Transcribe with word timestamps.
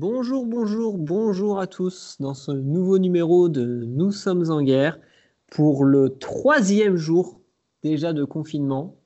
Bonjour, 0.00 0.46
bonjour, 0.46 0.96
bonjour 0.96 1.60
à 1.60 1.66
tous 1.66 2.16
dans 2.20 2.32
ce 2.32 2.52
nouveau 2.52 2.98
numéro 2.98 3.50
de 3.50 3.84
Nous 3.84 4.12
sommes 4.12 4.50
en 4.50 4.62
guerre 4.62 4.98
pour 5.50 5.84
le 5.84 6.16
troisième 6.16 6.96
jour 6.96 7.38
déjà 7.82 8.14
de 8.14 8.24
confinement. 8.24 8.96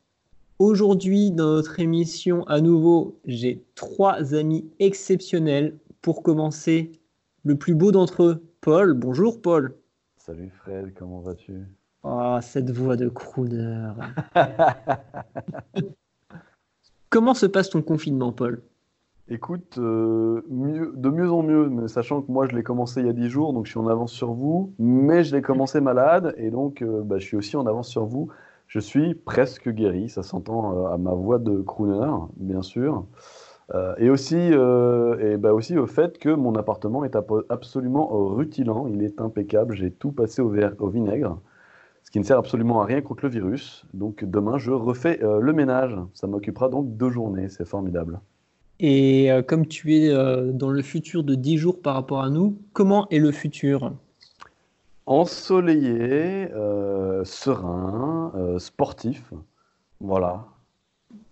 Aujourd'hui, 0.61 1.33
dans 1.33 1.57
notre 1.57 1.80
émission, 1.80 2.46
à 2.46 2.61
nouveau, 2.61 3.19
j'ai 3.25 3.65
trois 3.75 4.37
amis 4.37 4.71
exceptionnels. 4.79 5.77
Pour 6.01 6.22
commencer, 6.22 6.93
le 7.43 7.57
plus 7.57 7.75
beau 7.75 7.91
d'entre 7.91 8.23
eux, 8.23 8.45
Paul. 8.61 8.95
Bonjour, 8.95 9.43
Paul. 9.43 9.75
Salut 10.17 10.53
Fred, 10.63 10.95
comment 10.97 11.19
vas-tu? 11.19 11.55
Oh, 12.05 12.39
cette 12.41 12.71
voix 12.71 12.95
de 12.95 13.09
crooner. 13.09 13.91
Comment 17.11 17.35
se 17.35 17.47
passe 17.47 17.71
ton 17.71 17.83
confinement, 17.83 18.31
Paul? 18.31 18.63
Écoute, 19.29 19.79
euh, 19.79 20.43
mieux, 20.50 20.93
de 20.95 21.09
mieux 21.09 21.32
en 21.32 21.43
mieux, 21.43 21.70
mais 21.70 21.88
sachant 21.88 22.20
que 22.20 22.30
moi 22.30 22.46
je 22.46 22.54
l'ai 22.54 22.62
commencé 22.62 23.01
il 23.01 23.06
y 23.06 23.09
a 23.09 23.15
10 23.15 23.30
jours, 23.30 23.55
donc 23.55 23.65
je 23.65 23.70
suis 23.70 23.80
en 23.80 23.87
avance 23.87 24.12
sur 24.12 24.34
vous, 24.34 24.74
mais 24.78 25.24
je 25.24 25.34
l'ai 25.34 25.41
commencé 25.41 25.80
malade, 25.80 26.34
et 26.37 26.51
donc 26.51 26.82
euh, 26.82 27.01
bah, 27.02 27.16
je 27.19 27.24
suis 27.24 27.37
aussi 27.38 27.56
en 27.56 27.66
avance 27.66 27.88
sur 27.88 28.05
vous. 28.05 28.29
Je 28.66 28.80
suis 28.80 29.15
presque 29.15 29.70
guéri, 29.70 30.10
ça 30.10 30.23
s'entend 30.23 30.77
euh, 30.77 30.92
à 30.92 30.98
ma 30.98 31.12
voix 31.15 31.38
de 31.38 31.62
crooner, 31.62 32.06
bien 32.37 32.60
sûr. 32.60 33.06
Euh, 33.74 33.95
et 33.96 34.10
aussi, 34.10 34.37
et 34.37 35.37
bah 35.38 35.54
aussi 35.54 35.79
au 35.79 35.87
fait 35.87 36.18
que 36.18 36.29
mon 36.29 36.54
appartement 36.54 37.04
est 37.04 37.16
absolument 37.48 38.09
rutilant, 38.34 38.87
il 38.88 39.02
est 39.02 39.20
impeccable, 39.23 39.74
j'ai 39.74 39.91
tout 39.91 40.12
passé 40.12 40.43
au, 40.43 40.51
vinaigre, 40.51 41.41
ce 42.02 42.10
qui 42.10 42.18
ne 42.18 42.24
sert 42.24 42.38
absolument 42.38 42.82
à 42.82 42.84
rien 42.84 43.01
contre 43.01 43.24
le 43.24 43.30
virus. 43.30 43.87
Donc 43.95 44.24
demain, 44.24 44.59
je 44.59 44.73
refais 44.73 45.18
le 45.23 45.52
ménage. 45.54 45.96
Ça 46.12 46.27
m'occupera 46.27 46.68
donc 46.68 46.96
deux 46.96 47.10
journées, 47.10 47.48
c'est 47.48 47.66
formidable. 47.66 48.20
Et 48.87 49.33
euh, 49.33 49.41
comme 49.41 49.66
tu 49.66 49.97
es 49.97 50.11
euh, 50.11 50.52
dans 50.52 50.69
le 50.69 50.83
futur 50.83 51.24
de 51.24 51.34
10 51.34 51.56
jours 51.56 51.80
par 51.80 51.95
rapport 51.95 52.20
à 52.20 52.29
nous, 52.29 52.59
comment 52.74 53.09
est 53.09 53.19
le 53.19 53.33
futur? 53.33 53.95
Ensoleillé, 55.07 56.52
euh, 56.52 57.24
serein, 57.24 58.30
euh, 58.37 58.59
sportif, 58.59 59.32
voilà. 60.01 60.49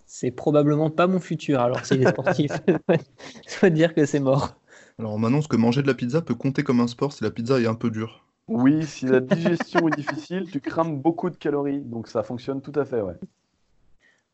C'est 0.07 0.31
probablement 0.31 0.89
pas 0.89 1.07
mon 1.07 1.21
futur, 1.21 1.61
alors 1.61 1.85
s'il 1.85 2.03
est 2.03 2.09
sportif. 2.09 2.53
Je 2.89 3.61
dois 3.61 3.69
dire 3.69 3.93
que 3.93 4.07
c'est 4.07 4.21
mort. 4.21 4.55
Alors 4.99 5.13
on 5.13 5.19
m'annonce 5.19 5.47
que 5.47 5.57
manger 5.57 5.83
de 5.83 5.89
la 5.89 5.95
pizza 5.95 6.23
peut 6.23 6.35
compter 6.35 6.63
comme 6.63 6.81
un 6.81 6.87
sport 6.87 7.13
si 7.13 7.23
la 7.23 7.31
pizza 7.31 7.61
est 7.61 7.67
un 7.67 7.75
peu 7.75 7.91
dure. 7.91 8.25
Oui, 8.49 8.83
si 8.87 9.05
la 9.05 9.21
digestion 9.21 9.87
est 9.89 9.97
difficile, 9.97 10.51
tu 10.51 10.59
crames 10.63 10.99
beaucoup 10.99 11.29
de 11.29 11.37
calories, 11.37 11.81
donc 11.81 12.09
ça 12.09 12.23
fonctionne 12.23 12.63
tout 12.63 12.73
à 12.77 12.87
fait, 12.87 13.03
ouais. 13.03 13.19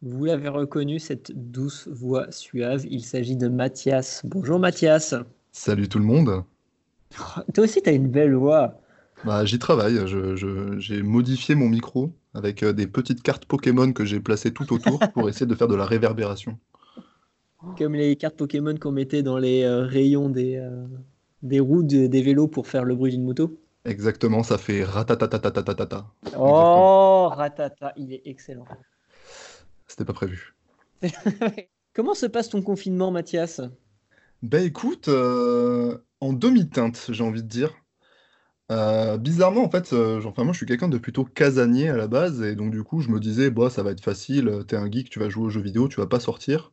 Vous 0.02 0.24
l'avez 0.24 0.48
reconnu, 0.48 0.98
cette 0.98 1.32
douce 1.34 1.88
voix 1.88 2.30
suave. 2.30 2.86
Il 2.88 3.02
s'agit 3.04 3.36
de 3.36 3.48
Mathias. 3.48 4.22
Bonjour 4.24 4.58
Mathias. 4.58 5.14
Salut 5.50 5.88
tout 5.88 5.98
le 5.98 6.04
monde. 6.04 6.44
Oh, 7.18 7.40
Toi 7.54 7.64
aussi, 7.64 7.82
tu 7.82 7.88
as 7.88 7.92
une 7.92 8.08
belle 8.08 8.34
voix. 8.34 8.80
Bah, 9.24 9.44
j'y 9.44 9.58
travaille, 9.58 9.98
j'ai 10.78 11.02
modifié 11.02 11.56
mon 11.56 11.68
micro 11.68 12.12
avec 12.34 12.62
euh, 12.62 12.72
des 12.72 12.86
petites 12.86 13.22
cartes 13.22 13.46
Pokémon 13.46 13.92
que 13.92 14.04
j'ai 14.04 14.20
placées 14.20 14.52
tout 14.52 14.72
autour 14.72 15.00
pour 15.12 15.28
essayer 15.28 15.46
de 15.46 15.54
faire 15.56 15.66
de 15.66 15.74
la 15.74 15.84
réverbération. 15.86 16.56
Comme 17.76 17.94
les 17.94 18.14
cartes 18.14 18.36
Pokémon 18.36 18.76
qu'on 18.76 18.92
mettait 18.92 19.24
dans 19.24 19.38
les 19.38 19.64
euh, 19.64 19.82
rayons 19.84 20.28
des, 20.28 20.56
euh, 20.56 20.86
des 21.42 21.58
roues 21.58 21.82
de- 21.82 22.06
des 22.06 22.22
vélos 22.22 22.46
pour 22.46 22.68
faire 22.68 22.84
le 22.84 22.94
bruit 22.94 23.10
d'une 23.10 23.24
moto. 23.24 23.58
Exactement, 23.84 24.44
ça 24.44 24.58
fait 24.58 24.84
ratatatatatatatata. 24.84 26.06
Oh, 26.38 27.28
ratata, 27.34 27.92
il 27.96 28.12
est 28.12 28.22
excellent. 28.26 28.66
C'était 29.88 30.04
pas 30.04 30.12
prévu. 30.12 30.54
Comment 31.94 32.14
se 32.14 32.26
passe 32.26 32.50
ton 32.50 32.62
confinement, 32.62 33.10
Mathias? 33.10 33.60
Bah 34.42 34.60
écoute, 34.60 35.08
euh, 35.08 35.98
en 36.20 36.32
demi-teinte, 36.32 37.06
j'ai 37.08 37.24
envie 37.24 37.42
de 37.42 37.48
dire. 37.48 37.74
Euh, 38.70 39.16
bizarrement, 39.16 39.64
en 39.64 39.70
fait, 39.70 39.92
euh, 39.92 40.20
genre, 40.20 40.32
enfin, 40.32 40.44
moi 40.44 40.52
je 40.52 40.58
suis 40.58 40.66
quelqu'un 40.66 40.88
de 40.88 40.98
plutôt 40.98 41.24
casanier 41.24 41.88
à 41.88 41.96
la 41.96 42.06
base, 42.06 42.42
et 42.42 42.54
donc 42.54 42.70
du 42.70 42.82
coup 42.82 43.00
je 43.00 43.08
me 43.08 43.18
disais, 43.18 43.50
bah, 43.50 43.70
ça 43.70 43.82
va 43.82 43.92
être 43.92 44.02
facile, 44.02 44.62
t'es 44.68 44.76
un 44.76 44.90
geek, 44.90 45.08
tu 45.08 45.18
vas 45.18 45.30
jouer 45.30 45.44
aux 45.46 45.50
jeux 45.50 45.62
vidéo, 45.62 45.88
tu 45.88 46.00
vas 46.00 46.06
pas 46.06 46.20
sortir. 46.20 46.70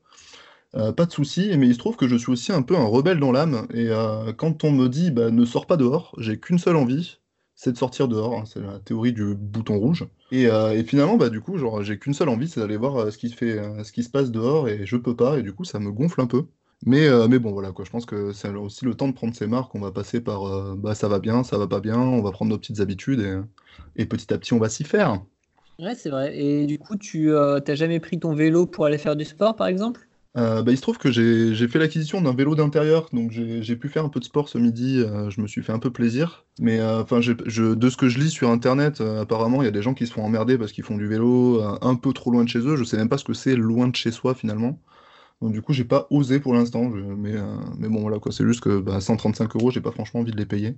Euh, 0.76 0.92
pas 0.92 1.06
de 1.06 1.12
souci, 1.12 1.58
mais 1.58 1.68
il 1.68 1.74
se 1.74 1.80
trouve 1.80 1.96
que 1.96 2.08
je 2.08 2.18
suis 2.18 2.32
aussi 2.32 2.52
un 2.52 2.62
peu 2.64 2.76
un 2.76 2.86
rebelle 2.86 3.20
dans 3.20 3.32
l'âme, 3.32 3.68
et 3.74 3.90
quand 4.38 4.64
on 4.66 4.72
me 4.72 4.90
dit, 4.90 5.12
bah, 5.12 5.32
ne 5.32 5.46
sors 5.46 5.68
pas 5.68 5.78
dehors, 5.78 6.14
j'ai 6.18 6.40
qu'une 6.40 6.60
seule 6.60 6.76
envie, 6.76 7.20
c'est 7.56 7.72
de 7.72 7.78
sortir 7.78 8.08
dehors, 8.08 8.38
hein, 8.38 8.44
c'est 8.46 8.60
la 8.60 8.80
théorie 8.80 9.14
du 9.14 9.34
bouton 9.36 9.78
rouge. 9.80 10.06
Et, 10.32 10.48
euh, 10.48 10.74
et 10.74 10.84
finalement, 10.84 11.18
bah, 11.18 11.30
du 11.30 11.42
coup, 11.42 11.58
genre, 11.58 11.82
j'ai 11.84 11.98
qu'une 11.98 12.14
seule 12.14 12.30
envie, 12.30 12.48
c'est 12.48 12.60
d'aller 12.60 12.78
voir 12.78 12.98
euh, 12.98 13.12
ce 13.12 13.18
qui 13.18 13.30
se 13.30 13.36
fait, 13.36 13.58
euh, 13.58 13.84
ce 13.84 13.92
qui 13.92 14.04
se 14.04 14.10
passe 14.10 14.32
dehors, 14.32 14.68
et 14.68 14.86
je 14.86 14.98
peux 14.98 15.16
pas, 15.16 15.40
et 15.40 15.44
du 15.44 15.54
coup 15.54 15.64
ça 15.64 15.80
me 15.80 15.92
gonfle 15.92 16.22
un 16.22 16.28
peu. 16.28 16.46
Mais, 16.86 17.08
mais 17.30 17.40
bon, 17.40 17.52
voilà, 17.52 17.72
quoi. 17.72 17.84
Je 17.86 17.90
pense 17.90 18.06
que 18.06 18.32
c'est 18.32 18.50
aussi 18.50 18.86
le 18.86 18.94
temps 18.94 19.08
de 19.08 19.14
prendre 19.14 19.34
ses 19.34 19.48
marques. 19.48 19.74
On 19.74 19.80
va 19.80 19.92
passer 19.92 20.22
par 20.22 20.76
bah, 20.76 20.94
ça 20.94 21.08
va 21.08 21.20
bien, 21.20 21.44
ça 21.44 21.58
va 21.58 21.68
pas 21.68 21.80
bien, 21.80 21.98
on 21.98 22.22
va 22.22 22.32
prendre 22.32 22.52
nos 22.52 22.60
petites 22.60 22.80
habitudes 22.80 23.22
et, 23.22 24.04
et 24.04 24.06
petit 24.06 24.32
à 24.32 24.38
petit, 24.38 24.54
on 24.54 24.60
va 24.60 24.70
s'y 24.70 24.84
faire. 24.84 25.20
Ouais, 25.80 25.96
c'est 25.96 26.10
vrai. 26.10 26.38
Et 26.38 26.68
du 26.68 26.78
coup, 26.78 26.96
tu 26.96 27.32
t'as 27.66 27.76
jamais 27.76 28.00
pris 28.00 28.20
ton 28.20 28.36
vélo 28.36 28.68
pour 28.68 28.86
aller 28.86 29.00
faire 29.00 29.16
du 29.16 29.26
sport, 29.26 29.56
par 29.56 29.68
exemple? 29.68 30.08
Euh, 30.38 30.64
bah, 30.64 30.72
il 30.72 30.78
se 30.78 30.82
trouve 30.82 30.98
que 30.98 31.12
j'ai 31.12 31.68
fait 31.70 31.80
l'acquisition 31.80 32.20
d'un 32.20 32.34
vélo 32.34 32.56
d'intérieur, 32.56 33.08
donc 33.14 33.32
j'ai 33.32 33.76
pu 33.78 33.88
faire 33.88 34.04
un 34.04 34.10
peu 34.10 34.20
de 34.20 34.26
sport 34.26 34.50
ce 34.50 34.58
midi. 34.58 35.00
euh, 35.00 35.30
je 35.30 35.40
me 35.40 35.48
suis 35.48 35.64
fait 35.64 35.72
un 35.72 35.80
peu 35.80 35.92
plaisir. 35.92 36.46
Mais 36.60 36.80
euh, 36.80 37.04
de 37.04 37.90
ce 37.90 37.98
que 37.98 38.10
je 38.10 38.20
lis 38.20 38.30
sur 38.30 38.50
Internet, 38.50 39.02
apparemment, 39.02 39.62
il 39.62 39.66
y 39.66 39.68
a 39.70 39.72
des 39.72 39.82
gens 39.82 39.94
qui 39.94 40.08
se 40.08 40.14
font 40.14 40.24
emmerder 40.24 40.58
parce 40.58 40.74
qu'ils 40.74 40.84
font 40.84 40.98
du 40.98 41.08
vélo 41.08 41.62
un 41.82 41.96
peu 41.96 42.12
trop 42.12 42.32
loin 42.32 42.44
de 42.44 42.50
chez 42.50 42.60
eux. 42.60 42.76
Je 42.76 42.84
sais 42.84 42.98
même 42.98 43.10
pas 43.10 43.18
ce 43.18 43.24
que 43.24 43.34
c'est 43.34 43.56
loin 43.56 43.88
de 43.88 43.96
chez 43.96 44.12
soi 44.12 44.36
finalement. 44.36 44.80
Donc 45.42 45.54
du 45.54 45.62
coup, 45.62 45.74
j'ai 45.74 45.86
pas 45.86 46.08
osé 46.10 46.40
pour 46.40 46.54
l'instant. 46.54 46.84
Mais, 46.90 47.36
mais 47.78 47.88
bon, 47.88 48.02
voilà 48.02 48.20
quoi. 48.20 48.32
C'est 48.34 48.46
juste 48.46 48.62
que 48.62 48.80
bah, 48.80 49.00
135 49.00 49.56
euros, 49.56 49.72
j'ai 49.72 49.82
pas 49.82 49.92
franchement 49.92 50.20
envie 50.22 50.32
de 50.32 50.38
les 50.38 50.46
payer. 50.46 50.76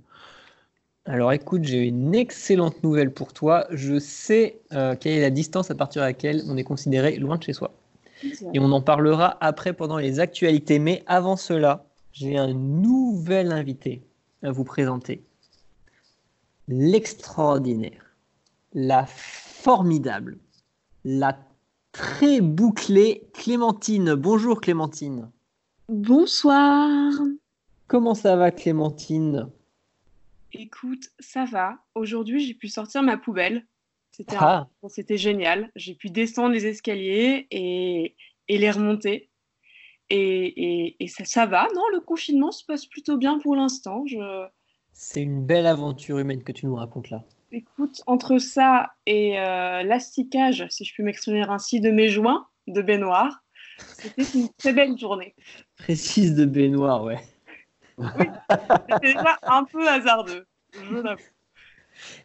Alors 1.04 1.32
écoute, 1.32 1.64
j'ai 1.64 1.84
une 1.84 2.14
excellente 2.14 2.82
nouvelle 2.84 3.12
pour 3.12 3.32
toi. 3.32 3.66
Je 3.72 3.98
sais 3.98 4.60
quelle 4.70 5.12
est 5.12 5.20
la 5.20 5.30
distance 5.30 5.70
à 5.72 5.74
partir 5.74 6.02
de 6.02 6.06
laquelle 6.06 6.42
on 6.46 6.56
est 6.56 6.64
considéré 6.64 7.16
loin 7.16 7.38
de 7.38 7.42
chez 7.42 7.52
soi. 7.52 7.72
Et 8.52 8.58
on 8.58 8.72
en 8.72 8.80
parlera 8.80 9.36
après 9.40 9.72
pendant 9.72 9.98
les 9.98 10.20
actualités. 10.20 10.78
Mais 10.78 11.02
avant 11.06 11.36
cela, 11.36 11.86
j'ai 12.12 12.36
un 12.36 12.52
nouvel 12.52 13.52
invité 13.52 14.02
à 14.42 14.50
vous 14.50 14.64
présenter. 14.64 15.24
L'extraordinaire, 16.68 18.16
la 18.74 19.06
formidable, 19.06 20.38
la 21.04 21.38
très 21.92 22.40
bouclée 22.40 23.28
Clémentine. 23.34 24.14
Bonjour 24.14 24.60
Clémentine. 24.60 25.30
Bonsoir. 25.88 27.12
Comment 27.86 28.14
ça 28.14 28.36
va 28.36 28.50
Clémentine? 28.50 29.48
Écoute, 30.52 31.08
ça 31.18 31.44
va. 31.44 31.78
Aujourd'hui, 31.94 32.40
j'ai 32.40 32.54
pu 32.54 32.68
sortir 32.68 33.02
ma 33.02 33.16
poubelle. 33.16 33.66
C'était 34.10 34.36
Ah, 34.38 34.68
c'était 34.88 35.16
génial. 35.18 35.70
J'ai 35.76 35.94
pu 35.94 36.10
descendre 36.10 36.52
les 36.52 36.66
escaliers 36.66 37.46
et, 37.50 38.16
et 38.48 38.58
les 38.58 38.70
remonter. 38.70 39.30
Et, 40.10 40.16
et- 40.46 40.96
et 41.04 41.08
ça, 41.08 41.24
ça 41.24 41.46
va, 41.46 41.68
non? 41.74 41.82
Le 41.92 42.00
confinement 42.00 42.50
se 42.50 42.64
passe 42.64 42.86
plutôt 42.86 43.16
bien 43.18 43.38
pour 43.38 43.54
l'instant. 43.54 44.04
Je... 44.06 44.46
c'est 44.92 45.22
une 45.22 45.44
belle 45.44 45.66
aventure 45.66 46.18
humaine 46.18 46.42
que 46.42 46.52
tu 46.52 46.66
nous 46.66 46.74
racontes 46.74 47.10
là. 47.10 47.24
Écoute, 47.52 48.02
entre 48.06 48.38
ça 48.38 48.92
et 49.06 49.38
euh, 49.38 49.82
l'asticage, 49.82 50.66
si 50.70 50.84
je 50.84 50.92
puis 50.92 51.02
m'exprimer 51.02 51.42
ainsi, 51.48 51.80
de 51.80 51.90
mes 51.90 52.08
joints 52.08 52.46
de 52.66 52.82
baignoire, 52.82 53.42
c'était 53.92 54.24
une 54.34 54.48
très 54.58 54.72
belle 54.72 54.98
journée. 54.98 55.34
Précise 55.76 56.34
de 56.34 56.44
baignoire, 56.44 57.04
ouais. 57.04 57.18
C'était 57.98 59.12
déjà 59.14 59.38
un 59.46 59.64
peu 59.64 59.88
hasardeux, 59.88 60.46
je 60.74 60.96
l'avoue. 60.96 61.22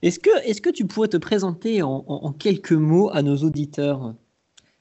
Est-ce 0.02 0.20
que, 0.20 0.30
est-ce 0.46 0.62
que 0.62 0.70
tu 0.70 0.86
pourrais 0.86 1.08
te 1.08 1.18
présenter 1.18 1.82
en, 1.82 2.04
en- 2.08 2.26
en 2.26 2.32
quelques 2.34 2.72
mots 2.74 3.10
à 3.12 3.22
nos 3.22 3.38
auditeurs, 3.38 4.14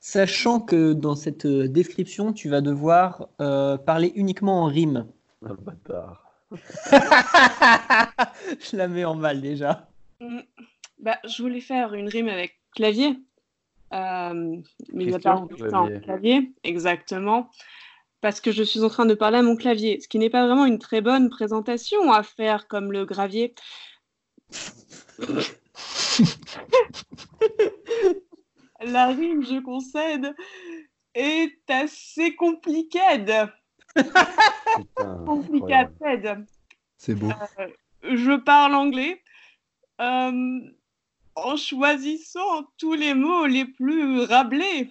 sachant 0.01 0.61
que 0.61 0.93
dans 0.93 1.15
cette 1.15 1.47
euh, 1.47 1.69
description, 1.69 2.33
tu 2.33 2.49
vas 2.49 2.61
devoir 2.61 3.29
euh, 3.41 3.77
parler 3.79 4.13
uniquement 4.17 4.63
en 4.63 4.67
rime 4.67 5.07
Ah, 5.45 5.49
le 5.51 5.57
bâtard. 5.57 6.19
Je 8.61 8.77
la 8.77 8.89
mets 8.89 9.05
en 9.05 9.15
mal 9.15 9.41
déjà. 9.41 9.89
Mm. 10.21 10.41
Bah, 10.99 11.19
je 11.25 11.43
voulais 11.43 11.61
faire 11.61 11.95
une 11.95 12.09
rime 12.09 12.29
avec 12.29 12.61
clavier. 12.77 13.19
Euh, 13.93 14.57
mais 14.93 15.05
il 15.05 15.11
y 15.11 15.15
a 15.15 15.19
pas 15.19 15.45
Clavier. 15.69 16.01
Clavier, 16.01 16.53
exactement. 16.65 17.51
Parce 18.21 18.41
que 18.41 18.53
je 18.53 18.63
suis 18.63 18.83
en 18.85 18.89
train 18.89 19.05
de 19.05 19.15
parler 19.15 19.39
à 19.39 19.43
mon 19.43 19.57
clavier, 19.57 20.01
ce 20.01 20.07
qui 20.07 20.19
n'est 20.19 20.31
pas 20.31 20.47
vraiment 20.47 20.65
une 20.65 20.79
très 20.79 21.01
bonne 21.01 21.29
présentation 21.29 22.13
à 22.13 22.23
faire 22.23 22.69
comme 22.69 22.93
le 22.93 23.05
gravier. 23.05 23.53
La 28.85 29.09
rime, 29.09 29.45
je 29.45 29.61
concède, 29.61 30.35
est 31.15 31.59
assez 31.69 32.35
compliquée. 32.35 32.99
Compliquée. 35.27 35.85
C'est 36.97 37.15
beau. 37.15 37.29
Je 38.03 38.37
parle 38.37 38.75
anglais. 38.75 39.23
Euh, 40.01 40.61
en 41.35 41.57
choisissant 41.57 42.65
tous 42.79 42.95
les 42.95 43.15
mots 43.15 43.47
les 43.47 43.65
plus 43.65 44.23
rablés. 44.23 44.91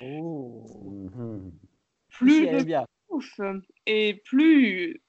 Oh. 0.00 0.66
Plus 2.10 2.64
bien. 2.64 2.86
et 3.86 4.20
plus 4.24 5.02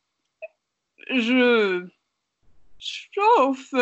je 1.09 1.87
chauffe. 2.79 3.73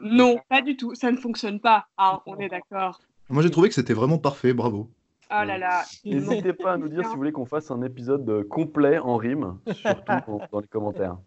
Non, 0.00 0.38
pas 0.48 0.62
du 0.62 0.76
tout. 0.76 0.94
Ça 0.94 1.10
ne 1.10 1.16
fonctionne 1.16 1.60
pas. 1.60 1.86
Ah, 1.96 2.22
on 2.26 2.38
est 2.38 2.48
d'accord. 2.48 3.00
Moi, 3.28 3.42
j'ai 3.42 3.50
trouvé 3.50 3.68
que 3.68 3.74
c'était 3.74 3.94
vraiment 3.94 4.18
parfait. 4.18 4.52
Bravo. 4.52 4.90
Oh 5.30 5.44
là 5.44 5.58
là. 5.58 5.84
N'hésitez 6.04 6.52
pas 6.52 6.74
à 6.74 6.76
nous 6.76 6.88
dire 6.88 7.02
si 7.02 7.10
vous 7.10 7.16
voulez 7.16 7.32
qu'on 7.32 7.46
fasse 7.46 7.70
un 7.72 7.82
épisode 7.82 8.28
euh, 8.30 8.44
complet 8.44 8.98
en 8.98 9.16
rime, 9.16 9.58
surtout 9.72 10.02
dans, 10.52 10.60
les 10.60 10.68
commentaires. 10.68 11.18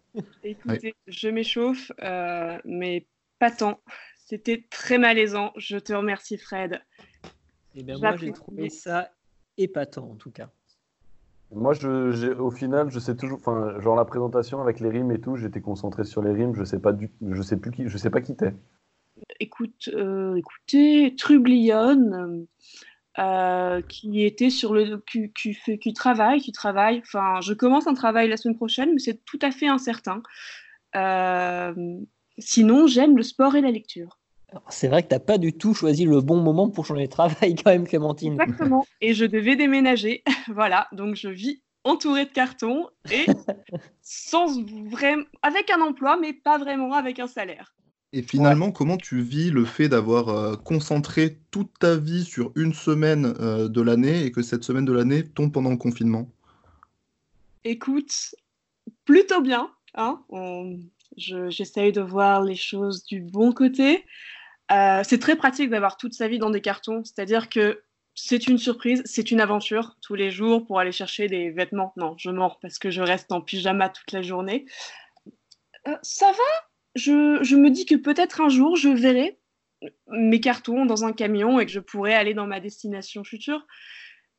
Écoutez, 0.42 0.94
je 1.06 1.28
m'échauffe, 1.28 1.92
euh, 2.02 2.58
mais 2.64 3.06
pas 3.38 3.50
tant. 3.50 3.80
C'était 4.24 4.64
très 4.70 4.96
malaisant. 4.96 5.52
Je 5.56 5.76
te 5.76 5.92
remercie, 5.92 6.38
Fred. 6.38 6.80
Eh 7.74 7.82
bien, 7.82 7.98
moi, 7.98 8.16
j'ai 8.16 8.32
trouvé 8.32 8.70
ça 8.70 9.10
épatant, 9.58 10.10
en 10.12 10.16
tout 10.16 10.30
cas. 10.30 10.48
Moi, 11.52 11.72
je, 11.72 12.32
au 12.34 12.50
final, 12.50 12.90
je 12.90 12.98
sais 13.00 13.16
toujours, 13.16 13.38
enfin, 13.38 13.80
genre 13.80 13.96
la 13.96 14.04
présentation 14.04 14.60
avec 14.60 14.78
les 14.80 14.88
rimes 14.88 15.10
et 15.10 15.20
tout, 15.20 15.36
j'étais 15.36 15.60
concentré 15.60 16.04
sur 16.04 16.22
les 16.22 16.32
rimes, 16.32 16.54
je 16.54 16.62
sais 16.62 16.78
pas 16.78 16.92
du, 16.92 17.10
je 17.28 17.42
sais 17.42 17.56
plus 17.56 17.72
qui, 17.72 17.88
je 17.88 17.98
sais 17.98 18.10
pas 18.10 18.20
qui 18.20 18.36
t'es. 18.36 18.54
Écoute, 19.40 19.90
euh, 19.92 20.36
écoutez, 20.36 21.14
Trublion, 21.16 22.46
euh, 23.18 23.82
qui 23.82 24.24
était 24.24 24.50
sur 24.50 24.72
le, 24.72 25.02
qui, 25.10 25.32
qui, 25.32 25.54
fait, 25.54 25.78
qui 25.78 25.92
travaille, 25.92 26.40
qui 26.40 26.52
travaille. 26.52 27.00
Enfin, 27.00 27.40
je 27.40 27.52
commence 27.52 27.88
un 27.88 27.94
travail 27.94 28.28
la 28.28 28.36
semaine 28.36 28.56
prochaine, 28.56 28.92
mais 28.92 29.00
c'est 29.00 29.24
tout 29.24 29.38
à 29.42 29.50
fait 29.50 29.66
incertain. 29.66 30.22
Euh, 30.94 31.74
sinon, 32.38 32.86
j'aime 32.86 33.16
le 33.16 33.24
sport 33.24 33.56
et 33.56 33.60
la 33.60 33.72
lecture. 33.72 34.19
C'est 34.68 34.88
vrai 34.88 35.02
que 35.02 35.08
tu 35.08 35.14
n'as 35.14 35.20
pas 35.20 35.38
du 35.38 35.52
tout 35.52 35.74
choisi 35.74 36.04
le 36.04 36.20
bon 36.20 36.40
moment 36.40 36.68
pour 36.68 36.86
changer 36.86 37.06
de 37.06 37.10
travail 37.10 37.54
quand 37.64 37.70
même, 37.70 37.86
Clémentine. 37.86 38.40
Exactement. 38.40 38.86
Et 39.00 39.14
je 39.14 39.24
devais 39.24 39.56
déménager. 39.56 40.22
voilà. 40.48 40.88
Donc 40.92 41.16
je 41.16 41.28
vis 41.28 41.62
entourée 41.84 42.26
de 42.26 42.30
cartons 42.30 42.88
et 43.10 43.26
sans 44.02 44.62
vraiment, 44.90 45.24
avec 45.42 45.70
un 45.70 45.80
emploi, 45.80 46.18
mais 46.20 46.32
pas 46.32 46.58
vraiment 46.58 46.92
avec 46.94 47.18
un 47.18 47.26
salaire. 47.26 47.74
Et 48.12 48.22
finalement, 48.22 48.72
comment 48.72 48.96
tu 48.96 49.20
vis 49.20 49.50
le 49.50 49.64
fait 49.64 49.88
d'avoir 49.88 50.28
euh, 50.30 50.56
concentré 50.56 51.38
toute 51.52 51.70
ta 51.78 51.96
vie 51.96 52.24
sur 52.24 52.50
une 52.56 52.74
semaine 52.74 53.34
euh, 53.38 53.68
de 53.68 53.80
l'année 53.80 54.24
et 54.24 54.32
que 54.32 54.42
cette 54.42 54.64
semaine 54.64 54.84
de 54.84 54.92
l'année 54.92 55.22
tombe 55.24 55.52
pendant 55.52 55.70
le 55.70 55.76
confinement? 55.76 56.28
Écoute, 57.62 58.34
plutôt 59.04 59.40
bien. 59.40 59.70
Hein 59.94 60.22
J'essaye 61.16 61.92
de 61.92 62.00
voir 62.00 62.42
les 62.42 62.56
choses 62.56 63.04
du 63.04 63.20
bon 63.20 63.52
côté. 63.52 64.04
Euh, 64.70 65.02
c'est 65.04 65.18
très 65.18 65.36
pratique 65.36 65.70
d'avoir 65.70 65.96
toute 65.96 66.14
sa 66.14 66.28
vie 66.28 66.38
dans 66.38 66.50
des 66.50 66.60
cartons, 66.60 67.02
c'est-à-dire 67.04 67.48
que 67.48 67.82
c'est 68.14 68.46
une 68.46 68.58
surprise, 68.58 69.02
c'est 69.04 69.30
une 69.30 69.40
aventure 69.40 69.96
tous 70.02 70.14
les 70.14 70.30
jours 70.30 70.66
pour 70.66 70.78
aller 70.78 70.92
chercher 70.92 71.26
des 71.26 71.50
vêtements. 71.50 71.92
Non, 71.96 72.14
je 72.18 72.30
mords 72.30 72.58
parce 72.60 72.78
que 72.78 72.90
je 72.90 73.02
reste 73.02 73.32
en 73.32 73.40
pyjama 73.40 73.88
toute 73.88 74.12
la 74.12 74.22
journée. 74.22 74.66
Euh, 75.88 75.96
ça 76.02 76.30
va? 76.30 76.68
Je, 76.96 77.54
me 77.54 77.70
dis 77.70 77.86
que 77.86 77.94
peut-être 77.94 78.40
un 78.40 78.48
jour 78.48 78.76
je 78.76 78.88
verrai 78.88 79.38
mes 80.08 80.40
cartons 80.40 80.84
dans 80.84 81.04
un 81.04 81.12
camion 81.12 81.58
et 81.58 81.66
que 81.66 81.72
je 81.72 81.80
pourrai 81.80 82.14
aller 82.14 82.34
dans 82.34 82.46
ma 82.46 82.60
destination 82.60 83.24
future. 83.24 83.66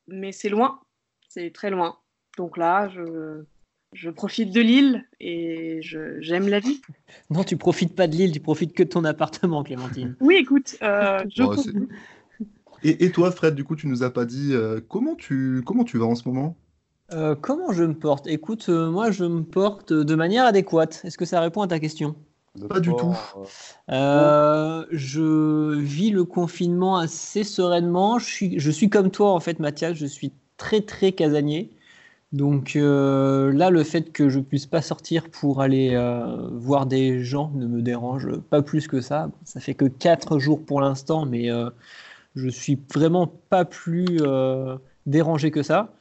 Mais 0.07 0.31
c'est 0.31 0.50
loin, 0.50 0.81
c'est 1.30 1.51
très 1.51 1.69
loin. 1.69 1.98
Donc 2.38 2.57
là, 2.57 2.89
je, 2.89 3.44
je 3.93 4.09
profite 4.09 4.51
de 4.51 4.61
l'île 4.61 5.05
et 5.19 5.79
j'aime 5.81 6.47
la 6.47 6.59
vie. 6.59 6.81
Non, 7.29 7.43
tu 7.43 7.57
profites 7.57 7.95
pas 7.95 8.07
de 8.07 8.15
l'île, 8.15 8.31
tu 8.31 8.39
profites 8.39 8.73
que 8.73 8.83
de 8.83 8.89
ton 8.89 9.03
appartement, 9.03 9.63
Clémentine. 9.63 10.15
Oui, 10.21 10.35
écoute, 10.35 10.77
euh, 10.81 11.23
je 11.29 11.43
et, 12.83 13.05
et, 13.05 13.11
toi, 13.11 13.31
Fred, 13.31 13.53
du 13.53 13.63
coup, 13.63 13.75
tu 13.75 13.88
nous 13.88 14.01
as 14.01 14.09
pas 14.09 14.25
dit 14.25 14.53
euh, 14.53 14.79
comment, 14.88 15.15
tu, 15.15 15.61
comment 15.65 15.83
tu 15.83 15.97
vas 15.99 16.05
en 16.05 16.15
ce 16.15 16.27
moment? 16.27 16.55
Euh, 17.13 17.35
Comment 17.35 17.71
je 17.73 17.83
me 17.83 17.93
porte? 17.93 18.25
Écoute, 18.27 18.69
moi, 18.69 19.11
je 19.11 19.25
me 19.25 19.43
porte 19.43 19.91
de 19.93 20.15
manière 20.15 20.45
adéquate. 20.45 21.01
Est-ce 21.03 21.17
que 21.17 21.25
ça 21.25 21.41
répond 21.41 21.61
à 21.61 21.67
ta 21.67 21.79
question? 21.79 22.15
Pas 22.69 22.79
du 22.79 22.89
tout. 22.95 23.15
je 23.89 25.75
vis 25.75 26.11
le 26.11 26.23
confinement 26.23 26.97
assez 26.97 27.43
sereinement. 27.43 28.17
Je 28.17 28.25
suis, 28.25 28.59
je 28.59 28.71
suis 28.71 28.89
comme 28.89 29.11
toi, 29.11 29.33
en 29.33 29.39
fait, 29.41 29.59
Mathias. 29.59 29.95
Je 29.95 30.05
suis 30.05 30.31
très, 30.57 30.81
très 30.81 31.11
casanier. 31.11 31.71
Donc 32.31 32.78
euh, 32.78 33.51
là, 33.51 33.69
le 33.69 33.83
fait 33.83 34.12
que 34.12 34.30
je 34.30 34.39
puisse 34.39 34.66
pas 34.66 34.81
sortir 34.81 35.30
pour 35.30 35.62
aller 35.62 35.92
euh, 35.94 36.48
voir 36.54 36.86
des 36.86 37.24
gens 37.24 37.51
ne 37.56 37.68
me 37.68 37.81
dérange 37.81 38.30
pas 38.50 38.62
plus 38.62 38.88
que 38.88 39.01
ça. 39.01 39.30
Ça 39.44 39.60
fait 39.60 39.74
que 39.74 39.86
4 39.86 40.39
jours 40.39 40.63
pour 40.66 40.80
l'instant, 40.80 41.25
mais 41.25 41.51
euh, 41.51 41.69
je 42.36 42.48
suis 42.48 42.80
vraiment 42.94 43.28
pas 43.28 43.66
plus 43.66 44.19
dérangé 45.06 45.51
que 45.51 45.63
ça. 45.63 45.94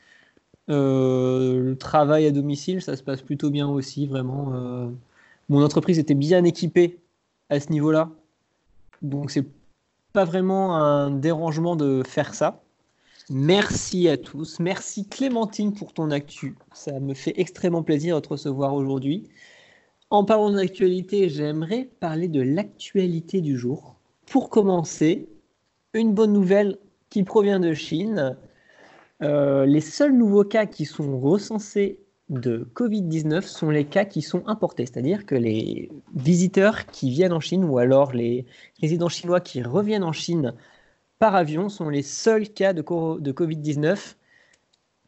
le 0.69 1.75
travail 1.75 2.27
à 2.27 2.31
domicile, 2.31 2.83
ça 2.83 2.97
se 2.97 3.03
passe 3.03 3.23
plutôt 3.23 3.51
bien 3.51 3.69
aussi, 3.69 4.07
vraiment. 4.07 4.53
mon 5.49 5.65
entreprise 5.65 5.99
était 5.99 6.15
bien 6.15 6.45
équipée 6.45 7.01
à 7.51 7.59
ce 7.61 7.71
niveau-là, 7.73 8.11
donc 9.03 9.31
c'est 9.33 9.47
pas 10.13 10.25
vraiment 10.25 10.77
un 10.77 11.11
dérangement 11.11 11.77
de 11.77 12.03
faire 12.07 12.35
ça. 12.35 12.63
Merci 13.33 14.09
à 14.09 14.17
tous. 14.17 14.59
Merci 14.59 15.07
Clémentine 15.07 15.73
pour 15.73 15.93
ton 15.93 16.11
actu. 16.11 16.57
Ça 16.73 16.99
me 16.99 17.15
fait 17.15 17.35
extrêmement 17.37 17.85
plaisir 17.85 18.17
de 18.17 18.21
te 18.21 18.31
recevoir 18.31 18.75
aujourd'hui. 18.75 19.29
En 20.11 20.25
parlant 20.25 20.51
d'actualité, 20.51 21.29
j'aimerais 21.29 21.89
parler 22.01 22.27
de 22.27 22.43
l'actualité 22.43 23.41
du 23.41 23.57
jour. 23.57 23.95
Pour 24.27 24.51
commencer, 24.51 25.29
une 25.95 26.13
bonne 26.13 26.33
nouvelle 26.33 26.79
qui 27.09 27.23
provient 27.23 27.61
de 27.61 27.73
Chine. 27.73 28.37
Euh, 29.23 29.65
les 29.65 29.81
seuls 29.81 30.17
nouveaux 30.17 30.43
cas 30.43 30.67
qui 30.67 30.85
sont 30.85 31.21
recensés 31.21 32.01
de 32.31 32.69
Covid-19 32.75 33.43
sont 33.43 33.71
les 33.71 33.85
cas 33.85 34.05
qui 34.05 34.23
sont 34.23 34.43
importés, 34.49 34.87
c'est-à-dire 34.87 35.25
que 35.25 35.37
les 35.37 35.89
visiteurs 36.17 36.87
qui 36.87 37.11
viennent 37.11 37.33
en 37.33 37.41
Chine 37.41 37.65
ou 37.65 37.79
alors 37.79 38.13
les 38.13 38.45
résidents 38.81 39.09
chinois 39.09 39.41
qui 39.41 39.63
reviennent 39.63 40.03
en 40.03 40.13
Chine 40.13 40.53
par 41.21 41.37
avion 41.37 41.69
sont 41.69 41.91
les 41.91 42.03
seuls 42.03 42.49
cas 42.49 42.73
de, 42.73 42.81
de 42.81 43.33
Covid-19 43.33 44.17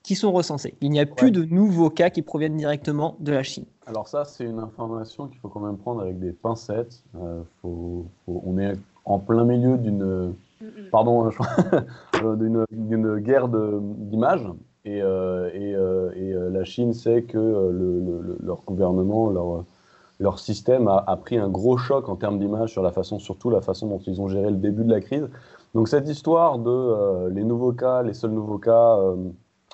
qui 0.03 0.15
sont 0.15 0.31
recensés. 0.31 0.75
Il 0.81 0.91
n'y 0.91 1.01
a 1.01 1.07
plus 1.07 1.31
de 1.31 1.45
nouveaux 1.45 1.91
cas 1.91 2.11
qui 2.11 2.23
proviennent 2.23 2.57
directement 2.57 3.17
de 3.19 3.33
la 3.33 3.43
Chine. 3.43 3.65
Alors 3.87 4.09
ça, 4.09 4.25
c'est 4.25 4.45
une 4.45 4.59
information 4.59 5.27
qu'il 5.27 5.39
faut 5.39 5.49
quand 5.49 5.61
même 5.61 5.79
prendre 5.79 6.03
avec 6.03 6.21
des 6.21 6.33
pincettes. 6.33 7.03
Euh, 7.17 7.43
on 7.65 8.59
est 8.59 8.75
en 9.05 9.19
plein 9.19 9.45
milieu 9.45 9.79
d'une, 9.79 10.35
pardon, 10.91 11.31
euh, 12.23 12.37
d'une 12.71 13.19
guerre 13.19 13.49
d'images. 13.49 14.49
Et, 14.85 15.01
euh, 15.01 16.11
et, 16.15 16.33
la 16.53 16.65
Chine 16.65 16.93
sait 16.93 17.23
que 17.23 17.39
leur 18.43 18.61
gouvernement, 18.67 19.31
leur, 19.31 19.65
leur 20.19 20.39
système 20.41 20.89
a, 20.89 21.03
a, 21.07 21.17
pris 21.17 21.39
un 21.39 21.49
gros 21.49 21.79
choc 21.79 22.09
en 22.09 22.17
termes 22.17 22.39
d'image 22.39 22.71
sur 22.71 22.83
la 22.83 22.93
façon, 22.93 23.19
surtout 23.19 23.49
la 23.49 23.61
façon 23.61 23.87
dont 23.87 24.01
ils 24.01 24.21
ont 24.21 24.29
géré 24.29 24.51
le 24.51 24.57
début 24.57 24.85
de 24.85 24.91
la 24.91 25.01
crise. 25.01 25.29
Donc 25.75 25.89
cette 25.89 26.09
histoire 26.09 26.59
de 26.59 26.71
euh, 26.71 27.31
les 27.31 27.45
nouveaux 27.45 27.73
cas, 27.73 28.03
les 28.03 28.13
seuls 28.13 28.33
nouveaux 28.33 28.59
cas 28.59 28.99
euh, 28.99 29.17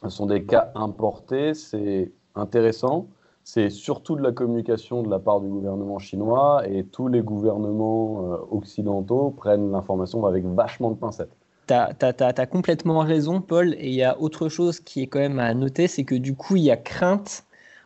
sont 0.09 0.27
des 0.27 0.45
cas 0.45 0.71
importés, 0.75 1.55
c'est 1.55 2.13
intéressant. 2.37 3.09
C'est 3.43 3.71
surtout 3.71 4.15
de 4.15 4.23
la 4.23 4.31
communication 4.31 5.03
de 5.03 5.11
la 5.11 5.19
part 5.19 5.41
du 5.41 5.49
gouvernement 5.49 5.99
chinois 5.99 6.63
et 6.69 6.85
tous 6.85 7.09
les 7.09 7.23
gouvernements 7.23 8.33
euh, 8.33 8.37
occidentaux 8.51 9.31
prennent 9.31 9.73
l'information 9.73 10.25
avec 10.27 10.45
vachement 10.45 10.91
de 10.91 10.97
pincettes. 10.97 11.35
Tu 11.67 11.75
as, 11.75 12.47
complètement 12.47 13.01
raison, 13.01 13.41
Paul. 13.41 13.75
Et 13.75 13.89
il 13.89 13.95
y 13.95 14.05
a 14.05 14.21
autre 14.21 14.49
chose 14.49 14.81
qui 14.81 15.03
est 15.03 15.07
quand 15.07 15.19
même 15.19 15.39
à 15.39 15.53
noter, 15.53 15.89
c'est 15.89 16.05
que 16.05 16.15
du 16.15 16.35
coup, 16.35 16.57
il 16.57 16.63
y 16.63 16.71
a 16.71 16.77
crainte 16.77 17.45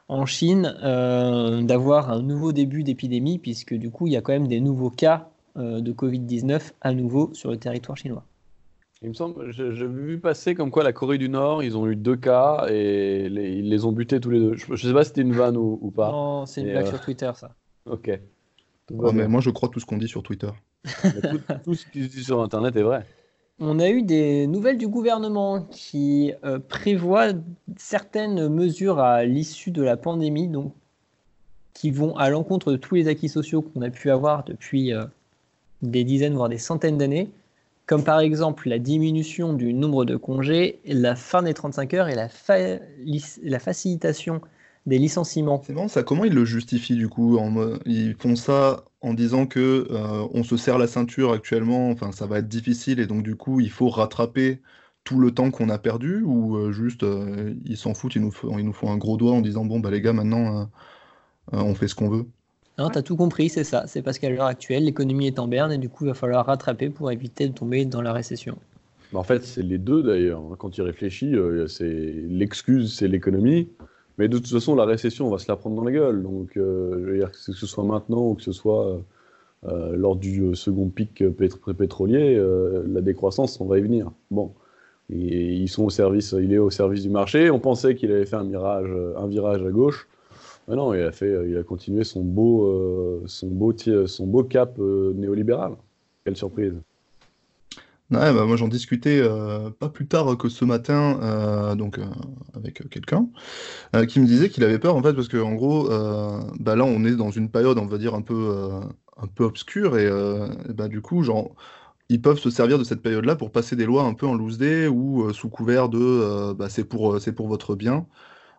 en 0.08 0.26
Chine 0.26 0.72
d'avoir 1.64 2.10
un 2.10 2.22
nouveau 2.22 2.52
début 2.52 2.84
d'épidémie, 2.84 3.38
puisque 3.38 3.74
du 3.74 3.90
coup, 3.90 4.06
il 4.06 4.12
y 4.12 4.16
a 4.16 4.20
quand 4.20 4.32
même 4.32 4.46
des 4.46 4.60
nouveaux 4.60 4.90
cas 4.90 5.31
de 5.56 5.92
Covid-19 5.92 6.72
à 6.80 6.94
nouveau 6.94 7.30
sur 7.34 7.50
le 7.50 7.56
territoire 7.56 7.96
chinois. 7.96 8.24
Il 9.02 9.08
me 9.08 9.14
semble, 9.14 9.50
j'ai 9.50 9.86
vu 9.86 10.20
passer 10.20 10.54
comme 10.54 10.70
quoi 10.70 10.84
la 10.84 10.92
Corée 10.92 11.18
du 11.18 11.28
Nord, 11.28 11.64
ils 11.64 11.76
ont 11.76 11.88
eu 11.88 11.96
deux 11.96 12.14
cas 12.14 12.66
et 12.70 13.26
ils 13.26 13.68
les 13.68 13.84
ont 13.84 13.90
butés 13.90 14.20
tous 14.20 14.30
les 14.30 14.38
deux. 14.38 14.54
Je, 14.54 14.70
ne 14.70 14.76
sais 14.76 14.92
pas 14.92 15.02
si 15.02 15.08
c'était 15.08 15.22
une 15.22 15.32
vanne 15.32 15.56
ou, 15.56 15.90
pas. 15.90 16.12
Non, 16.12 16.46
c'est 16.46 16.60
une 16.60 16.70
blague 16.70 16.86
euh, 16.86 16.90
sur 16.90 17.00
Twitter, 17.00 17.30
ça. 17.34 17.56
Ok. 17.86 18.20
mais 19.12 19.26
moi, 19.26 19.40
je 19.40 19.50
crois 19.50 19.68
tout 19.68 19.80
ce 19.80 19.86
qu'on 19.86 19.98
dit 19.98 20.06
sur 20.06 20.22
Twitter. 20.22 20.50
tout, 21.64 21.74
ce 21.74 21.84
qui 21.86 22.04
se 22.04 22.08
dit 22.10 22.22
sur 22.22 22.40
Internet 22.42 22.76
est 22.76 22.82
vrai. 22.82 23.04
On 23.58 23.80
a 23.80 23.90
eu 23.90 24.02
des 24.02 24.46
nouvelles 24.46 24.78
du 24.78 24.86
gouvernement 24.86 25.62
qui 25.62 26.32
euh, 26.44 26.60
prévoit 26.60 27.32
certaines 27.76 28.48
mesures 28.48 29.00
à 29.00 29.24
l'issue 29.24 29.72
de 29.72 29.82
la 29.82 29.96
pandémie, 29.96 30.46
donc 30.46 30.74
qui 31.74 31.90
vont 31.90 32.16
à 32.16 32.30
l'encontre 32.30 32.70
de 32.70 32.76
tous 32.76 32.94
les 32.94 33.08
acquis 33.08 33.28
sociaux 33.28 33.62
qu'on 33.62 33.82
a 33.82 33.90
pu 33.90 34.10
avoir 34.10 34.44
depuis 34.44 34.92
des 35.82 36.04
dizaines, 36.04 36.34
voire 36.34 36.48
des 36.48 36.58
centaines 36.58 36.98
d'années, 36.98 37.30
comme 37.86 38.04
par 38.04 38.20
exemple 38.20 38.68
la 38.68 38.78
diminution 38.78 39.52
du 39.52 39.74
nombre 39.74 40.04
de 40.04 40.16
congés, 40.16 40.80
la 40.86 41.16
fin 41.16 41.42
des 41.42 41.52
35 41.52 41.94
heures 41.94 42.08
et 42.08 42.14
la, 42.14 42.28
facilitation 43.58 44.40
des 44.86 44.98
licenciements. 44.98 45.62
C'est 45.64 45.88
ça. 45.88 46.02
Comment 46.02 46.24
ils 46.24 46.32
le 46.32 46.44
justifient 46.44 46.96
du 46.96 47.08
coup 47.08 47.38
Ils 47.84 48.14
font 48.14 48.36
ça 48.36 48.84
en 49.00 49.14
disant 49.14 49.46
que 49.46 49.88
euh, 49.90 50.26
on 50.32 50.44
se 50.44 50.56
serre 50.56 50.78
la 50.78 50.86
ceinture 50.86 51.32
actuellement, 51.32 51.90
enfin 51.90 52.12
ça 52.12 52.26
va 52.26 52.38
être 52.38 52.48
difficile 52.48 53.00
et 53.00 53.06
donc 53.06 53.22
du 53.24 53.34
coup 53.36 53.60
il 53.60 53.70
faut 53.70 53.88
rattraper 53.88 54.60
tout 55.04 55.18
le 55.18 55.32
temps 55.32 55.50
qu'on 55.50 55.68
a 55.68 55.78
perdu 55.78 56.22
ou 56.22 56.56
euh, 56.56 56.70
juste 56.70 57.02
euh, 57.02 57.54
ils 57.64 57.76
s'en 57.76 57.94
foutent, 57.94 58.14
ils 58.14 58.22
nous, 58.22 58.30
font, 58.30 58.56
ils 58.58 58.64
nous 58.64 58.72
font 58.72 58.92
un 58.92 58.96
gros 58.96 59.16
doigt 59.16 59.32
en 59.32 59.40
disant 59.40 59.64
bon 59.64 59.80
bah 59.80 59.90
les 59.90 60.00
gars 60.00 60.12
maintenant 60.12 60.70
on 61.50 61.74
fait 61.74 61.88
ce 61.88 61.96
qu'on 61.96 62.08
veut? 62.08 62.26
Non, 62.78 62.88
t'as 62.88 63.02
tout 63.02 63.16
compris, 63.16 63.48
c'est 63.48 63.64
ça. 63.64 63.86
C'est 63.86 64.02
parce 64.02 64.18
qu'à 64.18 64.30
l'heure 64.30 64.46
actuelle 64.46 64.84
l'économie 64.84 65.26
est 65.26 65.38
en 65.38 65.46
berne 65.46 65.72
et 65.72 65.78
du 65.78 65.88
coup 65.88 66.04
il 66.04 66.08
va 66.08 66.14
falloir 66.14 66.46
rattraper 66.46 66.88
pour 66.88 67.10
éviter 67.10 67.48
de 67.48 67.52
tomber 67.52 67.84
dans 67.84 68.02
la 68.02 68.12
récession. 68.12 68.56
En 69.12 69.22
fait, 69.22 69.44
c'est 69.44 69.62
les 69.62 69.78
deux 69.78 70.02
d'ailleurs. 70.02 70.42
Quand 70.58 70.70
tu 70.70 70.80
réfléchis, 70.80 71.34
c'est 71.68 72.14
l'excuse, 72.28 72.94
c'est 72.94 73.08
l'économie. 73.08 73.68
Mais 74.16 74.28
de 74.28 74.38
toute 74.38 74.48
façon, 74.48 74.74
la 74.74 74.86
récession, 74.86 75.26
on 75.26 75.30
va 75.30 75.38
se 75.38 75.48
la 75.48 75.56
prendre 75.56 75.76
dans 75.76 75.84
la 75.84 75.92
gueule. 75.92 76.22
Donc, 76.22 76.52
je 76.54 76.60
veux 76.60 77.18
dire, 77.18 77.30
que 77.30 77.36
ce 77.36 77.66
soit 77.66 77.84
maintenant 77.84 78.30
ou 78.30 78.34
que 78.34 78.42
ce 78.42 78.52
soit 78.52 79.02
euh, 79.64 79.94
lors 79.96 80.16
du 80.16 80.42
euh, 80.42 80.54
second 80.54 80.88
pic 80.88 81.22
pétrolier, 81.78 82.34
euh, 82.36 82.82
la 82.88 83.00
décroissance, 83.00 83.60
on 83.60 83.66
va 83.66 83.78
y 83.78 83.80
venir. 83.80 84.10
Bon, 84.30 84.52
il 85.08 85.62
est 85.62 85.78
au 86.58 86.70
service 86.70 87.02
du 87.02 87.10
marché. 87.10 87.50
On 87.50 87.60
pensait 87.60 87.94
qu'il 87.94 88.10
avait 88.10 88.26
fait 88.26 88.36
un 88.36 88.44
virage 89.28 89.62
à 89.62 89.70
gauche. 89.70 90.08
Non, 90.68 90.94
il 90.94 91.02
a, 91.02 91.12
fait, 91.12 91.48
il 91.48 91.56
a 91.56 91.62
continué 91.62 92.04
son 92.04 92.22
beau, 92.22 93.22
beau, 93.42 93.74
son 94.06 94.26
beau 94.26 94.44
cap 94.44 94.78
néolibéral. 94.78 95.72
Quelle 96.24 96.36
surprise. 96.36 96.74
Ouais, 98.10 98.32
bah 98.32 98.44
moi 98.44 98.56
j'en 98.56 98.68
discutais 98.68 99.22
pas 99.78 99.88
plus 99.88 100.06
tard 100.06 100.36
que 100.36 100.50
ce 100.50 100.64
matin 100.66 101.74
donc 101.76 101.98
avec 102.54 102.88
quelqu'un 102.90 103.26
qui 104.06 104.20
me 104.20 104.26
disait 104.26 104.50
qu'il 104.50 104.64
avait 104.64 104.78
peur 104.78 104.96
en 104.96 105.02
fait 105.02 105.14
parce 105.14 105.28
que 105.28 105.38
en 105.38 105.54
gros 105.54 105.88
bah 106.60 106.76
là 106.76 106.84
on 106.84 107.04
est 107.04 107.16
dans 107.16 107.30
une 107.30 107.48
période 107.48 107.78
on 107.78 107.86
va 107.86 107.96
dire 107.96 108.14
un 108.14 108.20
peu 108.20 108.70
un 109.22 109.26
peu 109.26 109.44
obscur 109.44 109.98
et, 109.98 110.06
euh, 110.06 110.48
bah, 110.68 110.88
du 110.88 111.00
coup, 111.00 111.22
genre, 111.22 111.54
ils 112.08 112.20
peuvent 112.20 112.38
se 112.38 112.50
servir 112.50 112.78
de 112.78 112.84
cette 112.84 113.02
période-là 113.02 113.36
pour 113.36 113.52
passer 113.52 113.76
des 113.76 113.86
lois 113.86 114.04
un 114.04 114.14
peu 114.14 114.26
en 114.26 114.34
loose 114.34 114.58
day 114.58 114.86
ou 114.88 115.24
euh, 115.24 115.32
sous 115.32 115.48
couvert 115.48 115.88
de 115.88 115.98
euh, 116.00 116.54
bah, 116.54 116.68
c'est 116.68 116.84
pour, 116.84 117.20
c'est 117.20 117.32
pour 117.32 117.48
votre 117.48 117.74
bien. 117.74 118.06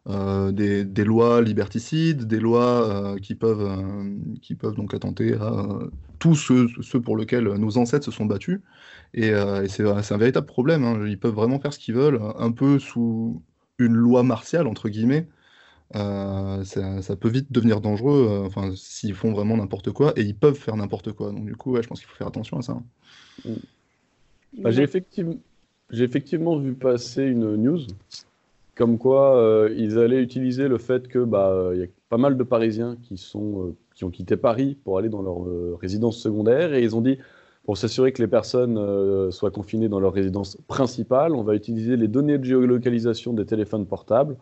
Des, 0.05 0.83
des, 0.83 1.03
lois 1.05 1.41
liberticides, 1.41 2.25
des 2.25 2.39
lois 2.39 3.15
qui, 3.21 3.35
peuvent, 3.35 3.69
qui 4.41 4.55
peuvent 4.55 4.75
donc 4.75 4.93
attenter 4.93 5.33
à 5.35 5.79
tous 6.19 6.35
ceux, 6.35 7.01
pour 7.01 7.17
lesquels 7.17 7.45
nos 7.45 7.77
ancêtres 7.77 8.05
se 8.05 8.11
sont 8.11 8.25
battus. 8.25 8.59
Et, 9.13 9.29
et 9.29 9.67
c'est 9.69 9.83
un 9.85 10.17
véritable 10.17 10.47
problème. 10.47 10.83
Hein. 10.83 11.05
Ils 11.07 11.19
peuvent 11.19 11.33
vraiment 11.33 11.59
faire 11.59 11.73
ce 11.73 11.79
qu'ils 11.79 11.95
veulent, 11.95 12.19
un 12.37 12.51
peu 12.51 12.79
sous 12.79 13.41
une 13.79 13.93
loi 13.93 14.23
martiale, 14.23 14.67
entre 14.67 14.89
guillemets, 14.89 15.27
euh, 15.95 16.63
ça, 16.63 17.15
peut 17.15 17.29
vite 17.29 17.51
devenir 17.51 17.79
dangereux, 17.79 18.27
euh, 18.29 18.45
enfin, 18.47 18.71
s'ils 18.75 19.13
font 19.13 19.31
vraiment 19.31 19.57
n'importe 19.57 19.91
quoi, 19.91 20.13
et 20.15 20.21
ils 20.21 20.35
peuvent 20.35 20.57
faire 20.57 20.75
n'importe 20.75 21.11
quoi. 21.11 21.31
Donc 21.31 21.45
du 21.45 21.55
coup, 21.55 21.79
je 21.79 21.87
pense 21.87 21.99
qu'il 21.99 22.07
faut 22.07 22.15
faire 22.15 22.27
attention 22.27 22.57
à 22.57 22.61
ça. 22.61 22.81
Bah, 24.57 24.71
j'ai 24.71 24.81
effectivement, 24.81 25.35
effectivement, 25.91 26.57
vu 26.57 26.73
passer 26.73 27.23
une 27.23 27.55
news 27.55 27.81
comme 28.75 28.97
quoi 28.97 29.37
euh, 29.37 29.73
ils 29.77 29.99
allaient 29.99 30.21
utiliser 30.21 30.67
le 30.67 30.77
fait 30.77 31.07
que 31.07 31.19
bah 31.19 31.71
il 31.73 31.79
y 31.79 31.83
a 31.83 31.87
pas 32.09 32.17
mal 32.17 32.37
de 32.37 32.43
Parisiens 32.43 32.97
qui 33.01 33.17
sont 33.17 33.75
qui 33.95 34.03
ont 34.03 34.09
quitté 34.09 34.37
Paris 34.37 34.77
pour 34.83 34.97
aller 34.97 35.09
dans 35.09 35.21
leur 35.21 35.79
résidence 35.79 36.17
secondaire 36.17 36.73
et 36.73 36.83
ils 36.83 36.95
ont 36.95 37.01
dit 37.01 37.17
pour 37.65 37.77
s'assurer 37.77 38.11
que 38.11 38.21
les 38.21 38.27
personnes 38.27 39.31
soient 39.31 39.51
confinées 39.51 39.87
dans 39.87 39.99
leur 39.99 40.11
résidence 40.11 40.57
principale, 40.67 41.33
on 41.33 41.43
va 41.43 41.55
utiliser 41.55 41.95
les 41.95 42.09
données 42.09 42.37
de 42.37 42.43
géolocalisation 42.43 43.31
des 43.31 43.45
téléphones 43.45 43.85
portables 43.85 44.35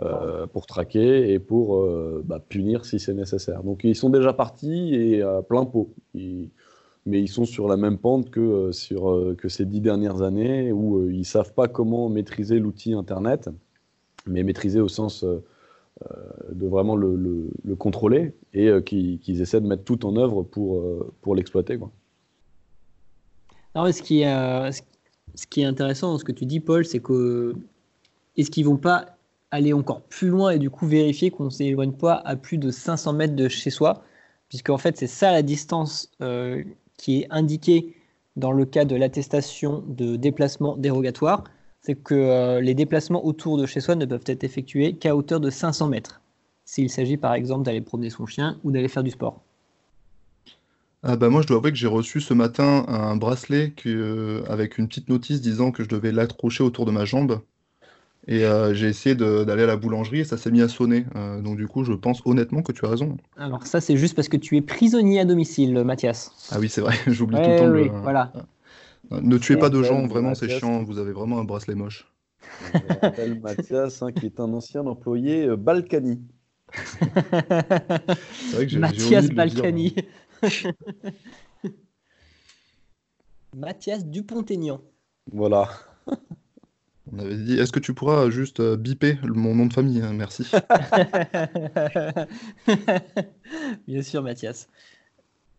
euh, 0.00 0.46
pour 0.46 0.66
traquer 0.66 1.32
et 1.32 1.40
pour 1.40 1.78
euh, 1.78 2.22
bah, 2.24 2.38
punir 2.38 2.84
si 2.84 3.00
c'est 3.00 3.14
nécessaire. 3.14 3.64
Donc 3.64 3.82
ils 3.82 3.96
sont 3.96 4.10
déjà 4.10 4.32
partis 4.32 4.94
et 4.94 5.22
à 5.22 5.42
plein 5.42 5.64
pot. 5.64 5.92
mais 6.14 7.20
ils 7.20 7.26
sont 7.26 7.44
sur 7.44 7.66
la 7.66 7.76
même 7.76 7.98
pente 7.98 8.30
que, 8.30 8.38
euh, 8.38 8.70
sur, 8.70 9.34
que 9.36 9.48
ces 9.48 9.66
dix 9.66 9.80
dernières 9.80 10.22
années 10.22 10.70
où 10.70 11.10
ils 11.10 11.18
ne 11.18 11.24
savent 11.24 11.52
pas 11.52 11.66
comment 11.66 12.08
maîtriser 12.08 12.60
l'outil 12.60 12.92
Internet, 12.92 13.50
mais 14.26 14.42
maîtriser 14.42 14.80
au 14.80 14.88
sens 14.88 15.24
de 15.24 16.66
vraiment 16.66 16.96
le, 16.96 17.50
contrôler 17.78 18.34
et 18.54 18.70
qu'ils 18.84 19.40
essaient 19.40 19.60
de 19.60 19.66
mettre 19.66 19.84
tout 19.84 20.06
en 20.06 20.16
œuvre 20.16 20.42
pour, 20.42 20.82
pour 21.22 21.34
l'exploiter. 21.34 21.78
Ce 23.74 24.02
qui, 24.02 24.22
est, 24.22 24.72
ce 25.34 25.46
qui 25.48 25.62
est 25.62 25.64
intéressant 25.64 26.12
dans 26.12 26.18
ce 26.18 26.24
que 26.24 26.32
tu 26.32 26.46
dis, 26.46 26.60
Paul, 26.60 26.84
c'est 26.84 27.00
que 27.00 27.54
est-ce 28.36 28.50
qu'ils 28.50 28.66
vont 28.66 28.76
pas 28.76 29.18
aller 29.50 29.72
encore 29.72 30.02
plus 30.02 30.28
loin 30.28 30.50
et 30.50 30.58
du 30.58 30.70
coup 30.70 30.86
vérifier 30.86 31.30
qu'on 31.30 31.44
ne 31.44 31.50
s'éloigne 31.50 31.92
pas 31.92 32.14
à 32.24 32.36
plus 32.36 32.58
de 32.58 32.70
500 32.70 33.12
mètres 33.14 33.36
de 33.36 33.48
chez 33.48 33.70
soi, 33.70 34.02
puisque 34.48 34.70
en 34.70 34.78
fait 34.78 34.96
c'est 34.96 35.06
ça 35.06 35.32
la 35.32 35.42
distance 35.42 36.10
euh, 36.20 36.62
qui 36.96 37.22
est 37.22 37.26
indiquée 37.30 37.94
dans 38.36 38.52
le 38.52 38.64
cas 38.64 38.84
de 38.84 38.94
l'attestation 38.94 39.82
de 39.88 40.16
déplacement 40.16 40.76
dérogatoire, 40.76 41.44
c'est 41.88 41.94
que 41.94 42.14
euh, 42.14 42.60
les 42.60 42.74
déplacements 42.74 43.24
autour 43.24 43.56
de 43.56 43.64
chez 43.64 43.80
soi 43.80 43.94
ne 43.94 44.04
peuvent 44.04 44.20
être 44.26 44.44
effectués 44.44 44.92
qu'à 44.92 45.16
hauteur 45.16 45.40
de 45.40 45.48
500 45.48 45.88
mètres, 45.88 46.20
s'il 46.66 46.90
s'agit 46.90 47.16
par 47.16 47.32
exemple 47.32 47.64
d'aller 47.64 47.80
promener 47.80 48.10
son 48.10 48.26
chien 48.26 48.58
ou 48.62 48.70
d'aller 48.70 48.88
faire 48.88 49.02
du 49.02 49.10
sport. 49.10 49.40
Ah 51.02 51.16
bah 51.16 51.30
moi 51.30 51.40
je 51.40 51.46
dois 51.46 51.56
avouer 51.56 51.70
que 51.70 51.78
j'ai 51.78 51.86
reçu 51.86 52.20
ce 52.20 52.34
matin 52.34 52.84
un 52.88 53.16
bracelet 53.16 53.70
que, 53.70 54.42
avec 54.48 54.76
une 54.76 54.86
petite 54.86 55.08
notice 55.08 55.40
disant 55.40 55.70
que 55.70 55.82
je 55.82 55.88
devais 55.88 56.12
l'accrocher 56.12 56.62
autour 56.62 56.84
de 56.84 56.90
ma 56.90 57.06
jambe 57.06 57.40
et 58.26 58.44
euh, 58.44 58.74
j'ai 58.74 58.88
essayé 58.88 59.14
d'aller 59.14 59.62
à 59.62 59.66
la 59.66 59.76
boulangerie 59.76 60.20
et 60.20 60.24
ça 60.24 60.36
s'est 60.36 60.50
mis 60.50 60.60
à 60.60 60.68
sonner. 60.68 61.06
Euh, 61.16 61.40
donc 61.40 61.56
du 61.56 61.66
coup, 61.68 61.84
je 61.84 61.94
pense 61.94 62.20
honnêtement 62.26 62.60
que 62.60 62.72
tu 62.72 62.84
as 62.84 62.90
raison. 62.90 63.16
Alors 63.38 63.66
ça, 63.66 63.80
c'est 63.80 63.96
juste 63.96 64.14
parce 64.14 64.28
que 64.28 64.36
tu 64.36 64.58
es 64.58 64.60
prisonnier 64.60 65.20
à 65.20 65.24
domicile, 65.24 65.72
Mathias. 65.84 66.32
Ah 66.50 66.58
oui, 66.60 66.68
c'est 66.68 66.82
vrai, 66.82 66.94
j'oublie 67.06 67.40
tout 67.40 67.48
le 67.48 67.56
temps. 67.56 67.70
Oui, 67.70 67.90
voilà. 68.02 68.30
Euh, 69.12 69.20
ne 69.22 69.38
tuez 69.38 69.56
pas 69.56 69.70
de 69.70 69.82
gens, 69.82 70.06
vraiment, 70.06 70.34
c'est 70.34 70.48
chiant. 70.48 70.82
Vous 70.82 70.98
avez 70.98 71.12
vraiment 71.12 71.38
un 71.38 71.44
bracelet 71.44 71.74
moche. 71.74 72.12
Je 72.72 72.78
m'appelle 73.02 73.40
Mathias, 73.40 74.02
hein, 74.02 74.12
qui 74.12 74.26
est 74.26 74.38
un 74.40 74.52
ancien 74.52 74.86
employé 74.86 75.48
Balkany. 75.56 76.20
vrai 78.52 78.66
que 78.66 78.76
Mathias 78.76 79.30
Balkany. 79.30 79.94
Mathias 83.56 84.04
Dupont-Aignan. 84.06 84.80
Voilà. 85.32 85.68
On 87.12 87.18
avait 87.18 87.36
dit, 87.36 87.58
est-ce 87.58 87.72
que 87.72 87.80
tu 87.80 87.94
pourras 87.94 88.28
juste 88.30 88.60
euh, 88.60 88.76
biper 88.76 89.18
mon 89.22 89.54
nom 89.54 89.64
de 89.66 89.72
famille 89.72 90.02
hein, 90.02 90.12
Merci. 90.12 90.44
Bien 93.88 94.02
sûr, 94.02 94.22
Mathias. 94.22 94.68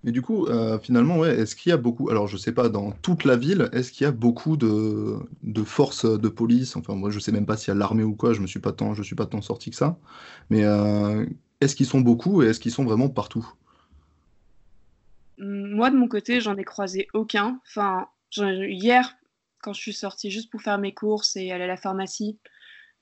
Mais 0.04 0.12
du 0.12 0.22
coup, 0.22 0.46
euh, 0.46 0.80
finalement, 0.80 1.26
est-ce 1.26 1.56
qu'il 1.56 1.72
y 1.72 1.74
a 1.74 1.78
beaucoup, 1.78 2.10
alors 2.10 2.28
je 2.28 2.38
sais 2.38 2.54
pas, 2.54 2.70
dans 2.70 2.92
toute 2.92 3.26
la 3.26 3.36
ville, 3.36 3.70
est-ce 3.74 3.92
qu'il 3.92 4.06
y 4.06 4.08
a 4.08 4.12
beaucoup 4.12 4.56
de, 4.56 5.20
forces 5.66 6.06
de 6.06 6.30
police? 6.30 6.78
Enfin, 6.78 6.96
moi, 6.96 7.10
je 7.10 7.20
sais 7.20 7.34
même 7.34 7.46
pas 7.46 7.58
s'il 7.58 7.70
y 7.70 7.72
a 7.72 7.76
l'armée 7.76 8.04
ou 8.04 8.16
quoi, 8.16 8.34
je 8.34 8.40
me 8.40 8.48
suis 8.48 8.62
pas 8.62 8.72
tant, 8.72 8.96
suis 8.96 9.16
pas 9.16 9.26
tant 9.26 9.42
sorti 9.42 9.72
que 9.72 9.76
ça. 9.76 9.98
Mais 10.50 10.64
euh, 10.64 11.26
est-ce 11.60 11.76
qu'ils 11.76 11.86
sont 11.86 12.00
beaucoup 12.00 12.42
et 12.42 12.48
est-ce 12.48 12.62
qu'ils 12.62 12.72
sont 12.72 12.86
vraiment 12.86 13.10
partout? 13.10 13.46
Moi, 15.38 15.90
de 15.90 15.98
mon 15.98 16.08
côté, 16.08 16.40
j'en 16.40 16.56
ai 16.56 16.64
croisé 16.64 17.08
aucun. 17.14 17.60
Enfin, 17.68 18.08
hier, 18.38 19.18
quand 19.62 19.74
je 19.74 19.82
suis 19.82 19.94
sortie 19.94 20.32
juste 20.32 20.50
pour 20.50 20.62
faire 20.62 20.78
mes 20.78 20.94
courses 20.94 21.36
et 21.36 21.52
aller 21.52 21.66
à 21.66 21.68
la 21.68 21.78
pharmacie, 21.78 22.38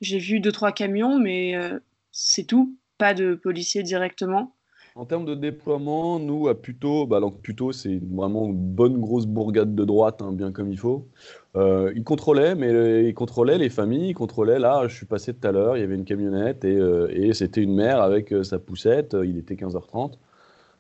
j'ai 0.01 0.17
vu 0.17 0.39
deux 0.39 0.51
trois 0.51 0.71
camions, 0.71 1.19
mais 1.19 1.55
euh, 1.55 1.79
c'est 2.11 2.45
tout, 2.45 2.75
pas 2.97 3.13
de 3.13 3.35
policiers 3.35 3.83
directement. 3.83 4.55
En 4.97 5.05
termes 5.05 5.25
de 5.25 5.35
déploiement, 5.35 6.17
nous 6.17 6.47
à 6.47 6.59
Puto, 6.59 7.05
bah 7.05 7.19
donc 7.19 7.39
Puto 7.41 7.71
c'est 7.71 7.99
vraiment 8.11 8.47
une 8.47 8.55
bonne 8.55 8.99
grosse 8.99 9.27
bourgade 9.27 9.75
de 9.75 9.85
droite, 9.85 10.23
hein, 10.23 10.31
bien 10.31 10.51
comme 10.51 10.71
il 10.71 10.79
faut. 10.79 11.07
Euh, 11.55 11.93
ils 11.95 12.03
contrôlaient, 12.03 12.55
mais 12.55 13.07
ils 13.07 13.13
contrôlaient 13.13 13.59
les 13.59 13.69
familles, 13.69 14.09
ils 14.09 14.13
contrôlaient. 14.15 14.57
Là, 14.57 14.87
je 14.87 14.95
suis 14.95 15.05
passé 15.05 15.35
tout 15.35 15.47
à 15.47 15.51
l'heure, 15.51 15.77
il 15.77 15.81
y 15.81 15.83
avait 15.83 15.93
une 15.93 16.03
camionnette 16.03 16.65
et, 16.65 16.75
euh, 16.75 17.31
c'était 17.33 17.61
une 17.61 17.75
mère 17.75 18.01
avec 18.01 18.33
sa 18.41 18.57
poussette. 18.57 19.15
Il 19.23 19.37
était 19.37 19.53
15h30 19.53 20.13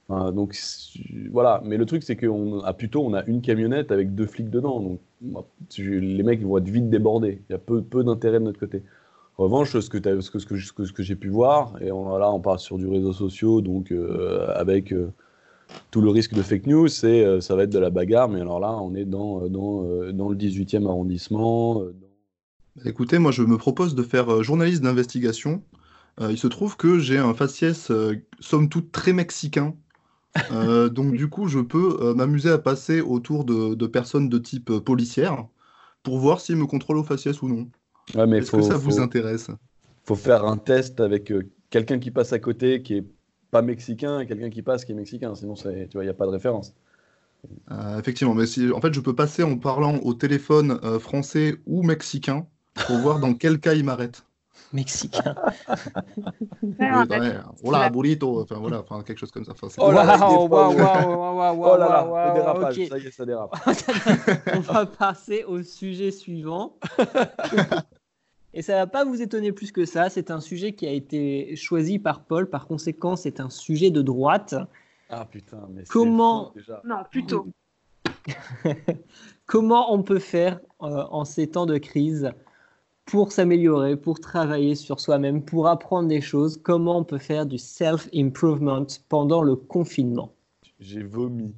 donc 0.09 0.57
voilà, 1.31 1.61
mais 1.65 1.77
le 1.77 1.85
truc 1.85 2.01
c'est 2.01 2.15
qu'à 2.15 2.73
Puto, 2.77 3.03
on 3.05 3.13
a 3.13 3.23
une 3.25 3.41
camionnette 3.41 3.91
avec 3.91 4.15
deux 4.15 4.25
flics 4.25 4.49
dedans, 4.49 4.79
donc 4.79 4.99
les 5.77 6.23
mecs 6.23 6.41
vont 6.41 6.57
être 6.57 6.69
vite 6.69 6.89
débordés. 6.89 7.41
Il 7.49 7.51
y 7.51 7.55
a 7.55 7.59
peu, 7.59 7.81
peu 7.83 8.03
d'intérêt 8.03 8.39
de 8.39 8.45
notre 8.45 8.59
côté. 8.59 8.83
En 9.37 9.43
revanche, 9.43 9.79
ce 9.79 9.89
que, 9.89 9.97
ce 10.21 10.31
que, 10.31 10.39
ce 10.39 10.45
que, 10.73 10.85
ce 10.85 10.93
que 10.93 11.03
j'ai 11.03 11.15
pu 11.15 11.29
voir, 11.29 11.73
et 11.81 11.91
on, 11.91 12.17
là 12.17 12.31
on 12.31 12.39
parle 12.39 12.59
sur 12.59 12.77
du 12.77 12.87
réseau 12.87 13.13
social, 13.13 13.61
donc 13.61 13.91
euh, 13.91 14.47
avec 14.55 14.91
euh, 14.91 15.11
tout 15.91 16.01
le 16.01 16.09
risque 16.09 16.33
de 16.33 16.41
fake 16.41 16.65
news, 16.65 16.87
c'est 16.87 17.23
euh, 17.23 17.39
ça 17.39 17.55
va 17.55 17.63
être 17.63 17.69
de 17.69 17.79
la 17.79 17.91
bagarre, 17.91 18.29
mais 18.29 18.41
alors 18.41 18.59
là 18.59 18.71
on 18.71 18.95
est 18.95 19.05
dans, 19.05 19.47
dans, 19.47 19.83
dans 20.11 20.29
le 20.29 20.35
18e 20.35 20.87
arrondissement. 20.87 21.83
Écoutez, 22.85 23.19
moi 23.19 23.31
je 23.31 23.43
me 23.43 23.57
propose 23.57 23.93
de 23.95 24.03
faire 24.03 24.43
journaliste 24.43 24.81
d'investigation. 24.81 25.61
il 26.19 26.37
se 26.37 26.47
trouve 26.47 26.77
que 26.77 26.97
j'ai 26.97 27.17
un 27.17 27.33
faciès 27.33 27.91
somme 28.39 28.69
toute 28.69 28.91
très 28.91 29.13
mexicain 29.13 29.75
euh, 30.51 30.89
donc 30.89 31.13
du 31.13 31.29
coup, 31.29 31.47
je 31.47 31.59
peux 31.59 31.97
euh, 32.01 32.13
m'amuser 32.13 32.49
à 32.49 32.57
passer 32.57 33.01
autour 33.01 33.45
de, 33.45 33.87
personnes 33.87 34.29
de 34.29 34.37
type 34.37 34.69
euh, 34.69 34.79
policière 34.79 35.45
pour 36.03 36.19
voir 36.19 36.39
s'ils 36.39 36.55
me 36.57 36.65
contrôlent 36.65 36.97
au 36.97 37.03
faciès 37.03 37.41
ou 37.41 37.47
non. 37.47 37.69
Est-ce 38.15 38.51
que 38.51 38.61
ça 38.61 38.77
vous 38.77 38.99
intéresse 38.99 39.49
faut 40.03 40.15
faire 40.15 40.45
un 40.45 40.55
test 40.57 41.01
avec 41.01 41.33
quelqu'un 41.69 41.99
qui 41.99 42.11
passe 42.11 42.31
à 42.31 42.39
côté 42.39 42.81
qui 42.81 42.95
est 42.95 43.05
pas 43.51 43.61
mexicain 43.61 44.21
et 44.21 44.25
quelqu'un 44.27 44.49
qui 44.49 44.61
passe 44.61 44.85
qui 44.85 44.93
est 44.93 44.95
mexicain. 44.95 45.35
Sinon, 45.35 45.53
tu 45.55 45.63
vois, 45.93 46.03
il 46.03 46.07
n'y 46.07 46.09
a 46.09 46.13
pas 46.13 46.25
de 46.25 46.31
référence. 46.31 46.73
Euh, 47.71 47.99
effectivement, 47.99 48.33
mais 48.33 48.45
si, 48.45 48.71
en 48.71 48.79
fait, 48.81 48.93
je 48.93 48.99
peux 49.01 49.15
passer 49.15 49.43
en 49.43 49.57
parlant 49.57 49.97
au 49.97 50.13
téléphone 50.13 50.79
euh, 50.83 50.97
français 50.99 51.55
ou 51.65 51.83
mexicain 51.83 52.45
pour 52.87 52.97
voir 52.97 53.19
dans 53.19 53.33
quel 53.33 53.59
cas 53.59 53.73
il 53.73 53.83
m'arrête. 53.83 54.23
Mexicain. 54.73 55.35
Ouais, 56.79 57.37
Hola, 57.63 57.89
burrito, 57.89 58.41
enfin 58.41 58.55
voilà, 58.59 58.81
enfin, 58.81 59.01
quelque 59.03 59.17
chose 59.19 59.31
comme 59.31 59.43
ça. 59.45 59.51
Enfin, 59.51 59.67
c'est- 59.69 59.81
Oh 59.81 59.91
là 59.91 60.03
là, 60.03 60.17
Waouh, 60.17 60.41
des 60.43 60.47
fois, 60.47 60.67
waouh, 60.69 60.75
ouais. 60.75 60.83
waouh, 60.83 61.35
waouh, 61.37 61.57
waouh, 61.57 61.71
Oh 61.73 61.77
là 61.77 61.89
là, 61.89 62.05
waouh, 62.05 62.27
le 62.27 62.33
dérapage, 62.33 62.87
ça 62.87 62.97
y 62.97 63.07
est, 63.07 63.11
ça 63.11 63.25
dérape. 63.25 63.55
On 64.55 64.59
va 64.59 64.85
passer 64.85 65.43
au 65.43 65.61
sujet 65.63 66.11
suivant. 66.11 66.77
Et 68.53 68.61
ça 68.61 68.75
va 68.75 68.87
pas 68.87 69.05
vous 69.05 69.21
étonner 69.21 69.51
plus 69.51 69.71
que 69.71 69.85
ça. 69.85 70.09
C'est 70.09 70.31
un 70.31 70.39
sujet 70.39 70.73
qui 70.73 70.87
a 70.87 70.91
été 70.91 71.55
choisi 71.55 71.99
par 71.99 72.23
Paul. 72.23 72.49
Par 72.49 72.67
conséquent, 72.67 73.15
c'est 73.15 73.39
un 73.39 73.49
sujet 73.49 73.91
de 73.91 74.01
droite. 74.01 74.55
Ah 75.09 75.25
putain, 75.25 75.67
mais 75.71 75.81
c'est 75.81 75.91
Comment- 75.91 76.51
déjà. 76.55 76.81
Non, 76.83 76.97
plutôt. 77.09 77.47
Comment 79.45 79.93
on 79.93 80.03
peut 80.03 80.19
faire 80.19 80.59
euh, 80.81 81.03
en 81.09 81.23
ces 81.25 81.47
temps 81.47 81.65
de 81.65 81.77
crise 81.77 82.31
pour 83.05 83.31
s'améliorer, 83.31 83.95
pour 83.95 84.19
travailler 84.19 84.75
sur 84.75 84.99
soi-même, 84.99 85.43
pour 85.43 85.67
apprendre 85.67 86.09
des 86.09 86.19
choses 86.19 86.57
Comment 86.61 86.97
on 86.97 87.03
peut 87.05 87.17
faire 87.19 87.45
du 87.45 87.57
self-improvement 87.57 88.85
pendant 89.07 89.41
le 89.41 89.55
confinement? 89.55 90.33
J'ai 90.79 91.03
vomi. 91.03 91.55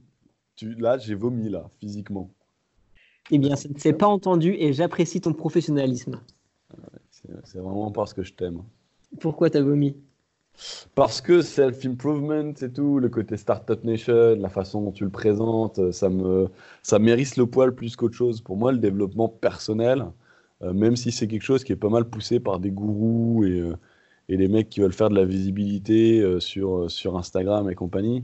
Tu... 0.55 0.75
Là, 0.75 0.97
j'ai 0.97 1.15
vomi, 1.15 1.49
là, 1.49 1.67
physiquement. 1.79 2.29
Eh 3.31 3.39
bien, 3.39 3.55
ça 3.55 3.69
ne 3.69 3.77
s'est 3.77 3.93
pas 3.93 4.07
entendu 4.07 4.55
et 4.59 4.73
j'apprécie 4.73 5.21
ton 5.21 5.33
professionnalisme. 5.33 6.21
C'est 7.11 7.29
c'est 7.45 7.59
vraiment 7.59 7.91
parce 7.91 8.13
que 8.13 8.23
je 8.23 8.33
t'aime. 8.33 8.61
Pourquoi 9.19 9.49
t'as 9.49 9.61
vomi? 9.61 9.95
Parce 10.95 11.21
que 11.21 11.41
self-improvement 11.41 12.53
et 12.61 12.71
tout, 12.71 12.99
le 12.99 13.09
côté 13.09 13.37
Startup 13.37 13.81
Nation, 13.83 14.35
la 14.35 14.49
façon 14.49 14.81
dont 14.81 14.91
tu 14.91 15.05
le 15.05 15.09
présentes, 15.09 15.91
ça 15.91 16.09
me, 16.09 16.49
ça 16.83 16.99
mérisse 16.99 17.37
le 17.37 17.45
poil 17.45 17.73
plus 17.73 17.95
qu'autre 17.95 18.15
chose. 18.15 18.41
Pour 18.41 18.57
moi, 18.57 18.71
le 18.73 18.77
développement 18.79 19.29
personnel, 19.29 20.05
euh, 20.61 20.73
même 20.73 20.95
si 20.97 21.11
c'est 21.11 21.27
quelque 21.27 21.43
chose 21.43 21.63
qui 21.63 21.71
est 21.71 21.77
pas 21.77 21.89
mal 21.89 22.05
poussé 22.09 22.39
par 22.39 22.59
des 22.59 22.71
gourous 22.71 23.45
et, 23.45 23.59
euh, 23.61 23.75
et 24.27 24.37
les 24.37 24.47
mecs 24.49 24.69
qui 24.69 24.81
veulent 24.81 24.93
faire 24.93 25.09
de 25.09 25.15
la 25.15 25.25
visibilité 25.25 26.19
euh, 26.21 26.39
sur, 26.41 26.91
sur 26.91 27.17
Instagram 27.17 27.69
et 27.69 27.75
compagnie, 27.75 28.23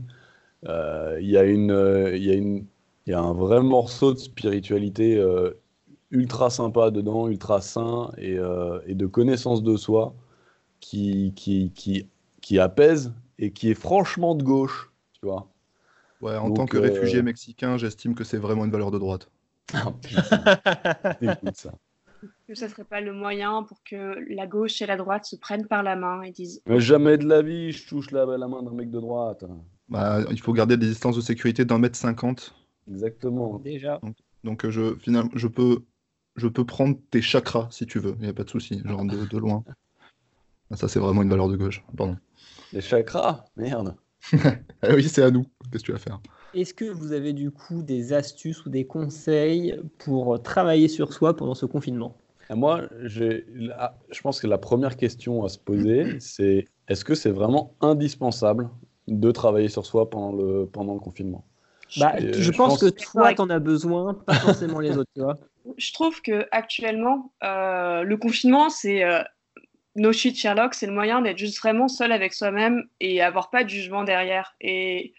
euh, 0.68 1.18
il 1.20 1.30
y 1.30 1.36
euh, 1.36 2.16
y 2.16 2.64
y 3.06 3.12
a 3.12 3.20
un 3.20 3.32
vrai 3.32 3.62
morceau 3.62 4.12
de 4.14 4.18
spiritualité 4.18 5.16
euh, 5.16 5.52
ultra 6.16 6.50
sympa 6.50 6.90
dedans, 6.90 7.28
ultra 7.28 7.60
sain 7.60 8.10
et, 8.18 8.38
euh, 8.38 8.80
et 8.86 8.94
de 8.94 9.06
connaissance 9.06 9.62
de 9.62 9.76
soi 9.76 10.14
qui, 10.80 11.32
qui, 11.36 11.72
qui, 11.74 12.08
qui 12.40 12.58
apaise 12.58 13.12
et 13.38 13.50
qui 13.52 13.70
est 13.70 13.74
franchement 13.74 14.34
de 14.34 14.42
gauche, 14.42 14.90
tu 15.12 15.26
vois. 15.26 15.48
Ouais, 16.20 16.36
en 16.36 16.48
Donc, 16.48 16.56
tant 16.56 16.66
que 16.66 16.78
euh, 16.78 16.80
réfugié 16.80 17.22
mexicain, 17.22 17.76
j'estime 17.76 18.14
que 18.14 18.24
c'est 18.24 18.38
vraiment 18.38 18.64
une 18.64 18.70
valeur 18.70 18.90
de 18.90 18.98
droite. 18.98 19.30
Ah. 19.74 19.92
Écoute 21.20 21.56
ça. 21.56 21.72
Que 22.48 22.54
ça 22.54 22.68
serait 22.68 22.84
pas 22.84 23.00
le 23.00 23.12
moyen 23.12 23.62
pour 23.64 23.82
que 23.84 24.16
la 24.32 24.46
gauche 24.46 24.80
et 24.80 24.86
la 24.86 24.96
droite 24.96 25.24
se 25.24 25.36
prennent 25.36 25.66
par 25.66 25.82
la 25.82 25.96
main 25.96 26.22
et 26.22 26.30
disent 26.30 26.62
Mais 26.66 26.80
jamais 26.80 27.18
de 27.18 27.26
la 27.26 27.42
vie, 27.42 27.72
je 27.72 27.86
touche 27.86 28.10
la, 28.10 28.24
la 28.24 28.48
main 28.48 28.62
d'un 28.62 28.72
mec 28.72 28.90
de 28.90 29.00
droite. 29.00 29.44
Bah, 29.88 30.20
il 30.30 30.40
faut 30.40 30.52
garder 30.52 30.76
des 30.76 30.86
distances 30.86 31.16
de 31.16 31.20
sécurité 31.20 31.64
d'un 31.64 31.78
mètre 31.78 31.96
cinquante. 31.96 32.54
Exactement. 32.88 33.58
Déjà. 33.58 34.00
Donc 34.44 34.64
euh, 34.64 34.70
je, 34.70 34.94
finalement, 34.96 35.30
je 35.34 35.48
peux, 35.48 35.84
je 36.36 36.48
peux 36.48 36.64
prendre 36.64 36.96
tes 37.10 37.22
chakras 37.22 37.68
si 37.70 37.86
tu 37.86 37.98
veux. 37.98 38.14
Il 38.18 38.24
n'y 38.24 38.28
a 38.28 38.34
pas 38.34 38.44
de 38.44 38.50
souci, 38.50 38.80
genre 38.84 39.04
de, 39.04 39.24
de 39.26 39.38
loin. 39.38 39.64
Ah, 40.70 40.76
Ça, 40.76 40.88
c'est 40.88 40.98
vraiment 40.98 41.22
une 41.22 41.30
valeur 41.30 41.48
de 41.48 41.56
gauche. 41.56 41.84
Pardon. 41.96 42.16
Les 42.72 42.80
chakras, 42.80 43.44
merde. 43.56 43.96
Ah 44.82 44.88
oui, 44.94 45.04
c'est 45.08 45.22
à 45.22 45.30
nous. 45.30 45.44
Qu'est-ce 45.70 45.82
que 45.82 45.86
tu 45.86 45.92
vas 45.92 45.98
faire? 45.98 46.20
Est-ce 46.54 46.74
que 46.74 46.84
vous 46.84 47.12
avez 47.12 47.32
du 47.32 47.50
coup 47.50 47.82
des 47.82 48.12
astuces 48.12 48.64
ou 48.66 48.70
des 48.70 48.86
conseils 48.86 49.78
pour 49.98 50.42
travailler 50.42 50.88
sur 50.88 51.12
soi 51.12 51.36
pendant 51.36 51.54
ce 51.54 51.66
confinement? 51.66 52.16
Et 52.50 52.54
moi, 52.54 52.82
je 53.02 54.20
pense 54.22 54.40
que 54.40 54.46
la 54.46 54.58
première 54.58 54.96
question 54.96 55.44
à 55.44 55.48
se 55.48 55.58
poser, 55.58 56.16
c'est 56.20 56.64
est-ce 56.88 57.04
que 57.04 57.14
c'est 57.14 57.30
vraiment 57.30 57.74
indispensable 57.80 58.70
de 59.08 59.30
travailler 59.30 59.68
sur 59.68 59.86
soi 59.86 60.10
pendant 60.10 60.32
le, 60.32 60.66
pendant 60.66 60.94
le 60.94 61.00
confinement? 61.00 61.44
Bah, 61.96 62.14
Euh, 62.16 62.32
Je 62.32 62.42
je 62.42 62.50
pense 62.52 62.78
pense- 62.80 62.90
que 62.90 63.02
toi, 63.02 63.32
t'en 63.34 63.48
as 63.50 63.58
besoin, 63.58 64.14
pas 64.14 64.34
forcément 64.34 64.80
les 64.80 64.96
autres, 64.96 65.10
tu 65.14 65.22
vois. 65.22 65.38
je 65.78 65.92
trouve 65.92 66.20
que 66.22 66.46
actuellement, 66.52 67.32
euh, 67.42 68.02
le 68.02 68.16
confinement, 68.16 68.68
c'est 68.70 69.04
euh, 69.04 69.22
no 69.94 70.12
shit 70.12 70.36
Sherlock, 70.36 70.74
c'est 70.74 70.86
le 70.86 70.92
moyen 70.92 71.22
d'être 71.22 71.38
juste 71.38 71.58
vraiment 71.58 71.88
seul 71.88 72.12
avec 72.12 72.34
soi-même 72.34 72.84
et 73.00 73.22
avoir 73.22 73.50
pas 73.50 73.64
de 73.64 73.68
jugement 73.70 74.04
derrière. 74.04 74.54
Et 74.60 75.14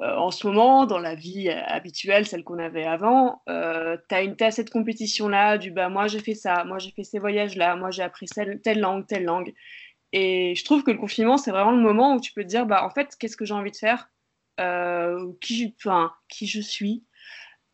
euh, 0.00 0.16
en 0.16 0.30
ce 0.30 0.46
moment, 0.46 0.86
dans 0.86 0.98
la 0.98 1.14
vie 1.14 1.50
habituelle, 1.50 2.26
celle 2.26 2.42
qu'on 2.42 2.58
avait 2.58 2.84
avant, 2.86 3.42
euh, 3.50 3.98
t'as 4.08 4.24
une 4.24 4.34
t'as 4.36 4.50
cette 4.50 4.70
compétition 4.70 5.28
là 5.28 5.58
du 5.58 5.70
bah 5.70 5.90
moi 5.90 6.06
j'ai 6.06 6.20
fait 6.20 6.34
ça, 6.34 6.64
moi 6.64 6.78
j'ai 6.78 6.90
fait 6.92 7.04
ces 7.04 7.18
voyages 7.18 7.54
là, 7.56 7.76
moi 7.76 7.90
j'ai 7.90 8.02
appris 8.02 8.26
celle- 8.26 8.60
telle 8.62 8.80
langue, 8.80 9.06
telle 9.06 9.24
langue. 9.24 9.52
Et 10.12 10.54
je 10.56 10.64
trouve 10.64 10.82
que 10.84 10.90
le 10.90 10.96
confinement, 10.98 11.36
c'est 11.36 11.50
vraiment 11.50 11.70
le 11.72 11.82
moment 11.82 12.14
où 12.14 12.20
tu 12.20 12.32
peux 12.32 12.42
te 12.42 12.48
dire 12.48 12.64
bah 12.66 12.84
en 12.84 12.90
fait 12.90 13.14
qu'est-ce 13.18 13.36
que 13.36 13.44
j'ai 13.44 13.52
envie 13.54 13.70
de 13.72 13.76
faire, 13.76 14.08
qui, 15.40 15.74
enfin, 15.78 16.12
qui 16.28 16.46
je 16.46 16.60
suis, 16.60 17.04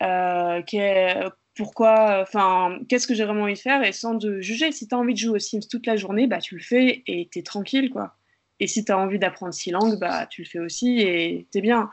euh, 0.03 0.63
qu'est- 0.63 1.17
pourquoi, 1.57 2.21
enfin, 2.23 2.79
qu'est-ce 2.89 3.07
que 3.07 3.15
j'ai 3.15 3.25
vraiment 3.25 3.43
envie 3.45 3.55
de 3.55 3.59
faire 3.59 3.83
et 3.83 3.93
sans 3.93 4.15
de 4.15 4.41
juger. 4.41 4.73
Si 4.73 4.89
tu 4.89 4.95
as 4.95 4.99
envie 4.99 5.15
de 5.15 5.19
jouer 5.19 5.37
aux 5.37 5.39
Sims 5.39 5.61
toute 5.71 5.87
la 5.87 5.97
journée, 5.97 6.27
bah 6.27 6.39
tu 6.41 6.57
le 6.57 6.63
fais 6.63 7.03
et 7.07 7.29
tu 7.33 7.39
es 7.39 7.43
tranquille, 7.43 7.91
quoi. 7.91 8.15
Et 8.61 8.67
si 8.67 8.85
tu 8.85 8.93
as 8.93 8.99
envie 8.99 9.19
d'apprendre 9.19 9.55
six 9.55 9.71
langues, 9.71 9.99
bah 9.99 10.27
tu 10.27 10.43
le 10.43 10.49
fais 10.49 10.59
aussi 10.59 11.01
et 11.01 11.47
t'es 11.53 11.61
bien. 11.63 11.91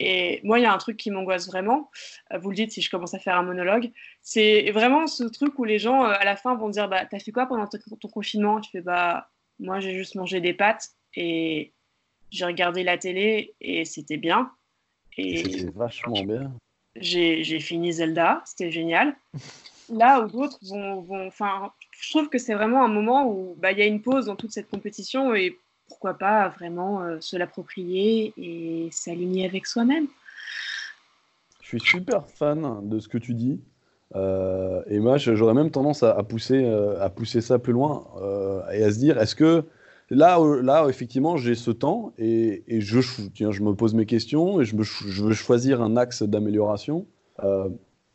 Et 0.00 0.40
moi, 0.44 0.58
il 0.58 0.62
y 0.62 0.66
a 0.66 0.72
un 0.72 0.78
truc 0.78 0.96
qui 0.96 1.10
m'angoisse 1.10 1.46
vraiment, 1.48 1.90
euh, 2.32 2.38
vous 2.38 2.50
le 2.50 2.56
dites 2.56 2.72
si 2.72 2.82
je 2.82 2.90
commence 2.90 3.14
à 3.14 3.18
faire 3.18 3.36
un 3.36 3.42
monologue, 3.42 3.90
c'est 4.22 4.70
vraiment 4.72 5.06
ce 5.06 5.24
truc 5.24 5.58
où 5.58 5.64
les 5.64 5.78
gens, 5.78 6.04
euh, 6.04 6.12
à 6.18 6.24
la 6.24 6.36
fin, 6.36 6.54
vont 6.56 6.68
dire, 6.70 6.88
bah 6.88 7.04
t'as 7.06 7.18
fait 7.20 7.32
quoi 7.32 7.46
pendant 7.46 7.66
ton 7.68 8.08
confinement? 8.08 8.60
Tu 8.60 8.70
fais, 8.70 8.80
bah 8.82 9.30
moi, 9.58 9.80
j'ai 9.80 9.94
juste 9.94 10.14
mangé 10.16 10.40
des 10.40 10.54
pâtes 10.54 10.90
et 11.14 11.74
j'ai 12.30 12.44
regardé 12.44 12.82
la 12.82 12.98
télé 12.98 13.54
et 13.60 13.84
c'était 13.84 14.16
bien. 14.16 14.50
C'était 15.16 15.70
vachement 15.74 16.22
bien. 16.22 16.52
j'ai 16.96 17.42
j'ai 17.44 17.60
fini 17.60 17.92
Zelda, 17.92 18.42
c'était 18.46 18.70
génial. 18.70 19.14
Là 19.92 20.20
où 20.20 20.28
d'autres 20.28 20.58
vont, 20.62 21.00
vont- 21.00 21.26
enfin, 21.26 21.72
je 22.00 22.10
trouve 22.10 22.28
que 22.28 22.38
c'est 22.38 22.54
vraiment 22.54 22.84
un 22.84 22.88
moment 22.88 23.26
où 23.28 23.56
bah, 23.58 23.72
il 23.72 23.78
y 23.78 23.82
a 23.82 23.86
une 23.86 24.00
pause 24.00 24.26
dans 24.26 24.36
toute 24.36 24.52
cette 24.52 24.70
compétition 24.70 25.34
et 25.34 25.58
pourquoi 25.88 26.14
pas 26.14 26.48
vraiment 26.50 27.02
euh, 27.02 27.20
se 27.20 27.36
l'approprier 27.36 28.32
et 28.36 28.88
s'aligner 28.92 29.44
avec 29.46 29.66
soi-même. 29.66 30.06
Je 31.60 31.76
suis 31.78 31.80
super 31.80 32.28
fan 32.28 32.88
de 32.88 32.98
ce 33.00 33.08
que 33.08 33.18
tu 33.18 33.34
dis. 33.34 33.60
Euh, 34.14 34.82
et 34.86 34.98
moi, 35.00 35.18
j'aurais 35.18 35.54
même 35.54 35.70
tendance 35.72 36.02
à, 36.04 36.16
à 36.16 36.22
pousser, 36.22 36.64
euh, 36.64 37.00
à 37.00 37.10
pousser 37.10 37.40
ça 37.40 37.58
plus 37.58 37.72
loin 37.72 38.06
et 38.72 38.82
à 38.84 38.92
se 38.92 38.98
dire, 38.98 39.18
est-ce 39.20 39.34
que 39.34 39.64
là, 40.10 40.40
euh, 40.40 40.62
là 40.62 40.86
effectivement, 40.88 41.36
j'ai 41.36 41.54
ce 41.54 41.70
temps 41.70 42.12
et, 42.18 42.64
je, 42.80 42.98
me 43.62 43.72
pose 43.72 43.94
mes 43.94 44.06
questions 44.06 44.60
et 44.60 44.64
je, 44.64 44.76
veux 44.76 45.32
choisir 45.32 45.82
un 45.82 45.96
axe 45.96 46.22
d'amélioration. 46.22 47.06
Euh, 47.42 47.68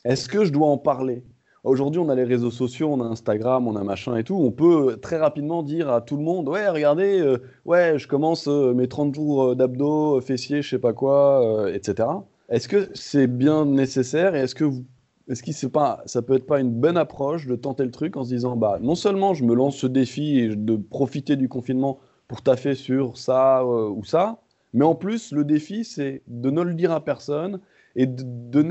est-ce 0.03 0.29
que 0.29 0.45
je 0.45 0.51
dois 0.51 0.67
en 0.67 0.77
parler? 0.77 1.23
Aujourd'hui, 1.65 1.99
on 1.99 2.09
a 2.09 2.15
les 2.15 2.23
réseaux 2.23 2.51
sociaux, 2.51 2.89
on 2.91 3.01
a 3.01 3.05
Instagram, 3.05 3.67
on 3.67 3.75
a 3.75 3.83
machin 3.83 4.15
et 4.17 4.23
tout. 4.23 4.35
On 4.35 4.51
peut 4.51 4.97
très 5.01 5.17
rapidement 5.17 5.63
dire 5.63 5.89
à 5.89 5.99
tout 5.99 6.15
le 6.15 6.21
monde, 6.21 6.47
ouais, 6.47 6.69
regardez, 6.69 7.19
euh, 7.19 7.41
ouais, 7.65 7.97
je 7.97 8.07
commence 8.07 8.47
euh, 8.47 8.75
mes 8.75 8.87
30 8.87 9.15
jours 9.15 9.43
euh, 9.43 9.55
d'abdos, 9.55 10.17
euh, 10.17 10.21
fessiers, 10.21 10.61
je 10.61 10.69
sais 10.69 10.79
pas 10.79 10.93
quoi, 10.93 11.43
euh, 11.43 11.73
etc. 11.73 12.07
Est-ce 12.49 12.67
que 12.67 12.89
c'est 12.93 13.25
bien 13.25 13.65
nécessaire 13.65 14.35
et 14.35 14.41
est-ce 14.41 14.53
que 14.53 14.63
vous, 14.63 14.85
est-ce 15.27 15.41
que 15.41 15.51
c'est 15.51 15.69
pas, 15.69 16.03
ça 16.05 16.21
peut 16.21 16.35
être 16.35 16.45
pas 16.45 16.59
une 16.59 16.71
bonne 16.71 16.97
approche 16.97 17.47
de 17.47 17.55
tenter 17.55 17.83
le 17.83 17.91
truc 17.91 18.15
en 18.15 18.23
se 18.23 18.29
disant 18.29 18.55
bah 18.55 18.77
non 18.81 18.95
seulement 18.95 19.33
je 19.33 19.43
me 19.43 19.55
lance 19.55 19.77
ce 19.77 19.87
défi 19.87 20.49
de 20.55 20.75
profiter 20.75 21.35
du 21.35 21.49
confinement 21.49 21.99
pour 22.27 22.41
taffer 22.41 22.75
sur 22.75 23.17
ça 23.17 23.61
euh, 23.61 23.89
ou 23.89 24.03
ça, 24.03 24.39
mais 24.73 24.85
en 24.85 24.95
plus 24.95 25.31
le 25.31 25.43
défi 25.43 25.83
c'est 25.83 26.21
de 26.27 26.51
ne 26.51 26.61
le 26.61 26.75
dire 26.75 26.91
à 26.91 27.03
personne 27.03 27.59
et 27.95 28.05
de, 28.05 28.61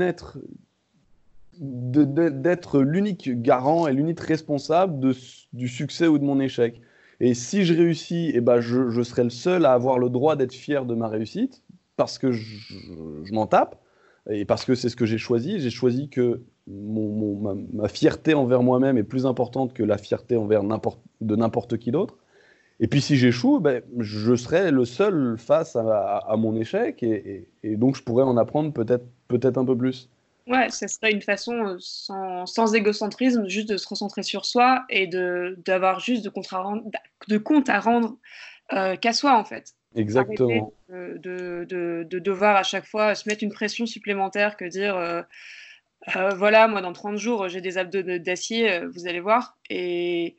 d'être 2.29 2.79
l'unique 2.79 3.41
garant 3.41 3.87
et 3.87 3.93
l'unique 3.93 4.21
responsable 4.21 5.13
du 5.51 5.67
succès 5.67 6.07
ou 6.07 6.17
de 6.19 6.23
mon 6.23 6.39
échec. 6.39 6.79
Et 7.21 7.33
si 7.33 7.63
je 7.63 7.73
réussis, 7.73 8.31
eh 8.33 8.41
ben 8.41 8.59
je, 8.59 9.01
serai 9.03 9.23
le 9.23 9.29
seul 9.29 9.65
à 9.65 9.71
avoir 9.71 9.97
le 9.99 10.09
droit 10.09 10.35
d'être 10.35 10.53
fier 10.53 10.85
de 10.85 10.95
ma 10.95 11.07
réussite 11.07 11.63
parce 11.95 12.17
que 12.17 12.31
je 12.31 13.33
m'en 13.33 13.47
tape 13.47 13.81
et 14.29 14.45
parce 14.45 14.65
que 14.65 14.75
c'est 14.75 14.89
ce 14.89 14.95
que 14.95 15.05
j'ai 15.05 15.17
choisi. 15.17 15.59
J'ai 15.59 15.69
choisi 15.69 16.09
que 16.09 16.41
ma, 16.67 17.87
fierté 17.87 18.33
envers 18.33 18.63
moi-même 18.63 18.97
est 18.97 19.03
plus 19.03 19.25
importante 19.25 19.73
que 19.73 19.83
la 19.83 19.97
fierté 19.97 20.35
envers 20.37 20.63
de 20.63 21.35
n'importe 21.35 21.77
qui 21.77 21.91
d'autre. 21.91 22.17
Et 22.79 22.87
puis 22.87 23.01
si 23.01 23.15
j'échoue, 23.15 23.59
ben, 23.59 23.81
je 23.99 24.35
serai 24.35 24.71
le 24.71 24.83
seul 24.83 25.37
face 25.37 25.75
à, 25.75 26.35
mon 26.37 26.55
échec 26.55 27.03
et, 27.03 27.47
donc 27.63 27.95
je 27.95 28.03
pourrais 28.03 28.23
en 28.23 28.37
apprendre 28.37 28.73
peut-être, 28.73 29.05
peut-être 29.27 29.57
un 29.57 29.65
peu 29.65 29.77
plus. 29.77 30.09
Ouais, 30.47 30.69
ça 30.69 30.87
serait 30.87 31.11
une 31.11 31.23
façon 31.23 31.53
euh, 31.53 31.77
sans, 31.79 32.75
égocentrisme, 32.75 33.47
juste 33.47 33.69
de 33.69 33.77
se 33.77 33.87
recentrer 33.87 34.21
sur 34.21 34.45
soi 34.45 34.83
et 34.89 35.07
de 35.07 35.57
d'avoir 35.65 35.99
juste 35.99 36.23
de 36.23 36.29
compte 36.29 36.53
à 36.53 36.59
rendre, 36.59 36.83
de 37.27 37.37
compte 37.39 37.67
à 37.67 37.79
rendre 37.79 38.17
euh, 38.73 38.95
qu'à 38.95 39.13
soi, 39.13 39.39
en 39.39 39.43
fait. 39.43 39.73
Exactement. 39.95 40.73
De, 40.89 41.17
de, 41.67 42.05
de, 42.09 42.19
devoir 42.19 42.55
à 42.55 42.63
chaque 42.63 42.85
fois 42.85 43.15
se 43.15 43.27
mettre 43.27 43.43
une 43.43 43.51
pression 43.51 43.85
supplémentaire 43.85 44.57
que 44.57 44.65
dire 44.65 44.95
euh, 44.97 45.21
euh, 46.15 46.29
voilà, 46.35 46.67
moi 46.67 46.81
dans 46.81 46.93
30 46.93 47.17
jours 47.17 47.47
j'ai 47.47 47.61
des 47.61 47.77
abdos 47.77 48.03
d'acier, 48.19 48.85
vous 48.87 49.07
allez 49.07 49.19
voir. 49.19 49.57
Et 49.69 50.35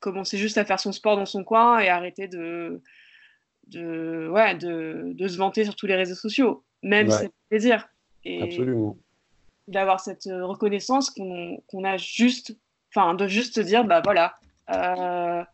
commencer 0.00 0.38
juste 0.38 0.58
à 0.58 0.64
faire 0.64 0.80
son 0.80 0.92
sport 0.92 1.16
dans 1.16 1.26
son 1.26 1.44
coin 1.44 1.78
et 1.78 1.88
arrêter 1.88 2.26
de, 2.26 2.82
de, 3.68 4.28
ouais, 4.32 4.54
de, 4.56 5.12
de 5.14 5.28
se 5.28 5.36
vanter 5.36 5.64
sur 5.64 5.76
tous 5.76 5.86
les 5.86 5.94
réseaux 5.94 6.14
sociaux, 6.14 6.64
même 6.82 7.10
si 7.10 7.18
c'est 7.18 7.32
plaisir. 7.48 7.88
Et 8.24 8.42
Absolument. 8.42 8.96
D'avoir 9.68 10.00
cette 10.00 10.24
reconnaissance 10.24 11.10
qu'on 11.10 11.84
a 11.84 11.96
juste, 11.96 12.56
enfin, 12.88 13.14
de 13.14 13.28
juste 13.28 13.60
dire, 13.60 13.84
bah 13.84 14.00
voilà, 14.02 14.34
euh, 14.70 15.44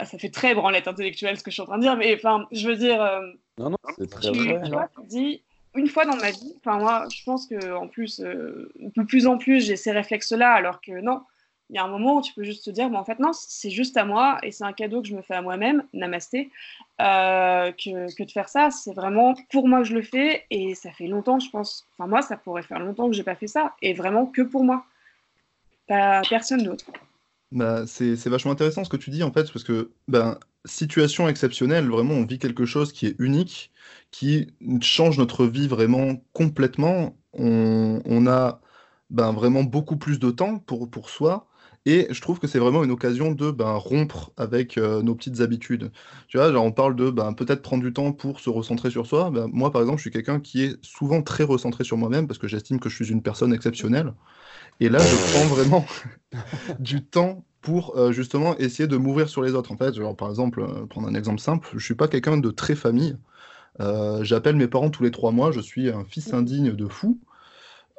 euh, 0.00 0.04
ça 0.04 0.18
fait 0.18 0.30
très 0.30 0.54
branlette 0.54 0.88
intellectuelle 0.88 1.38
ce 1.38 1.42
que 1.42 1.50
je 1.50 1.54
suis 1.54 1.62
en 1.62 1.66
train 1.66 1.78
de 1.78 1.82
dire, 1.82 1.96
mais 1.96 2.14
enfin, 2.14 2.46
je 2.52 2.68
veux 2.68 2.76
dire. 2.76 3.02
Euh, 3.02 3.20
non, 3.58 3.70
non, 3.70 3.76
c'est 3.98 4.08
très 4.08 4.32
tu, 4.32 4.38
vrai. 4.38 4.62
Tu 4.64 4.70
vois, 4.70 4.88
tu 4.94 5.06
dis, 5.06 5.42
une 5.74 5.88
fois 5.88 6.04
dans 6.04 6.16
ma 6.16 6.30
vie, 6.30 6.54
enfin, 6.58 6.78
moi, 6.78 7.06
je 7.14 7.22
pense 7.24 7.46
que 7.46 7.74
en 7.74 7.88
plus, 7.88 8.20
de 8.20 9.02
plus 9.06 9.26
en 9.26 9.38
plus, 9.38 9.64
j'ai 9.64 9.76
ces 9.76 9.92
réflexes-là, 9.92 10.52
alors 10.52 10.80
que 10.80 10.92
non, 11.00 11.22
il 11.72 11.76
y 11.76 11.78
a 11.78 11.84
un 11.84 11.88
moment 11.88 12.16
où 12.16 12.20
tu 12.22 12.34
peux 12.34 12.44
juste 12.44 12.66
te 12.66 12.70
dire, 12.70 12.90
bon, 12.90 12.98
en 12.98 13.04
fait, 13.04 13.18
non, 13.18 13.32
c'est 13.32 13.70
juste 13.70 13.96
à 13.96 14.04
moi 14.04 14.38
et 14.42 14.50
c'est 14.50 14.64
un 14.64 14.74
cadeau 14.74 15.00
que 15.00 15.08
je 15.08 15.16
me 15.16 15.22
fais 15.22 15.32
à 15.32 15.40
moi-même, 15.40 15.84
namasté, 15.94 16.50
euh, 17.00 17.72
que, 17.72 18.14
que, 18.14 18.24
de 18.24 18.30
faire 18.30 18.50
ça. 18.50 18.70
C'est 18.70 18.92
vraiment 18.92 19.34
pour 19.50 19.68
moi 19.68 19.78
que 19.78 19.84
je 19.84 19.94
le 19.94 20.02
fais 20.02 20.44
et 20.50 20.74
ça 20.74 20.90
fait 20.90 21.06
longtemps, 21.06 21.40
je 21.40 21.48
pense. 21.48 21.86
Enfin, 21.96 22.06
moi, 22.06 22.20
ça 22.20 22.36
pourrait 22.36 22.62
faire 22.62 22.78
longtemps 22.78 23.08
que 23.08 23.16
j'ai 23.16 23.22
pas 23.22 23.36
fait 23.36 23.46
ça 23.46 23.74
et 23.80 23.94
vraiment 23.94 24.26
que 24.26 24.42
pour 24.42 24.64
moi, 24.64 24.84
pas 25.88 26.20
personne 26.28 26.62
d'autre. 26.62 26.84
Bah, 27.52 27.86
c'est 27.86 28.26
vachement 28.28 28.52
intéressant 28.52 28.82
ce 28.84 28.88
que 28.88 28.96
tu 28.96 29.10
dis 29.10 29.22
en 29.22 29.30
fait, 29.32 29.52
parce 29.52 29.64
que 29.64 29.92
ben, 30.08 30.38
situation 30.64 31.28
exceptionnelle, 31.28 31.88
vraiment, 31.88 32.14
on 32.14 32.24
vit 32.24 32.38
quelque 32.38 32.64
chose 32.64 32.92
qui 32.94 33.06
est 33.06 33.16
unique, 33.18 33.72
qui 34.10 34.48
change 34.80 35.18
notre 35.18 35.46
vie 35.46 35.68
vraiment 35.68 36.16
complètement. 36.32 37.18
On, 37.34 38.00
on 38.06 38.26
a 38.26 38.62
ben, 39.10 39.32
vraiment 39.32 39.64
beaucoup 39.64 39.98
plus 39.98 40.18
de 40.18 40.30
temps 40.30 40.58
pour, 40.60 40.90
pour 40.90 41.10
soi. 41.10 41.48
Et 41.84 42.06
je 42.10 42.20
trouve 42.22 42.38
que 42.38 42.46
c'est 42.46 42.60
vraiment 42.60 42.84
une 42.84 42.92
occasion 42.92 43.32
de 43.32 43.50
ben, 43.50 43.72
rompre 43.74 44.32
avec 44.36 44.78
euh, 44.78 45.02
nos 45.02 45.14
petites 45.16 45.40
habitudes. 45.40 45.90
Tu 46.28 46.38
vois, 46.38 46.52
genre 46.52 46.64
on 46.64 46.72
parle 46.72 46.96
de 46.96 47.10
ben, 47.10 47.34
peut-être 47.34 47.60
prendre 47.62 47.82
du 47.82 47.92
temps 47.92 48.12
pour 48.12 48.40
se 48.40 48.48
recentrer 48.50 48.90
sur 48.90 49.04
soi. 49.06 49.30
Ben, 49.30 49.48
moi, 49.52 49.70
par 49.72 49.82
exemple, 49.82 49.98
je 49.98 50.02
suis 50.02 50.10
quelqu'un 50.12 50.40
qui 50.40 50.62
est 50.62 50.84
souvent 50.84 51.22
très 51.22 51.44
recentré 51.44 51.84
sur 51.84 51.98
moi-même 51.98 52.26
parce 52.28 52.38
que 52.38 52.48
j'estime 52.48 52.80
que 52.80 52.88
je 52.88 52.94
suis 52.96 53.12
une 53.12 53.22
personne 53.22 53.52
exceptionnelle. 53.52 54.14
Et 54.82 54.88
là, 54.88 54.98
je 54.98 55.16
prends 55.16 55.46
vraiment 55.46 55.86
du 56.80 57.04
temps 57.04 57.44
pour 57.60 57.96
euh, 57.96 58.10
justement 58.12 58.56
essayer 58.58 58.88
de 58.88 58.96
m'ouvrir 58.96 59.28
sur 59.28 59.42
les 59.42 59.54
autres. 59.54 59.72
En 59.72 59.76
fait, 59.76 59.94
genre, 59.94 60.16
par 60.16 60.28
exemple, 60.28 60.60
euh, 60.60 60.86
prendre 60.86 61.08
un 61.08 61.14
exemple 61.14 61.40
simple, 61.40 61.68
je 61.74 61.84
suis 61.84 61.94
pas 61.94 62.08
quelqu'un 62.08 62.36
de 62.36 62.50
très 62.50 62.74
famille. 62.74 63.16
J'appelle 64.20 64.56
mes 64.56 64.68
parents 64.68 64.90
tous 64.90 65.02
les 65.02 65.10
trois 65.10 65.32
mois, 65.32 65.50
je 65.50 65.60
suis 65.60 65.88
un 65.88 66.04
fils 66.04 66.32
indigne 66.34 66.72
de 66.72 66.86
fou. 66.86 67.18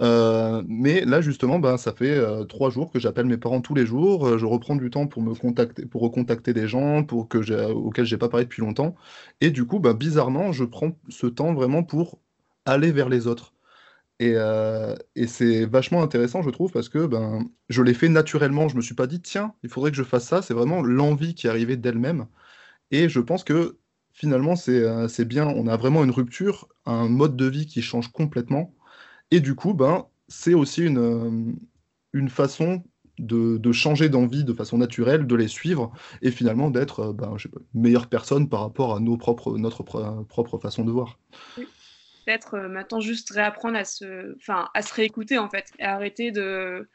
Euh, 0.01 0.63
mais 0.67 1.05
là, 1.05 1.21
justement, 1.21 1.59
ben, 1.59 1.77
ça 1.77 1.93
fait 1.93 2.17
euh, 2.17 2.45
trois 2.45 2.69
jours 2.69 2.91
que 2.91 2.99
j'appelle 2.99 3.25
mes 3.25 3.37
parents 3.37 3.61
tous 3.61 3.75
les 3.75 3.85
jours. 3.85 4.27
Euh, 4.27 4.37
je 4.37 4.45
reprends 4.45 4.75
du 4.75 4.89
temps 4.89 5.07
pour 5.07 5.21
me 5.21 5.33
contacter, 5.35 5.85
pour 5.85 6.01
recontacter 6.01 6.53
des 6.53 6.67
gens 6.67 7.03
pour 7.03 7.27
que 7.29 7.41
j'ai, 7.41 7.65
auxquels 7.65 8.05
j'ai 8.05 8.17
pas 8.17 8.29
parlé 8.29 8.45
depuis 8.45 8.61
longtemps. 8.61 8.95
Et 9.41 9.51
du 9.51 9.65
coup, 9.65 9.79
ben, 9.79 9.93
bizarrement, 9.93 10.51
je 10.51 10.63
prends 10.65 10.91
ce 11.09 11.27
temps 11.27 11.53
vraiment 11.53 11.83
pour 11.83 12.19
aller 12.65 12.91
vers 12.91 13.09
les 13.09 13.27
autres. 13.27 13.52
Et, 14.25 14.35
et 15.15 15.27
c'est 15.27 15.65
vachement 15.65 16.01
intéressant, 16.03 16.41
je 16.43 16.49
trouve, 16.49 16.71
parce 16.71 16.89
que 16.89 17.05
ben, 17.07 17.49
je 17.69 17.81
l'ai 17.81 17.93
fait 17.93 18.09
naturellement. 18.09 18.67
Je 18.69 18.75
me 18.75 18.81
suis 18.81 18.95
pas 18.95 19.07
dit, 19.07 19.21
tiens, 19.21 19.53
il 19.63 19.69
faudrait 19.69 19.91
que 19.91 19.97
je 19.97 20.03
fasse 20.03 20.27
ça. 20.27 20.41
C'est 20.41 20.53
vraiment 20.53 20.81
l'envie 20.81 21.35
qui 21.35 21.47
est 21.47 21.49
arrivée 21.49 21.77
d'elle-même. 21.77 22.27
Et 22.91 23.09
je 23.09 23.19
pense 23.19 23.43
que 23.43 23.77
finalement, 24.13 24.55
c'est, 24.55 25.07
c'est 25.09 25.25
bien. 25.25 25.47
On 25.47 25.67
a 25.67 25.77
vraiment 25.77 26.03
une 26.03 26.11
rupture, 26.11 26.67
un 26.85 27.09
mode 27.09 27.35
de 27.35 27.45
vie 27.45 27.65
qui 27.65 27.81
change 27.81 28.11
complètement. 28.11 28.73
Et 29.31 29.39
du 29.39 29.55
coup, 29.55 29.73
ben, 29.73 30.05
c'est 30.27 30.53
aussi 30.53 30.83
une, 30.83 30.97
euh, 30.99 31.53
une 32.13 32.29
façon 32.29 32.83
de, 33.19 33.57
de 33.57 33.71
changer 33.71 34.09
d'envie 34.09 34.43
de 34.43 34.53
façon 34.53 34.77
naturelle, 34.77 35.27
de 35.27 35.35
les 35.35 35.47
suivre, 35.47 35.91
et 36.21 36.31
finalement 36.31 36.69
d'être 36.69 36.99
euh, 36.99 37.13
ben, 37.13 37.35
une 37.73 37.81
meilleure 37.81 38.07
personne 38.07 38.49
par 38.49 38.61
rapport 38.61 38.95
à 38.95 38.99
nos 38.99 39.17
propres, 39.17 39.57
notre 39.57 39.83
propre 39.83 40.57
façon 40.57 40.83
de 40.85 40.91
voir. 40.91 41.19
Peut-être 42.25 42.55
euh, 42.55 42.69
maintenant 42.69 42.99
juste 42.99 43.31
réapprendre 43.31 43.77
à 43.77 43.85
se, 43.85 44.35
enfin, 44.37 44.69
à 44.73 44.81
se 44.81 44.93
réécouter 44.93 45.37
en 45.37 45.49
fait, 45.49 45.71
et 45.79 45.83
arrêter 45.83 46.31
de 46.31 46.87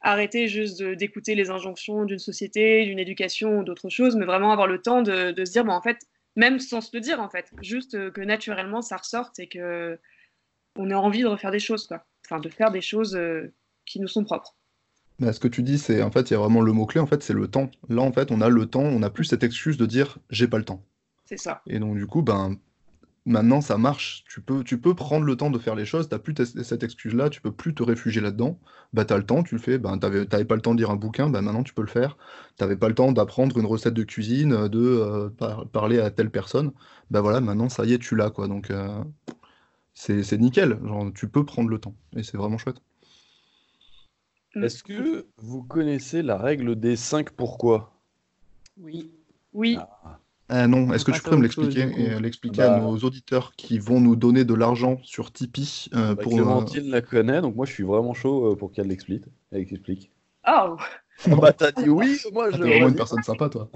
arrêter 0.00 0.46
juste 0.46 0.80
d'écouter 0.80 1.34
les 1.34 1.50
injonctions 1.50 2.04
d'une 2.04 2.20
société, 2.20 2.84
d'une 2.84 3.00
éducation 3.00 3.58
ou 3.58 3.64
d'autres 3.64 3.88
choses, 3.88 4.14
mais 4.14 4.26
vraiment 4.26 4.52
avoir 4.52 4.68
le 4.68 4.80
temps 4.80 5.02
de, 5.02 5.32
de 5.32 5.44
se 5.44 5.50
dire, 5.50 5.64
bon, 5.64 5.72
en 5.72 5.82
fait, 5.82 5.98
même 6.36 6.60
sans 6.60 6.80
se 6.80 6.90
le 6.94 7.00
dire 7.00 7.20
en 7.20 7.28
fait, 7.28 7.50
juste 7.62 8.12
que 8.12 8.20
naturellement 8.20 8.80
ça 8.80 8.96
ressorte 8.96 9.40
et 9.40 9.48
que 9.48 9.98
on 10.78 10.90
a 10.90 10.96
envie 10.96 11.22
de 11.22 11.26
refaire 11.26 11.50
des 11.50 11.58
choses, 11.58 11.86
quoi. 11.86 12.04
Enfin, 12.24 12.40
de 12.40 12.48
faire 12.48 12.70
des 12.70 12.80
choses 12.80 13.16
euh, 13.16 13.52
qui 13.84 14.00
nous 14.00 14.08
sont 14.08 14.24
propres. 14.24 14.54
Mais 15.18 15.32
ce 15.32 15.40
que 15.40 15.48
tu 15.48 15.62
dis, 15.62 15.78
c'est 15.78 16.02
en 16.02 16.10
fait, 16.10 16.30
il 16.30 16.34
y 16.34 16.36
a 16.36 16.38
vraiment 16.38 16.60
le 16.60 16.72
mot-clé, 16.72 17.00
en 17.00 17.06
fait, 17.06 17.22
c'est 17.22 17.32
le 17.32 17.48
temps. 17.48 17.70
Là, 17.88 18.02
en 18.02 18.12
fait, 18.12 18.30
on 18.30 18.40
a 18.40 18.48
le 18.48 18.66
temps, 18.66 18.84
on 18.84 19.00
n'a 19.00 19.10
plus 19.10 19.24
cette 19.24 19.42
excuse 19.42 19.76
de 19.76 19.86
dire 19.86 20.18
j'ai 20.30 20.46
pas 20.46 20.58
le 20.58 20.64
temps. 20.64 20.84
C'est 21.24 21.38
ça. 21.38 21.62
Et 21.66 21.78
donc, 21.78 21.96
du 21.96 22.06
coup, 22.06 22.22
ben, 22.22 22.56
maintenant, 23.28 23.60
ça 23.60 23.78
marche. 23.78 24.24
Tu 24.28 24.40
peux, 24.40 24.64
tu 24.64 24.80
peux 24.80 24.94
prendre 24.94 25.24
le 25.24 25.36
temps 25.36 25.50
de 25.50 25.58
faire 25.58 25.74
les 25.74 25.84
choses, 25.84 26.08
tu 26.08 26.14
n'as 26.14 26.18
plus 26.18 26.34
cette 26.44 26.82
excuse-là, 26.82 27.30
tu 27.30 27.40
peux 27.40 27.52
plus 27.52 27.74
te 27.74 27.82
réfugier 27.82 28.20
là-dedans. 28.20 28.58
Bah, 28.92 29.04
tu 29.04 29.14
as 29.14 29.18
le 29.18 29.24
temps, 29.24 29.42
tu 29.42 29.54
le 29.54 29.60
fais. 29.60 29.78
Ben, 29.78 29.98
tu 29.98 30.06
n'avais 30.06 30.44
pas 30.44 30.54
le 30.54 30.60
temps 30.60 30.74
de 30.74 30.80
lire 30.80 30.90
un 30.90 30.96
bouquin, 30.96 31.28
ben, 31.30 31.42
maintenant, 31.42 31.62
tu 31.62 31.74
peux 31.74 31.82
le 31.82 31.88
faire. 31.88 32.16
Tu 32.56 32.64
n'avais 32.64 32.76
pas 32.76 32.88
le 32.88 32.94
temps 32.94 33.12
d'apprendre 33.12 33.58
une 33.58 33.66
recette 33.66 33.94
de 33.94 34.02
cuisine, 34.02 34.68
de 34.68 34.80
euh, 34.80 35.30
parler 35.72 36.00
à 36.00 36.10
telle 36.10 36.30
personne. 36.30 36.72
Ben 37.10 37.20
voilà, 37.20 37.40
maintenant, 37.40 37.68
ça 37.68 37.84
y 37.84 37.92
est, 37.92 37.98
tu 37.98 38.16
l'as, 38.16 38.30
quoi. 38.30 38.48
Donc. 38.48 38.70
Euh, 38.70 39.02
c'est 39.98 40.38
nickel. 40.38 40.78
Genre, 40.84 41.12
tu 41.12 41.28
peux 41.28 41.44
prendre 41.44 41.68
le 41.68 41.78
temps. 41.78 41.94
Et 42.16 42.22
c'est 42.22 42.36
vraiment 42.36 42.58
chouette. 42.58 42.80
Mm. 44.54 44.64
Est-ce 44.64 44.82
que 44.82 45.26
vous 45.36 45.62
connaissez 45.62 46.22
la 46.22 46.38
règle 46.38 46.78
des 46.78 46.96
5 46.96 47.30
pourquoi? 47.30 47.92
Oui. 48.76 49.10
Oui. 49.52 49.76
Ah. 49.80 50.20
Ah 50.48 50.66
non, 50.66 50.92
est-ce 50.92 51.04
que 51.04 51.10
tu 51.10 51.20
pourrais 51.20 51.36
me 51.36 51.42
l'expliquer 51.42 51.90
et 51.96 52.20
l'expliquer 52.20 52.62
à 52.62 52.70
bah. 52.70 52.80
nos 52.80 52.96
auditeurs 52.98 53.52
qui 53.56 53.78
vont 53.78 54.00
nous 54.00 54.16
donner 54.16 54.44
de 54.44 54.54
l'argent 54.54 54.98
sur 55.02 55.32
Tipeee 55.32 55.90
euh, 55.94 56.14
bah, 56.14 56.22
pour 56.22 56.32
Clémentine 56.32 56.90
la 56.90 57.02
connaît, 57.02 57.40
donc 57.40 57.54
moi 57.54 57.66
je 57.66 57.72
suis 57.72 57.84
vraiment 57.84 58.14
chaud 58.14 58.52
euh, 58.52 58.56
pour 58.56 58.72
qu'elle 58.72 58.88
l'explique. 58.88 59.24
Elle 59.52 59.60
explique. 59.60 60.10
Oh 60.46 60.76
ah 61.26 61.34
bah 61.36 61.52
t'as 61.52 61.72
dit 61.72 61.88
oui, 61.88 62.18
moi 62.32 62.50
je. 62.50 62.56
T'es 62.56 62.68
vraiment 62.68 62.88
une 62.88 62.96
personne 62.96 63.22
sympa, 63.22 63.48
toi. 63.48 63.70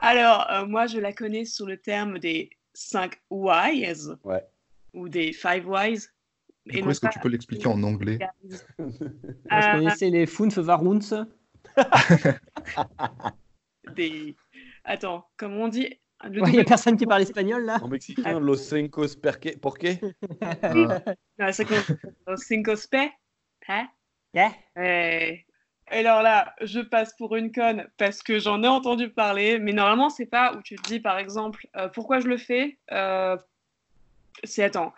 Alors, 0.00 0.46
euh, 0.50 0.66
moi 0.66 0.86
je 0.86 0.98
la 0.98 1.12
connais 1.12 1.44
sous 1.44 1.66
le 1.66 1.76
terme 1.76 2.18
des 2.18 2.50
5 2.74 3.12
whys. 3.30 4.10
Ouais 4.24 4.44
ou 4.94 5.08
des 5.08 5.32
Five 5.32 5.68
Wise. 5.68 6.12
est-ce 6.66 7.00
que 7.00 7.12
tu 7.12 7.18
peux 7.20 7.28
l'expliquer 7.28 7.66
en 7.68 7.82
anglais 7.82 8.18
Je 8.78 9.76
connaissais 9.76 10.10
les 10.10 10.26
Fünf 10.26 10.56
Waruns. 10.56 11.26
des... 13.96 14.36
Attends, 14.84 15.26
comment 15.36 15.64
on 15.64 15.68
dit 15.68 15.88
Il 16.24 16.42
n'y 16.42 16.60
a 16.60 16.64
personne 16.64 16.96
qui 16.96 17.06
parle 17.06 17.22
espagnol 17.22 17.64
là. 17.64 17.78
En 17.82 17.88
mexicain, 17.88 18.40
los 18.40 18.56
cinco 18.56 19.06
perque, 19.20 19.58
por 19.60 19.78
qué? 19.78 20.00
Ah. 21.38 21.50
Los 22.26 22.36
cinco 22.36 22.74
pe. 22.90 23.08
Hein 23.68 23.88
yeah. 24.34 24.52
Et 25.92 26.06
alors 26.06 26.22
là, 26.22 26.54
je 26.60 26.80
passe 26.80 27.14
pour 27.16 27.34
une 27.36 27.50
conne 27.50 27.88
parce 27.98 28.22
que 28.22 28.38
j'en 28.38 28.62
ai 28.62 28.68
entendu 28.68 29.10
parler, 29.10 29.58
mais 29.58 29.72
normalement, 29.72 30.08
c'est 30.08 30.26
pas 30.26 30.54
où 30.54 30.62
tu 30.62 30.76
te 30.76 30.88
dis, 30.88 31.00
par 31.00 31.18
exemple, 31.18 31.66
euh, 31.76 31.88
pourquoi 31.88 32.20
je 32.20 32.28
le 32.28 32.36
fais 32.36 32.78
euh, 32.92 33.36
c'est 34.44 34.62
attends. 34.62 34.92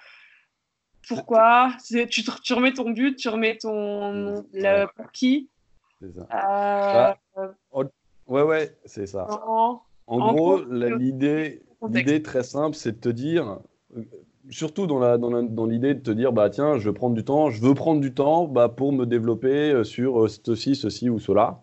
Pourquoi? 1.08 1.72
Tu, 1.84 2.06
tu, 2.06 2.52
remets 2.52 2.74
ton 2.74 2.90
but, 2.90 3.16
tu 3.16 3.28
remets 3.28 3.58
ton 3.58 4.44
le, 4.52 4.86
pour 4.94 5.10
qui? 5.10 5.50
C'est 6.00 6.12
ça. 6.12 7.16
Euh, 7.36 7.48
bah, 7.72 7.82
ouais, 8.28 8.42
ouais, 8.42 8.76
c'est 8.84 9.06
ça. 9.06 9.26
En, 10.06 10.32
gros, 10.32 10.62
l'idée, 10.64 11.62
l'idée 11.88 12.22
très 12.22 12.42
simple, 12.42 12.76
c'est 12.76 12.92
de 12.92 13.00
te 13.00 13.08
dire, 13.08 13.60
euh, 13.96 14.02
surtout 14.50 14.86
dans, 14.86 14.98
la, 14.98 15.18
dans, 15.18 15.66
l'idée 15.66 15.94
de 15.94 16.00
te 16.00 16.10
dire, 16.10 16.32
bah 16.32 16.50
tiens, 16.50 16.78
je 16.78 16.88
veux 16.88 16.94
prendre 16.94 17.14
du 17.14 17.24
temps, 17.24 17.50
je 17.50 17.62
veux 17.62 17.74
prendre 17.74 18.00
du 18.00 18.12
temps 18.12 18.46
bah, 18.46 18.68
pour 18.68 18.92
me 18.92 19.06
développer 19.06 19.72
euh, 19.72 19.84
sur 19.84 20.28
ceci, 20.28 20.74
ceci 20.74 21.08
ou 21.08 21.18
cela. 21.18 21.62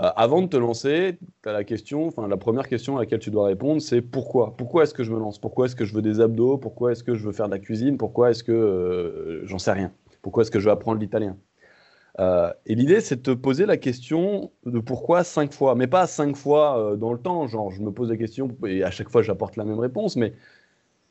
Euh, 0.00 0.10
avant 0.16 0.42
de 0.42 0.48
te 0.48 0.56
lancer, 0.56 1.18
as 1.44 1.52
la 1.52 1.62
question, 1.62 2.08
enfin 2.08 2.26
la 2.26 2.36
première 2.36 2.66
question 2.68 2.96
à 2.96 3.00
laquelle 3.00 3.20
tu 3.20 3.30
dois 3.30 3.46
répondre, 3.46 3.80
c'est 3.80 4.02
pourquoi? 4.02 4.56
Pourquoi 4.56 4.82
est-ce 4.82 4.94
que 4.94 5.04
je 5.04 5.12
me 5.12 5.20
lance? 5.20 5.38
Pourquoi 5.38 5.66
est-ce 5.66 5.76
que 5.76 5.84
je 5.84 5.94
veux 5.94 6.02
des 6.02 6.20
abdos? 6.20 6.58
Pourquoi 6.58 6.92
est-ce 6.92 7.04
que 7.04 7.14
je 7.14 7.24
veux 7.24 7.32
faire 7.32 7.46
de 7.46 7.52
la 7.52 7.60
cuisine? 7.60 7.96
Pourquoi 7.96 8.30
est-ce 8.30 8.42
que 8.42 8.50
euh, 8.50 9.46
j'en 9.46 9.58
sais 9.58 9.70
rien? 9.70 9.92
Pourquoi 10.20 10.42
est-ce 10.42 10.50
que 10.50 10.58
je 10.58 10.64
veux 10.64 10.72
apprendre 10.72 10.98
l'italien? 10.98 11.36
Euh, 12.20 12.52
Et 12.66 12.74
l'idée, 12.74 13.00
c'est 13.00 13.16
de 13.16 13.22
te 13.22 13.30
poser 13.30 13.66
la 13.66 13.76
question 13.76 14.52
de 14.66 14.78
pourquoi 14.78 15.24
cinq 15.24 15.52
fois, 15.52 15.74
mais 15.74 15.86
pas 15.86 16.06
cinq 16.06 16.36
fois 16.36 16.96
dans 16.96 17.12
le 17.12 17.18
temps. 17.18 17.46
Genre, 17.46 17.70
je 17.70 17.82
me 17.82 17.90
pose 17.92 18.10
la 18.10 18.16
question 18.16 18.48
et 18.66 18.84
à 18.84 18.90
chaque 18.90 19.08
fois 19.08 19.22
j'apporte 19.22 19.56
la 19.56 19.64
même 19.64 19.80
réponse, 19.80 20.16
mais 20.16 20.34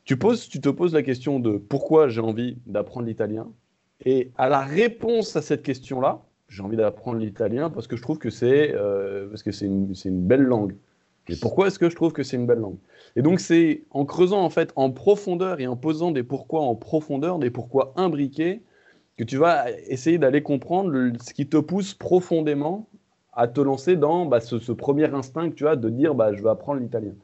tu 0.04 0.16
poses, 0.16 0.48
tu 0.48 0.60
te 0.60 0.68
poses 0.68 0.92
la 0.92 1.02
question 1.02 1.40
de 1.40 1.56
pourquoi 1.56 2.08
j'ai 2.08 2.20
envie 2.20 2.58
d'apprendre 2.66 3.06
l'italien. 3.06 3.48
Et 4.04 4.32
à 4.36 4.48
la 4.48 4.60
réponse 4.60 5.36
à 5.36 5.42
cette 5.42 5.62
question-là, 5.62 6.22
j'ai 6.48 6.62
envie 6.62 6.76
d'apprendre 6.76 7.18
l'italien 7.18 7.70
parce 7.70 7.86
que 7.86 7.96
je 7.96 8.02
trouve 8.02 8.18
que 8.18 8.30
c'est 8.30 8.74
euh, 8.74 9.34
une, 9.62 9.94
une, 10.04 10.26
belle 10.26 10.42
langue. 10.42 10.76
Et 11.28 11.36
pourquoi 11.36 11.68
est-ce 11.68 11.78
que 11.78 11.88
je 11.88 11.96
trouve 11.96 12.12
que 12.12 12.22
c'est 12.22 12.36
une 12.36 12.46
belle 12.46 12.58
langue? 12.58 12.76
Et 13.16 13.22
donc 13.22 13.40
c'est 13.40 13.84
en 13.90 14.04
creusant 14.04 14.42
en 14.42 14.50
fait 14.50 14.72
en 14.76 14.90
profondeur 14.90 15.60
et 15.60 15.66
en 15.66 15.76
posant 15.76 16.10
des 16.10 16.22
pourquoi 16.22 16.60
en 16.60 16.74
profondeur, 16.74 17.38
des 17.38 17.50
pourquoi 17.50 17.94
imbriqués, 17.96 18.62
que 19.16 19.24
tu 19.24 19.36
vas 19.36 19.70
essayer 19.88 20.18
d'aller 20.18 20.42
comprendre 20.42 21.12
ce 21.22 21.32
qui 21.32 21.48
te 21.48 21.56
pousse 21.56 21.94
profondément 21.94 22.88
à 23.32 23.48
te 23.48 23.60
lancer 23.60 23.96
dans 23.96 24.26
bah, 24.26 24.40
ce, 24.40 24.72
premier 24.72 25.12
instinct 25.12 25.50
que 25.50 25.54
tu 25.54 25.66
as 25.66 25.76
de 25.76 25.88
dire 25.88 26.14
bah, 26.14 26.32
je 26.32 26.42
vais 26.42 26.50
apprendre 26.50 26.80
l'italien. 26.80 27.14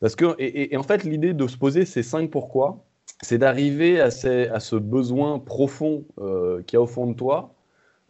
Parce 0.00 0.16
que, 0.16 0.34
et, 0.38 0.76
en 0.76 0.82
fait, 0.82 1.04
l'idée 1.04 1.32
de 1.32 1.46
se 1.46 1.56
poser 1.56 1.84
ces 1.84 2.02
cinq 2.02 2.30
pourquoi, 2.30 2.84
c'est 3.22 3.38
d'arriver 3.38 4.00
à, 4.00 4.10
ce 4.10 4.76
besoin 4.76 5.38
profond 5.38 6.04
euh, 6.20 6.62
qu'il 6.62 6.76
y 6.76 6.78
a 6.78 6.82
au 6.82 6.86
fond 6.86 7.06
de 7.06 7.14
toi, 7.14 7.54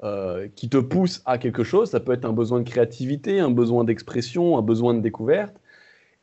euh, 0.03 0.49
qui 0.57 0.71
te 0.71 0.79
pousse 0.79 1.23
à 1.27 1.37
quelque 1.37 1.65
chose. 1.65 1.91
Ça 1.91 2.01
peut 2.01 2.13
être 2.13 2.25
un 2.25 2.33
besoin 2.33 2.61
de 2.61 2.69
créativité, 2.69 3.41
un 3.41 3.51
besoin 3.51 3.85
d'expression, 3.85 4.57
un 4.57 4.63
besoin 4.63 4.95
de 4.95 5.01
découverte. 5.01 5.55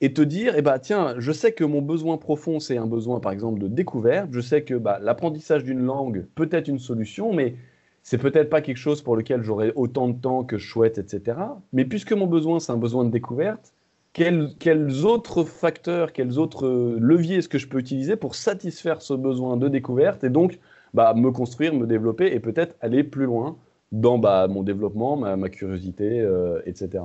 Et 0.01 0.13
te 0.13 0.21
dire, 0.21 0.53
eh 0.55 0.61
bah, 0.61 0.79
tiens, 0.79 1.15
je 1.17 1.31
sais 1.31 1.51
que 1.51 1.63
mon 1.65 1.81
besoin 1.81 2.17
profond, 2.17 2.59
c'est 2.59 2.77
un 2.77 2.85
besoin, 2.85 3.19
par 3.19 3.33
exemple, 3.33 3.59
de 3.59 3.67
découverte. 3.67 4.29
Je 4.31 4.39
sais 4.39 4.63
que 4.63 4.75
bah, 4.75 4.99
l'apprentissage 5.01 5.63
d'une 5.63 5.81
langue 5.81 6.25
peut 6.35 6.47
être 6.51 6.69
une 6.69 6.79
solution, 6.79 7.33
mais 7.33 7.55
c'est 8.03 8.17
peut-être 8.17 8.49
pas 8.49 8.61
quelque 8.61 8.77
chose 8.77 9.01
pour 9.01 9.15
lequel 9.17 9.43
j'aurai 9.43 9.73
autant 9.75 10.07
de 10.07 10.19
temps 10.19 10.43
que 10.43 10.57
je 10.57 10.69
souhaite, 10.69 10.97
etc. 10.97 11.37
Mais 11.73 11.83
puisque 11.85 12.13
mon 12.13 12.27
besoin, 12.27 12.59
c'est 12.59 12.71
un 12.71 12.77
besoin 12.77 13.03
de 13.03 13.11
découverte, 13.11 13.73
quels, 14.13 15.05
autres 15.05 15.43
facteurs, 15.43 16.13
quels 16.13 16.39
autres 16.39 16.67
leviers 16.99 17.37
est-ce 17.37 17.49
que 17.49 17.57
je 17.57 17.67
peux 17.67 17.79
utiliser 17.79 18.15
pour 18.15 18.35
satisfaire 18.35 19.01
ce 19.01 19.13
besoin 19.13 19.57
de 19.57 19.67
découverte 19.67 20.23
et 20.23 20.29
donc 20.29 20.59
bah, 20.93 21.13
me 21.13 21.31
construire, 21.31 21.73
me 21.73 21.85
développer 21.85 22.33
et 22.33 22.39
peut-être 22.39 22.75
aller 22.81 23.03
plus 23.03 23.25
loin 23.25 23.57
dans 23.91 24.17
bah, 24.17 24.47
mon 24.47 24.63
développement, 24.63 25.15
ma, 25.17 25.49
curiosité, 25.49 26.19
euh, 26.21 26.61
etc. 26.65 27.03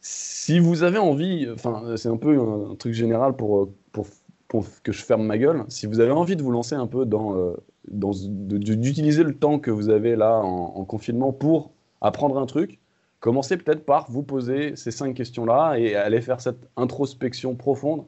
Si 0.00 0.58
vous 0.60 0.82
avez 0.82 0.98
envie, 0.98 1.48
enfin 1.52 1.96
c'est 1.96 2.08
un 2.08 2.16
peu 2.16 2.38
un, 2.38 2.74
truc 2.76 2.94
général 2.94 3.36
pour, 3.36 3.70
pour, 3.92 4.06
pour, 4.46 4.64
que 4.82 4.92
je 4.92 5.02
ferme 5.02 5.24
ma 5.26 5.38
gueule, 5.38 5.64
si 5.68 5.86
vous 5.86 6.00
avez 6.00 6.12
envie 6.12 6.36
de 6.36 6.42
vous 6.42 6.52
lancer 6.52 6.74
un 6.74 6.86
peu 6.86 7.04
dans 7.04 7.36
euh, 7.36 7.54
d'utiliser 7.90 9.24
le 9.24 9.34
temps 9.34 9.58
que 9.58 9.70
vous 9.70 9.88
avez 9.88 10.16
là 10.16 10.38
en, 10.38 10.84
confinement 10.84 11.32
pour 11.32 11.72
apprendre 12.00 12.38
un 12.38 12.46
truc, 12.46 12.78
commencez 13.20 13.56
peut-être 13.56 13.84
par 13.84 14.10
vous 14.10 14.22
poser 14.22 14.76
ces 14.76 14.90
cinq 14.90 15.14
questions-là 15.14 15.76
et 15.78 15.96
aller 15.96 16.20
faire 16.20 16.40
cette 16.40 16.68
introspection 16.76 17.54
profonde, 17.54 18.04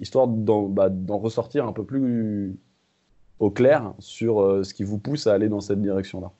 histoire 0.00 0.26
d'en 0.28 0.64
bah, 0.68 0.90
ressortir 1.08 1.66
un 1.66 1.72
peu 1.72 1.84
plus 1.84 2.56
au 3.38 3.50
clair 3.50 3.94
sur 3.98 4.40
euh, 4.40 4.62
ce 4.62 4.74
qui 4.74 4.84
vous 4.84 4.98
pousse 4.98 5.26
à 5.26 5.34
aller 5.34 5.48
dans 5.48 5.60
cette 5.60 5.82
direction-là. 5.82 6.30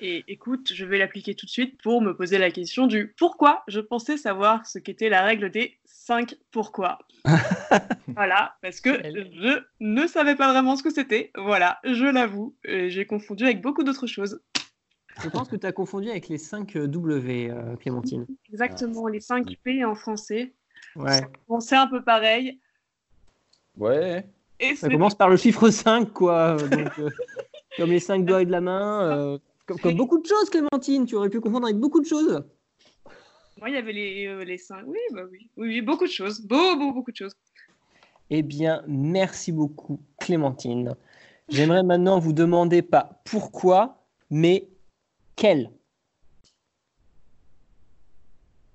Et 0.00 0.24
écoute, 0.28 0.72
je 0.74 0.84
vais 0.84 0.98
l'appliquer 0.98 1.34
tout 1.34 1.46
de 1.46 1.50
suite 1.50 1.80
pour 1.82 2.00
me 2.02 2.16
poser 2.16 2.38
la 2.38 2.50
question 2.50 2.86
du 2.86 3.14
pourquoi 3.16 3.62
je 3.68 3.80
pensais 3.80 4.16
savoir 4.16 4.66
ce 4.66 4.78
qu'était 4.78 5.08
la 5.08 5.22
règle 5.22 5.50
des 5.50 5.78
5 5.84 6.34
pourquoi. 6.50 6.98
voilà, 8.08 8.56
parce 8.60 8.80
que 8.80 8.90
je 9.02 9.62
ne 9.80 10.06
savais 10.06 10.34
pas 10.34 10.52
vraiment 10.52 10.76
ce 10.76 10.82
que 10.82 10.90
c'était. 10.90 11.30
Voilà, 11.36 11.78
je 11.84 12.04
l'avoue. 12.04 12.54
J'ai 12.64 13.06
confondu 13.06 13.44
avec 13.44 13.62
beaucoup 13.62 13.84
d'autres 13.84 14.06
choses. 14.06 14.40
Je 15.22 15.28
pense 15.28 15.48
que 15.48 15.56
tu 15.56 15.66
as 15.66 15.72
confondu 15.72 16.10
avec 16.10 16.28
les 16.28 16.38
5 16.38 16.76
W, 16.76 17.50
euh, 17.50 17.76
Clémentine. 17.76 18.26
Exactement, 18.52 19.06
les 19.06 19.20
5 19.20 19.46
P 19.62 19.84
en 19.84 19.94
français. 19.94 20.52
Ouais. 20.96 21.20
Bon, 21.48 21.60
c'est 21.60 21.76
un 21.76 21.86
peu 21.86 22.02
pareil. 22.02 22.58
Ouais. 23.76 24.26
Et 24.60 24.74
ça 24.74 24.88
commence 24.88 25.14
par 25.14 25.28
le 25.28 25.36
chiffre 25.36 25.70
5, 25.70 26.12
quoi. 26.12 26.56
Donc, 26.56 26.98
euh, 26.98 27.10
comme 27.76 27.90
les 27.90 28.00
5 28.00 28.24
doigts 28.24 28.44
de 28.44 28.50
la 28.50 28.60
main. 28.60 29.02
Euh, 29.02 29.38
comme, 29.66 29.94
beaucoup 29.94 30.20
de 30.20 30.26
choses, 30.26 30.50
Clémentine. 30.50 31.06
Tu 31.06 31.14
aurais 31.16 31.30
pu 31.30 31.40
confondre 31.40 31.66
avec 31.66 31.78
beaucoup 31.78 32.00
de 32.00 32.06
choses. 32.06 32.44
Moi, 33.58 33.70
il 33.70 33.74
y 33.74 33.78
avait 33.78 33.92
les, 33.92 34.26
euh, 34.26 34.44
les 34.44 34.58
cinq. 34.58 34.82
Oui, 34.86 34.98
bah 35.12 35.22
oui. 35.30 35.48
oui, 35.56 35.80
beaucoup 35.80 36.06
de 36.06 36.10
choses. 36.10 36.40
Beaucoup, 36.40 36.92
beaucoup 36.92 37.12
de 37.12 37.16
choses. 37.16 37.34
Eh 38.30 38.42
bien, 38.42 38.82
merci 38.86 39.52
beaucoup, 39.52 40.00
Clémentine. 40.18 40.96
J'aimerais 41.48 41.82
maintenant 41.82 42.18
vous 42.18 42.32
demander 42.32 42.82
pas 42.82 43.20
pourquoi, 43.24 44.02
mais 44.30 44.68
quel. 45.36 45.70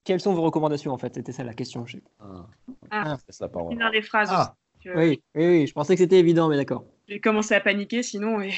Quelles 0.03 0.21
sont 0.21 0.33
vos 0.33 0.43
recommandations 0.43 0.91
en 0.91 0.97
fait? 0.97 1.13
C'était 1.15 1.31
ça 1.31 1.43
la 1.43 1.53
question. 1.53 1.85
Ah, 2.19 2.47
ah. 2.91 3.17
c'est 3.25 3.33
ça 3.33 3.47
parole. 3.47 3.77
Dans 3.77 3.89
les 3.89 4.01
phrases. 4.01 4.29
Ah. 4.31 4.55
Oui, 4.85 5.21
oui, 5.35 5.45
oui, 5.45 5.67
je 5.67 5.73
pensais 5.73 5.95
que 5.95 6.01
c'était 6.01 6.19
évident, 6.19 6.47
mais 6.47 6.55
d'accord. 6.55 6.85
J'ai 7.07 7.19
commencé 7.19 7.53
à 7.53 7.59
paniquer, 7.59 8.01
sinon, 8.01 8.39
et... 8.39 8.51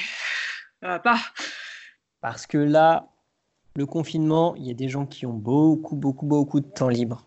ça 0.80 0.88
va 0.88 0.98
pas. 1.00 1.18
Parce 2.22 2.46
que 2.46 2.56
là, 2.56 3.08
le 3.74 3.84
confinement, 3.84 4.54
il 4.54 4.66
y 4.66 4.70
a 4.70 4.74
des 4.74 4.88
gens 4.88 5.06
qui 5.06 5.26
ont 5.26 5.34
beaucoup, 5.34 5.96
beaucoup, 5.96 6.24
beaucoup 6.24 6.60
de 6.60 6.66
temps 6.66 6.88
libre. 6.88 7.26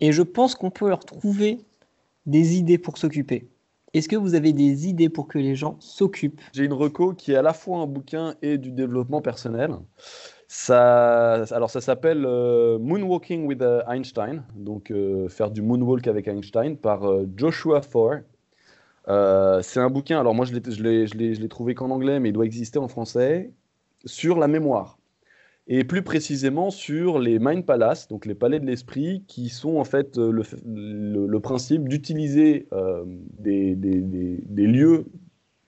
Et 0.00 0.12
je 0.12 0.22
pense 0.22 0.54
qu'on 0.54 0.70
peut 0.70 0.88
leur 0.88 1.00
trouver 1.00 1.58
des 2.26 2.56
idées 2.56 2.78
pour 2.78 2.98
s'occuper. 2.98 3.48
Est-ce 3.94 4.08
que 4.08 4.16
vous 4.16 4.34
avez 4.34 4.52
des 4.52 4.86
idées 4.86 5.08
pour 5.08 5.28
que 5.28 5.38
les 5.38 5.56
gens 5.56 5.76
s'occupent? 5.80 6.42
J'ai 6.52 6.64
une 6.64 6.74
reco 6.74 7.14
qui 7.14 7.32
est 7.32 7.36
à 7.36 7.42
la 7.42 7.54
fois 7.54 7.78
un 7.78 7.86
bouquin 7.86 8.34
et 8.42 8.58
du 8.58 8.70
développement 8.70 9.22
personnel. 9.22 9.70
Ça, 10.46 11.44
alors 11.50 11.70
ça 11.70 11.80
s'appelle 11.80 12.24
euh, 12.26 12.78
Moonwalking 12.78 13.46
with 13.46 13.62
euh, 13.62 13.82
Einstein, 13.86 14.44
donc 14.54 14.90
euh, 14.90 15.28
faire 15.28 15.50
du 15.50 15.62
moonwalk 15.62 16.06
avec 16.06 16.28
Einstein 16.28 16.76
par 16.76 17.02
Joshua 17.36 17.80
Thor. 17.80 18.16
c'est 19.62 19.80
un 19.80 19.90
bouquin, 19.90 20.20
alors 20.20 20.34
moi 20.34 20.44
je 20.44 20.54
l'ai 20.54 21.48
trouvé 21.48 21.74
qu'en 21.74 21.90
anglais, 21.90 22.20
mais 22.20 22.28
il 22.28 22.32
doit 22.32 22.46
exister 22.46 22.78
en 22.78 22.88
français, 22.88 23.52
sur 24.04 24.38
la 24.38 24.48
mémoire. 24.48 24.98
Et 25.70 25.84
plus 25.84 26.02
précisément 26.02 26.70
sur 26.70 27.18
les 27.18 27.38
Mind 27.38 27.66
Palace, 27.66 28.08
donc 28.08 28.24
les 28.24 28.34
palais 28.34 28.58
de 28.58 28.64
l'esprit, 28.64 29.22
qui 29.28 29.50
sont 29.50 29.76
en 29.76 29.84
fait 29.84 30.16
euh, 30.16 30.32
le, 30.32 31.40
principe 31.40 31.88
d'utiliser 31.88 32.66
euh, 32.72 33.04
des, 33.38 33.76
lieux 34.56 35.04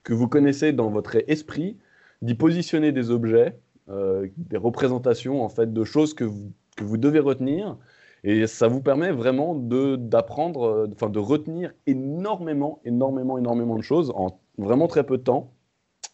que 0.03 0.13
vous 0.13 0.27
connaissez 0.27 0.73
dans 0.73 0.89
votre 0.89 1.17
esprit, 1.29 1.77
d'y 2.23 2.33
positionner 2.33 2.91
des 2.91 3.11
objets, 3.11 3.59
euh, 3.89 4.27
des 4.37 4.57
représentations 4.57 5.43
en 5.43 5.49
fait 5.49 5.71
de 5.71 5.83
choses 5.83 6.15
que 6.15 6.23
vous, 6.23 6.51
que 6.75 6.83
vous 6.83 6.97
devez 6.97 7.19
retenir. 7.19 7.77
Et 8.23 8.47
ça 8.47 8.67
vous 8.67 8.81
permet 8.81 9.11
vraiment 9.11 9.55
d'apprendre, 9.55 10.87
enfin 10.91 11.09
de 11.09 11.19
retenir 11.19 11.73
énormément, 11.85 12.79
énormément, 12.85 13.37
énormément 13.37 13.75
de 13.75 13.83
choses 13.83 14.11
en 14.15 14.39
vraiment 14.57 14.87
très 14.87 15.03
peu 15.03 15.17
de 15.17 15.23
temps. 15.23 15.53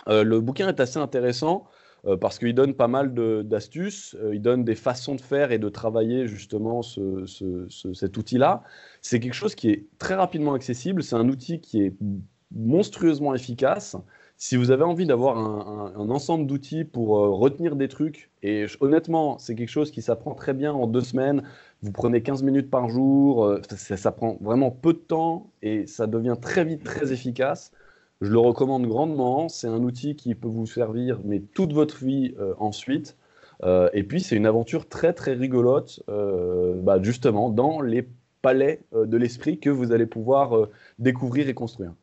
le 0.07 0.39
bouquin 0.39 0.69
est 0.69 0.79
assez 0.79 0.99
intéressant 0.99 1.67
parce 2.19 2.39
qu'il 2.39 2.53
donne 2.53 2.73
pas 2.73 2.87
mal 2.87 3.13
d'astuces, 3.43 4.15
euh, 4.21 4.35
il 4.35 4.41
donne 4.41 4.63
des 4.63 4.75
façons 4.75 5.15
de 5.15 5.21
faire 5.21 5.51
et 5.51 5.59
de 5.59 5.69
travailler 5.69 6.27
justement 6.27 6.81
cet 6.81 8.17
outil-là. 8.17 8.63
C'est 9.01 9.19
quelque 9.19 9.33
chose 9.33 9.55
qui 9.55 9.69
est 9.69 9.85
très 9.97 10.15
rapidement 10.15 10.53
accessible, 10.53 11.03
c'est 11.03 11.15
un 11.15 11.27
outil 11.27 11.59
qui 11.59 11.83
est 11.83 11.93
monstrueusement 12.51 13.35
efficace. 13.35 13.95
Si 14.39 14.55
vous 14.55 14.69
avez 14.69 14.83
envie 14.83 15.07
d'avoir 15.07 15.37
un, 15.39 16.09
ensemble 16.11 16.45
d'outils 16.45 16.83
pour 16.83 17.17
euh, 17.17 17.29
retenir 17.31 17.75
des 17.75 17.87
trucs, 17.87 18.29
et 18.43 18.67
honnêtement, 18.79 19.39
c'est 19.39 19.55
quelque 19.55 19.67
chose 19.67 19.89
qui 19.89 20.03
s'apprend 20.03 20.35
très 20.35 20.53
bien 20.53 20.71
en 20.73 20.85
deux 20.85 21.01
semaines, 21.01 21.41
vous 21.81 21.91
prenez 21.91 22.21
15 22.21 22.43
minutes 22.43 22.69
par 22.69 22.87
jour, 22.89 23.57
ça, 23.67 24.11
prend 24.11 24.37
vraiment 24.39 24.69
peu 24.69 24.93
de 24.93 24.99
temps 24.99 25.49
et 25.63 25.87
ça 25.87 26.05
devient 26.05 26.35
très 26.39 26.63
vite 26.63 26.83
très 26.83 27.11
efficace. 27.11 27.71
Je 28.21 28.31
le 28.31 28.39
recommande 28.39 28.87
grandement. 28.87 29.49
C'est 29.49 29.67
un 29.67 29.83
outil 29.83 30.15
qui 30.15 30.33
peut 30.35 30.47
vous 30.47 30.65
servir, 30.65 31.19
mais 31.23 31.39
toute 31.39 31.73
votre 31.73 32.03
vie 32.03 32.33
euh, 32.39 32.53
ensuite. 32.57 33.15
Euh, 33.63 33.89
et 33.93 34.03
puis, 34.03 34.21
c'est 34.21 34.35
une 34.35 34.45
aventure 34.45 34.87
très, 34.87 35.13
très 35.13 35.33
rigolote, 35.33 36.03
euh, 36.09 36.73
bah, 36.81 37.01
justement, 37.01 37.49
dans 37.49 37.81
les 37.81 38.07
palais 38.41 38.81
de 38.93 39.17
l'esprit 39.17 39.59
que 39.59 39.69
vous 39.69 39.91
allez 39.91 40.05
pouvoir 40.05 40.67
découvrir 40.99 41.49
et 41.49 41.53
construire. 41.53 41.93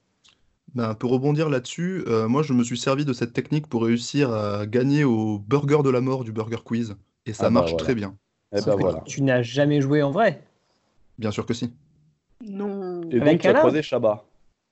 Ben, 0.75 0.95
pour 0.95 1.13
rebondir 1.13 1.49
là-dessus, 1.49 2.05
moi, 2.29 2.43
je 2.43 2.53
me 2.53 2.65
suis 2.65 2.77
servi 2.77 3.05
de 3.05 3.13
cette 3.13 3.33
technique 3.33 3.69
pour 3.69 3.85
réussir 3.85 4.33
à 4.33 4.67
gagner 4.67 5.05
au 5.05 5.39
burger 5.39 5.79
de 5.85 5.91
la 5.91 6.01
mort 6.01 6.25
du 6.25 6.33
Burger 6.33 6.59
Quiz. 6.65 6.97
Et 7.25 7.33
ça 7.33 7.47
ah 7.47 7.49
bah 7.49 7.61
marche 7.61 7.77
très 7.77 7.95
bien. 7.95 8.17
Et 8.53 8.59
eh 8.61 8.67
ben 8.67 8.77
voilà. 8.77 9.03
Tu 9.07 9.23
n'as 9.23 9.43
jamais 9.43 9.81
joué 9.81 10.03
en 10.03 10.11
vrai 10.11 10.43
Bien 11.19 11.31
sûr 11.31 11.47
que 11.47 11.55
si. 11.55 11.73
Non. 12.45 13.01
Et 13.11 13.21
donc, 13.21 13.39
tu 13.39 13.47
as 13.47 13.55
croisé 13.55 13.81
Shabba 13.83 14.25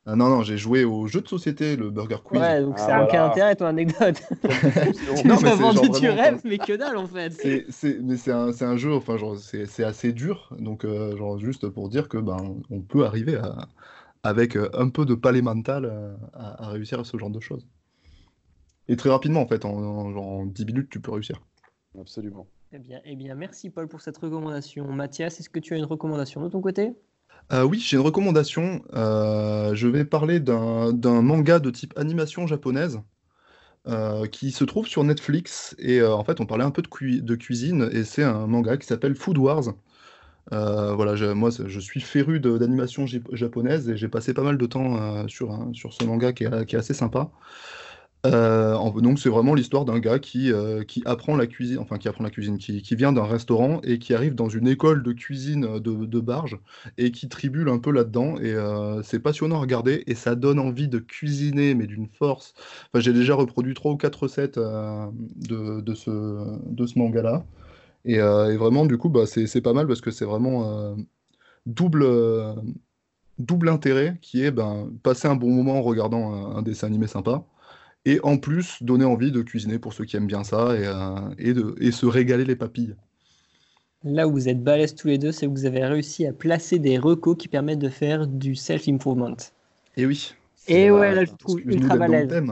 ah 0.05 0.17
non, 0.17 0.29
non, 0.29 0.43
j'ai 0.43 0.59
joué 0.59 0.85
au 0.85 1.07
jeu 1.07 1.21
de 1.21 1.29
société, 1.29 1.77
le 1.77 1.91
Burger 1.91 2.17
Quiz. 2.25 2.41
Ouais, 2.41 2.61
donc 2.61 2.75
ah, 2.77 2.81
ça 2.81 2.89
n'a 2.89 3.05
aucun 3.05 3.25
intérêt 3.27 3.55
ton 3.55 3.67
anecdote. 3.67 4.21
tu 5.17 5.27
non, 5.29 5.41
m'as 5.41 5.55
vendu 5.55 5.89
du 5.91 6.09
rêve, 6.09 6.41
mais 6.45 6.59
que 6.59 6.77
dalle 6.77 6.97
en 6.97 7.07
fait. 7.07 7.31
C'est, 7.71 8.01
mais 8.01 8.17
c'est 8.17 8.33
un, 8.33 8.51
un, 8.61 8.77
jeu, 8.77 8.93
enfin, 8.95 9.17
genre, 9.17 9.37
c'est, 9.39 9.85
assez 9.85 10.13
dur. 10.13 10.53
Donc, 10.59 10.85
euh, 10.85 11.17
genre, 11.17 11.39
juste 11.39 11.69
pour 11.69 11.89
dire 11.89 12.09
que 12.09 12.19
ben, 12.19 12.57
on 12.71 12.81
peut 12.81 13.05
arriver 13.07 13.37
à, 13.37 13.69
avec 14.25 14.57
euh, 14.57 14.69
un 14.75 14.89
peu 14.89 15.05
de 15.05 15.15
palais 15.15 15.43
mental 15.43 15.85
euh, 15.85 16.15
à, 16.33 16.69
réussir 16.71 16.99
à 17.01 17.05
ce 17.05 17.17
genre 17.17 17.31
de 17.31 17.41
choses. 17.41 17.67
Et 18.89 18.97
très 18.97 19.11
rapidement, 19.11 19.41
en 19.41 19.47
fait, 19.47 19.65
en, 19.65 20.13
genre, 20.13 20.27
en 20.27 20.47
10 20.47 20.67
minutes, 20.67 20.91
tu 20.91 21.01
peux 21.01 21.13
réussir. 21.13 21.41
Absolument. 21.99 22.49
Eh 22.73 22.79
bien, 22.79 23.01
eh 23.05 23.15
bien, 23.15 23.35
merci 23.35 23.71
Paul 23.71 23.87
pour 23.87 24.01
cette 24.01 24.19
recommandation. 24.19 24.91
Mathias, 24.93 25.39
est-ce 25.39 25.51
que 25.51 25.61
tu 25.61 25.75
as 25.75 25.77
une 25.77 25.85
recommandation 25.85 26.43
de 26.43 26.49
ton 26.49 26.61
côté? 26.61 26.95
Euh, 27.53 27.65
oui, 27.65 27.79
j'ai 27.81 27.97
une 27.97 28.03
recommandation. 28.03 28.83
Euh, 28.95 29.75
je 29.75 29.89
vais 29.89 30.05
parler 30.05 30.41
d'un 30.41 31.23
manga 31.23 31.59
de 31.59 31.71
type 31.71 31.93
animation 31.99 32.47
japonaise 32.47 33.01
euh, 33.89 34.27
qui 34.27 34.53
se 34.53 34.65
trouve 34.65 34.87
sur 34.87 35.05
Netflix. 35.05 35.75
Et 35.79 36.03
en 36.03 36.25
fait, 36.25 36.41
on 36.41 36.47
parlait 36.47 36.65
un 36.65 36.71
peu 36.71 36.83
de, 36.83 37.35
cuisine 37.37 37.89
et 37.93 38.05
c'est 38.05 38.25
un 38.25 38.47
manga 38.47 38.77
qui 38.77 38.87
s'appelle 38.87 39.15
Food 39.15 39.39
Wars. 39.39 39.75
Voilà, 40.51 41.35
moi, 41.35 41.51
je 41.51 41.81
suis 41.81 42.01
féru 42.01 42.41
d'animation 42.41 43.07
jap- 43.07 43.35
japonaise 43.35 43.89
et 43.89 43.97
j'ai 43.97 44.09
passé 44.09 44.35
pas 44.35 44.43
mal 44.43 44.59
de 44.59 44.67
temps 44.67 45.27
sur, 45.29 45.59
ce 45.75 46.05
manga 46.05 46.33
qui 46.33 46.45
est 46.45 46.75
assez 46.75 46.95
sympa. 46.95 47.31
Euh, 48.25 48.79
donc, 49.01 49.19
c'est 49.19 49.29
vraiment 49.29 49.53
l'histoire 49.55 49.85
d'un 49.85 49.99
gars 49.99 50.21
qui, 50.21 50.53
euh, 50.53 50.85
qui 50.85 51.03
apprend 51.07 51.35
la 51.37 51.49
cuisine, 51.49 51.79
enfin, 51.79 51.99
qui 51.99 52.07
apprend 52.07 52.23
la 52.23 52.31
cuisine, 52.31 52.57
qui, 52.57 52.81
qui 52.81 52.95
vient 52.95 53.13
d'un 53.13 53.25
restaurant 53.25 53.81
et 53.83 53.99
qui 53.99 54.15
arrive 54.15 54.37
dans 54.37 54.49
une 54.49 54.69
école 54.69 55.03
de 55.03 55.13
cuisine 55.13 55.81
de, 55.81 56.07
de 56.07 56.21
Barge 56.21 56.59
et 56.99 57.11
qui 57.11 57.29
tribule 57.29 57.69
un 57.69 57.79
peu 57.81 57.91
là-dedans. 57.91 58.37
Et 58.39 58.53
euh, 58.53 59.03
c'est 59.03 59.19
passionnant 59.19 59.57
à 59.57 59.61
regarder 59.61 60.05
et 60.07 60.15
ça 60.15 60.37
donne 60.37 60.61
envie 60.61 60.87
de 60.89 61.01
cuisiner, 61.01 61.75
mais 61.75 61.87
d'une 61.89 62.07
force. 62.07 62.55
Enfin, 62.93 63.01
j'ai 63.01 63.13
déjà 63.13 63.35
reproduit 63.35 63.75
trois 63.75 63.91
ou 63.93 63.97
quatre 63.97 64.23
recettes 64.23 64.57
euh, 64.59 65.07
de, 65.37 65.81
de 65.81 65.95
ce, 65.95 66.11
de 66.71 66.87
ce 66.87 66.99
manga-là. 67.01 67.45
Et, 68.05 68.21
euh, 68.21 68.57
vraiment, 68.59 68.87
du 68.87 68.99
coup, 68.99 69.09
bah, 69.11 69.27
c'est 69.27 69.61
pas 69.63 69.73
mal 69.75 69.87
parce 69.89 70.01
que 70.01 70.11
c'est 70.13 70.25
vraiment 70.27 70.71
euh, 70.93 70.97
double, 71.67 72.03
euh, 72.05 72.55
double 73.39 73.69
intérêt 73.71 74.19
qui 74.23 74.45
est 74.45 74.51
ben, 74.53 74.91
passer 75.03 75.29
un 75.29 75.37
bon 75.37 75.51
moment 75.51 75.79
en 75.79 75.83
regardant 75.83 76.57
un 76.57 76.63
dessin 76.63 76.89
animé 76.89 77.07
sympa. 77.09 77.45
Et 78.05 78.21
en 78.23 78.39
plus, 78.39 78.83
donner 78.83 79.05
envie 79.05 79.33
de 79.33 79.43
cuisiner 79.43 79.79
pour 79.79 79.93
ceux 79.93 80.05
qui 80.05 80.17
aiment 80.17 80.27
bien 80.27 80.45
ça 80.45 80.77
et, 80.77 80.87
euh, 80.87 81.35
et, 81.39 81.53
de, 81.55 81.75
et 81.81 81.93
se 81.93 82.07
régaler 82.07 82.45
les 82.45 82.57
papilles. 82.57 82.97
Là 84.05 84.29
où 84.29 84.33
vous 84.33 84.49
êtes 84.49 84.63
balèzes 84.63 84.95
tous 84.95 85.09
les 85.09 85.19
deux, 85.19 85.33
c'est 85.33 85.47
que 85.47 85.51
vous 85.53 85.67
avez 85.67 85.85
réussi 85.85 86.27
à 86.27 86.33
placer 86.33 86.79
des 86.79 86.99
recos 86.99 87.37
qui 87.37 87.49
permettent 87.49 87.79
de 87.81 87.89
faire 87.89 88.27
du 88.27 88.55
self-improvement. 88.55 89.37
Et 89.97 90.07
oui, 90.07 90.35
Et 90.67 90.91
ouais, 90.91 91.15
là, 91.15 91.25
je 91.25 91.31
te 91.33 91.37
trouve 91.37 91.61
ultra 91.65 91.97
balèze. 91.97 92.43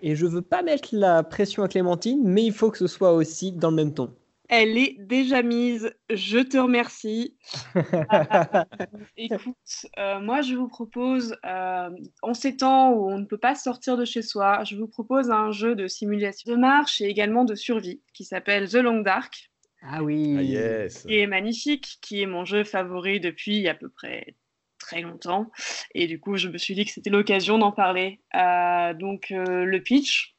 Et 0.00 0.16
je 0.16 0.26
veux 0.26 0.42
pas 0.42 0.62
mettre 0.62 0.88
la 0.92 1.22
pression 1.22 1.62
à 1.62 1.68
Clémentine, 1.68 2.22
mais 2.24 2.44
il 2.44 2.52
faut 2.52 2.70
que 2.70 2.78
ce 2.78 2.86
soit 2.86 3.12
aussi 3.12 3.52
dans 3.52 3.70
le 3.70 3.76
même 3.76 3.94
ton. 3.94 4.16
Elle 4.54 4.76
est 4.76 4.96
déjà 4.98 5.42
mise. 5.42 5.94
Je 6.10 6.38
te 6.38 6.58
remercie. 6.58 7.38
Écoute, 9.16 9.86
euh, 9.98 10.20
moi 10.20 10.42
je 10.42 10.54
vous 10.54 10.68
propose, 10.68 11.34
euh, 11.46 11.88
en 12.20 12.34
ces 12.34 12.58
temps 12.58 12.90
où 12.92 13.08
on 13.10 13.18
ne 13.18 13.24
peut 13.24 13.38
pas 13.38 13.54
sortir 13.54 13.96
de 13.96 14.04
chez 14.04 14.20
soi, 14.20 14.62
je 14.64 14.76
vous 14.76 14.88
propose 14.88 15.30
un 15.30 15.52
jeu 15.52 15.74
de 15.74 15.88
simulation 15.88 16.52
de 16.52 16.58
marche 16.58 17.00
et 17.00 17.06
également 17.06 17.46
de 17.46 17.54
survie 17.54 18.02
qui 18.12 18.24
s'appelle 18.24 18.68
The 18.68 18.74
Long 18.74 19.00
Dark, 19.00 19.50
Ah 19.80 20.02
oui. 20.02 20.34
Ah 20.38 20.42
yes. 20.42 21.04
qui 21.04 21.18
est 21.18 21.26
magnifique, 21.26 21.96
qui 22.02 22.20
est 22.20 22.26
mon 22.26 22.44
jeu 22.44 22.62
favori 22.62 23.20
depuis 23.20 23.66
à 23.68 23.74
peu 23.74 23.88
près 23.88 24.36
très 24.78 25.00
longtemps. 25.00 25.50
Et 25.94 26.06
du 26.06 26.20
coup, 26.20 26.36
je 26.36 26.48
me 26.48 26.58
suis 26.58 26.74
dit 26.74 26.84
que 26.84 26.90
c'était 26.90 27.08
l'occasion 27.08 27.56
d'en 27.56 27.72
parler. 27.72 28.20
Euh, 28.34 28.92
donc, 28.92 29.30
euh, 29.30 29.64
le 29.64 29.82
pitch, 29.82 30.36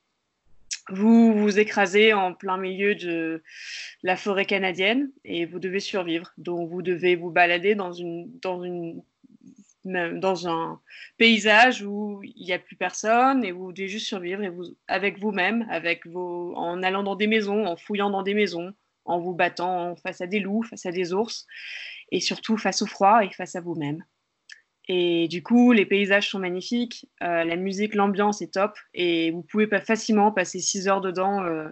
vous 0.89 1.33
vous 1.33 1.59
écrasez 1.59 2.13
en 2.13 2.33
plein 2.33 2.57
milieu 2.57 2.95
de 2.95 3.41
la 4.03 4.17
forêt 4.17 4.45
canadienne 4.45 5.11
et 5.23 5.45
vous 5.45 5.59
devez 5.59 5.79
survivre. 5.79 6.33
Donc, 6.37 6.69
vous 6.69 6.81
devez 6.81 7.15
vous 7.15 7.31
balader 7.31 7.75
dans, 7.75 7.93
un 10.47 10.81
paysage 11.17 11.83
où 11.83 12.21
il 12.23 12.45
n'y 12.45 12.53
a 12.53 12.59
plus 12.59 12.75
personne 12.75 13.45
et 13.45 13.51
vous 13.51 13.71
devez 13.71 13.87
juste 13.87 14.07
survivre 14.07 14.41
avec 14.87 15.19
vous-même, 15.19 15.67
en 16.55 16.83
allant 16.83 17.03
dans 17.03 17.15
des 17.15 17.27
maisons, 17.27 17.65
en 17.65 17.77
fouillant 17.77 18.09
dans 18.09 18.23
des 18.23 18.33
maisons, 18.33 18.73
en 19.05 19.19
vous 19.19 19.33
battant 19.33 19.95
face 19.95 20.21
à 20.21 20.27
des 20.27 20.39
loups, 20.39 20.63
face 20.63 20.85
à 20.85 20.91
des 20.91 21.13
ours, 21.13 21.45
et 22.11 22.19
surtout 22.19 22.57
face 22.57 22.81
au 22.81 22.87
froid 22.87 23.23
et 23.23 23.31
face 23.31 23.55
à 23.55 23.61
vous-même. 23.61 24.03
Et 24.87 25.27
du 25.29 25.41
coup, 25.43 25.71
les 25.71 25.85
paysages 25.85 26.29
sont 26.29 26.39
magnifiques, 26.39 27.07
euh, 27.23 27.43
la 27.43 27.55
musique, 27.55 27.95
l'ambiance 27.95 28.41
est 28.41 28.53
top, 28.53 28.77
et 28.93 29.31
vous 29.31 29.41
pouvez 29.41 29.67
pas 29.67 29.79
facilement 29.79 30.31
passer 30.31 30.59
6 30.59 30.87
heures 30.87 31.01
dedans 31.01 31.41
euh, 31.43 31.69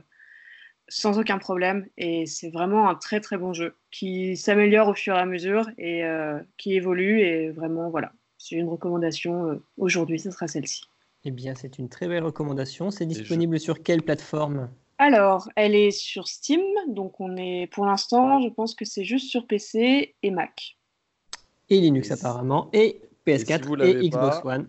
sans 0.87 1.19
aucun 1.19 1.37
problème. 1.37 1.87
Et 1.97 2.25
c'est 2.25 2.49
vraiment 2.49 2.89
un 2.89 2.95
très 2.95 3.19
très 3.19 3.37
bon 3.37 3.53
jeu 3.53 3.75
qui 3.91 4.37
s'améliore 4.37 4.89
au 4.89 4.93
fur 4.93 5.15
et 5.15 5.19
à 5.19 5.25
mesure 5.25 5.69
et 5.77 6.05
euh, 6.05 6.39
qui 6.57 6.75
évolue. 6.75 7.21
Et 7.21 7.49
vraiment, 7.49 7.89
voilà, 7.89 8.11
c'est 8.37 8.55
une 8.55 8.69
recommandation 8.69 9.47
euh, 9.47 9.63
aujourd'hui, 9.77 10.19
ce 10.19 10.31
sera 10.31 10.47
celle-ci. 10.47 10.83
Eh 11.23 11.31
bien, 11.31 11.55
c'est 11.55 11.77
une 11.77 11.89
très 11.89 12.07
belle 12.07 12.23
recommandation. 12.23 12.91
C'est 12.91 13.05
disponible 13.05 13.59
sur 13.59 13.83
quelle 13.83 14.01
plateforme? 14.01 14.69
Alors, 14.97 15.49
elle 15.55 15.75
est 15.75 15.91
sur 15.91 16.27
Steam, 16.27 16.61
donc 16.87 17.19
on 17.19 17.35
est 17.35 17.67
pour 17.71 17.85
l'instant, 17.85 18.39
je 18.39 18.49
pense 18.49 18.75
que 18.75 18.85
c'est 18.85 19.03
juste 19.03 19.29
sur 19.29 19.47
PC 19.47 20.15
et 20.21 20.31
Mac. 20.31 20.77
Et 21.71 21.79
Linux 21.79 22.09
Et 22.09 22.13
apparemment, 22.13 22.69
et 22.73 23.01
Et 23.25 23.37
si 23.39 23.45
PS4 23.45 23.65
vous 23.65 23.73
et, 23.75 23.77
l'avez 23.77 24.09
Xbox 24.09 24.41
pas- 24.41 24.55
One. 24.55 24.67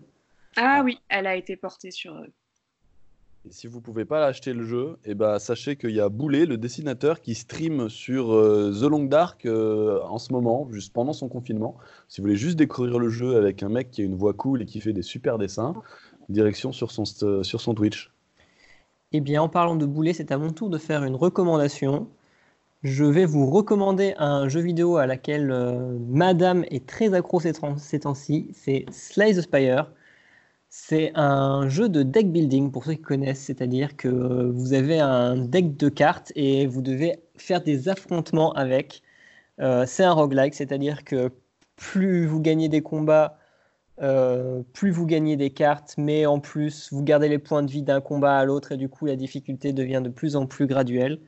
Ah 0.55 0.81
oui, 0.83 0.97
elle 1.09 1.27
a 1.27 1.35
été 1.35 1.55
portée 1.57 1.91
sur. 1.91 2.15
euh, 2.15 2.25
Et 3.45 3.51
si 3.51 3.67
vous 3.67 3.81
pouvez 3.81 4.05
pas 4.05 4.25
acheter 4.25 4.53
le 4.53 4.63
jeu, 4.63 4.97
eh 5.03 5.15
ben, 5.15 5.37
sachez 5.37 5.75
qu'il 5.75 5.89
y 5.91 5.99
a 5.99 6.07
Boulet, 6.07 6.45
le 6.45 6.57
dessinateur, 6.57 7.19
qui 7.19 7.35
stream 7.35 7.89
sur 7.89 8.31
euh, 8.33 8.71
The 8.71 8.83
Long 8.83 9.03
Dark 9.03 9.45
euh, 9.45 9.99
en 10.03 10.17
ce 10.17 10.31
moment, 10.31 10.67
juste 10.71 10.93
pendant 10.93 11.11
son 11.13 11.27
confinement. 11.27 11.75
Si 12.07 12.21
vous 12.21 12.25
voulez 12.27 12.37
juste 12.37 12.57
découvrir 12.57 12.99
le 12.99 13.09
jeu 13.09 13.35
avec 13.35 13.63
un 13.63 13.69
mec 13.69 13.91
qui 13.91 14.01
a 14.01 14.05
une 14.05 14.15
voix 14.15 14.33
cool 14.33 14.61
et 14.61 14.65
qui 14.65 14.79
fait 14.79 14.93
des 14.93 15.01
super 15.01 15.37
dessins, 15.37 15.73
direction 16.29 16.71
sur 16.71 16.91
son, 16.91 17.03
sur 17.05 17.59
son 17.59 17.73
Twitch. 17.73 18.11
Eh 19.11 19.19
bien, 19.19 19.41
en 19.41 19.49
parlant 19.49 19.75
de 19.75 19.85
boulet, 19.85 20.13
c'est 20.13 20.31
à 20.31 20.37
mon 20.37 20.51
tour 20.53 20.69
de 20.69 20.77
faire 20.77 21.03
une 21.03 21.15
recommandation. 21.15 22.07
Je 22.83 23.05
vais 23.05 23.25
vous 23.25 23.49
recommander 23.49 24.13
un 24.17 24.49
jeu 24.49 24.59
vidéo 24.59 24.97
à 24.97 25.05
laquelle 25.07 25.51
euh, 25.51 25.97
Madame 26.09 26.65
est 26.69 26.85
très 26.85 27.13
accro 27.13 27.39
ces, 27.39 27.53
temps- 27.53 27.77
ces 27.77 28.01
temps-ci. 28.01 28.49
C'est 28.53 28.85
Slay 28.91 29.33
the 29.35 29.41
Spire. 29.41 29.91
C'est 30.69 31.11
un 31.15 31.69
jeu 31.69 31.89
de 31.89 32.03
deck 32.03 32.31
building 32.31 32.71
pour 32.71 32.85
ceux 32.85 32.93
qui 32.95 33.01
connaissent, 33.01 33.41
c'est-à-dire 33.41 33.95
que 33.97 34.09
vous 34.09 34.73
avez 34.73 34.99
un 34.99 35.37
deck 35.37 35.77
de 35.77 35.89
cartes 35.89 36.31
et 36.35 36.67
vous 36.67 36.81
devez 36.81 37.17
faire 37.37 37.61
des 37.63 37.89
affrontements 37.89 38.53
avec. 38.53 39.03
Euh, 39.61 39.85
c'est 39.87 40.03
un 40.03 40.13
roguelike, 40.13 40.55
c'est-à-dire 40.55 41.03
que 41.05 41.31
plus 41.77 42.25
vous 42.27 42.41
gagnez 42.41 42.69
des 42.69 42.81
combats, 42.81 43.37
euh, 44.01 44.63
plus 44.73 44.91
vous 44.91 45.05
gagnez 45.07 45.37
des 45.37 45.51
cartes, 45.51 45.95
mais 45.97 46.25
en 46.25 46.39
plus 46.39 46.91
vous 46.93 47.03
gardez 47.03 47.29
les 47.29 47.39
points 47.39 47.63
de 47.63 47.71
vie 47.71 47.83
d'un 47.83 48.01
combat 48.01 48.37
à 48.39 48.45
l'autre 48.45 48.73
et 48.73 48.77
du 48.77 48.89
coup 48.89 49.05
la 49.05 49.15
difficulté 49.15 49.73
devient 49.73 50.01
de 50.03 50.09
plus 50.09 50.35
en 50.35 50.47
plus 50.47 50.67
graduelle. 50.67 51.19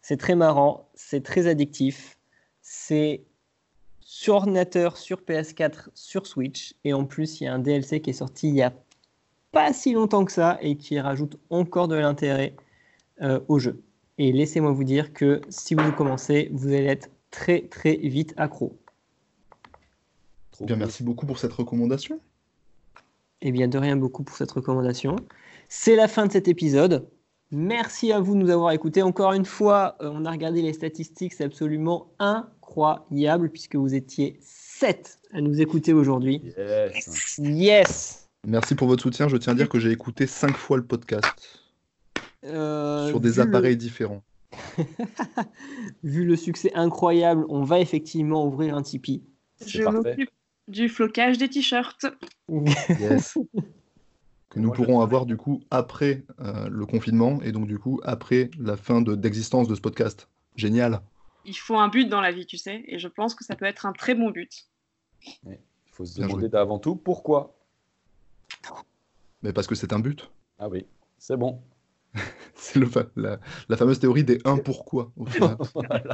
C'est 0.00 0.16
très 0.16 0.34
marrant, 0.34 0.88
c'est 0.94 1.22
très 1.22 1.46
addictif, 1.46 2.18
c'est 2.62 3.24
sur 4.00 4.36
ordinateur, 4.36 4.96
sur 4.96 5.20
PS4, 5.20 5.88
sur 5.94 6.26
Switch 6.26 6.74
et 6.84 6.92
en 6.92 7.04
plus 7.04 7.40
il 7.40 7.44
y 7.44 7.46
a 7.46 7.54
un 7.54 7.58
DLC 7.58 8.00
qui 8.00 8.10
est 8.10 8.14
sorti 8.14 8.48
il 8.48 8.54
y 8.54 8.62
a 8.62 8.72
pas 9.52 9.72
si 9.72 9.92
longtemps 9.92 10.24
que 10.24 10.32
ça 10.32 10.58
et 10.60 10.76
qui 10.76 10.98
rajoute 11.00 11.38
encore 11.50 11.88
de 11.88 11.96
l'intérêt 11.96 12.54
euh, 13.22 13.40
au 13.48 13.58
jeu. 13.58 13.82
Et 14.18 14.32
laissez-moi 14.32 14.72
vous 14.72 14.84
dire 14.84 15.12
que 15.12 15.40
si 15.48 15.74
vous 15.74 15.92
commencez, 15.92 16.50
vous 16.52 16.68
allez 16.68 16.86
être 16.86 17.10
très 17.30 17.62
très 17.68 17.96
vite 17.96 18.34
accro. 18.36 18.78
Trop 20.52 20.64
Bien, 20.64 20.76
cool. 20.76 20.80
merci 20.80 21.02
beaucoup 21.02 21.26
pour 21.26 21.38
cette 21.38 21.52
recommandation. 21.52 22.20
Eh 23.40 23.52
bien, 23.52 23.68
de 23.68 23.78
rien 23.78 23.96
beaucoup 23.96 24.24
pour 24.24 24.36
cette 24.36 24.50
recommandation. 24.50 25.16
C'est 25.68 25.94
la 25.94 26.08
fin 26.08 26.26
de 26.26 26.32
cet 26.32 26.48
épisode. 26.48 27.08
Merci 27.50 28.12
à 28.12 28.20
vous 28.20 28.34
de 28.34 28.40
nous 28.40 28.50
avoir 28.50 28.72
écoutés. 28.72 29.02
Encore 29.02 29.32
une 29.32 29.44
fois, 29.46 29.96
euh, 30.02 30.10
on 30.12 30.24
a 30.26 30.30
regardé 30.30 30.60
les 30.62 30.72
statistiques, 30.74 31.32
c'est 31.32 31.44
absolument 31.44 32.12
incroyable 32.18 33.48
puisque 33.50 33.76
vous 33.76 33.94
étiez 33.94 34.38
7 34.42 35.18
à 35.32 35.40
nous 35.40 35.60
écouter 35.60 35.92
aujourd'hui. 35.94 36.42
Yes. 36.58 37.38
Yes 37.38 38.28
Merci 38.46 38.74
pour 38.74 38.86
votre 38.88 39.02
soutien. 39.02 39.28
Je 39.28 39.36
tiens 39.36 39.52
à 39.54 39.56
dire 39.56 39.68
que 39.68 39.78
j'ai 39.78 39.90
écouté 39.90 40.26
cinq 40.26 40.56
fois 40.56 40.76
le 40.76 40.84
podcast 40.84 41.60
Euh, 42.44 43.08
sur 43.08 43.18
des 43.20 43.32
le- 43.32 43.40
appareils 43.40 43.76
différents. 43.76 44.22
vu 46.02 46.24
le 46.24 46.36
succès 46.36 46.70
incroyable, 46.74 47.44
on 47.48 47.62
va 47.62 47.80
effectivement 47.80 48.46
ouvrir 48.46 48.76
un 48.76 48.82
Tipeee. 48.82 49.22
Je 49.66 49.82
m'occupe 49.82 50.30
du 50.68 50.88
flocage 50.88 51.38
des 51.38 51.48
t-shirts. 51.48 52.06
Yes. 53.00 53.36
Que 54.50 54.58
nous 54.60 54.68
Moi, 54.68 54.76
pourrons 54.76 55.00
avoir 55.00 55.26
du 55.26 55.36
coup 55.36 55.60
après 55.70 56.24
euh, 56.40 56.68
le 56.70 56.86
confinement 56.86 57.40
et 57.42 57.52
donc 57.52 57.66
du 57.66 57.78
coup 57.78 58.00
après 58.02 58.50
la 58.58 58.76
fin 58.76 59.00
de- 59.02 59.14
d'existence 59.14 59.68
de 59.68 59.74
ce 59.74 59.80
podcast. 59.80 60.28
Génial. 60.56 61.02
Il 61.44 61.54
faut 61.56 61.76
un 61.76 61.88
but 61.88 62.08
dans 62.08 62.20
la 62.20 62.32
vie, 62.32 62.46
tu 62.46 62.56
sais, 62.58 62.82
et 62.86 62.98
je 62.98 63.08
pense 63.08 63.34
que 63.34 63.44
ça 63.44 63.56
peut 63.56 63.64
être 63.66 63.86
un 63.86 63.92
très 63.92 64.14
bon 64.14 64.30
but. 64.30 64.66
Il 65.44 65.56
faut 65.92 66.04
se 66.04 66.16
Bien 66.16 66.26
demander 66.28 66.54
avant 66.56 66.78
tout 66.78 66.96
pourquoi. 66.96 67.54
Mais 69.42 69.52
parce 69.52 69.66
que 69.66 69.74
c'est 69.74 69.92
un 69.92 69.98
but. 70.00 70.30
Ah 70.58 70.68
oui, 70.68 70.86
c'est 71.18 71.36
bon. 71.36 71.62
C'est 72.54 72.84
fa- 72.86 73.06
la, 73.14 73.38
la 73.68 73.76
fameuse 73.76 74.00
théorie 74.00 74.24
des 74.24 74.38
un 74.44 74.56
pourquoi 74.56 75.12
au 75.16 75.26
final. 75.26 75.56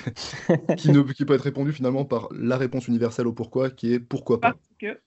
qui, 0.78 0.90
ne, 0.90 1.02
qui 1.12 1.24
peut 1.24 1.34
être 1.34 1.42
répondue 1.42 1.72
finalement 1.72 2.04
par 2.06 2.28
la 2.32 2.56
réponse 2.56 2.88
universelle 2.88 3.26
au 3.26 3.32
pourquoi 3.32 3.68
qui 3.70 3.92
est 3.92 4.00
pourquoi 4.00 4.40
pas. 4.40 4.52
Parce 4.52 4.68
que 4.78 5.00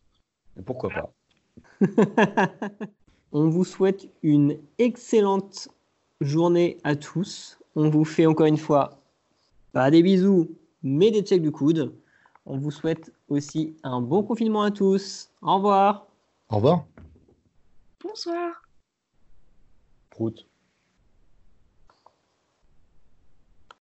Et 0.58 0.62
pourquoi 0.64 0.90
pas 0.90 1.14
On 3.32 3.50
vous 3.50 3.66
souhaite 3.66 4.10
une 4.22 4.58
excellente 4.78 5.68
journée 6.22 6.78
à 6.84 6.96
tous. 6.96 7.58
On 7.76 7.90
vous 7.90 8.06
fait 8.06 8.26
encore 8.26 8.46
une 8.46 8.58
fois 8.58 9.02
pas 9.72 9.90
des 9.90 10.04
bisous, 10.04 10.56
mais 10.84 11.10
des 11.10 11.24
checks 11.24 11.42
du 11.42 11.52
coude. 11.52 11.94
On 12.46 12.58
vous 12.58 12.72
souhaite 12.72 13.12
aussi 13.30 13.76
un 13.84 14.02
bon 14.02 14.22
confinement 14.24 14.62
à 14.62 14.72
tous. 14.72 15.32
Au 15.42 15.56
revoir. 15.56 16.08
Au 16.50 16.58
revoir. 16.58 16.86
bonsoir. 18.04 18.62
Prout. 20.12 20.46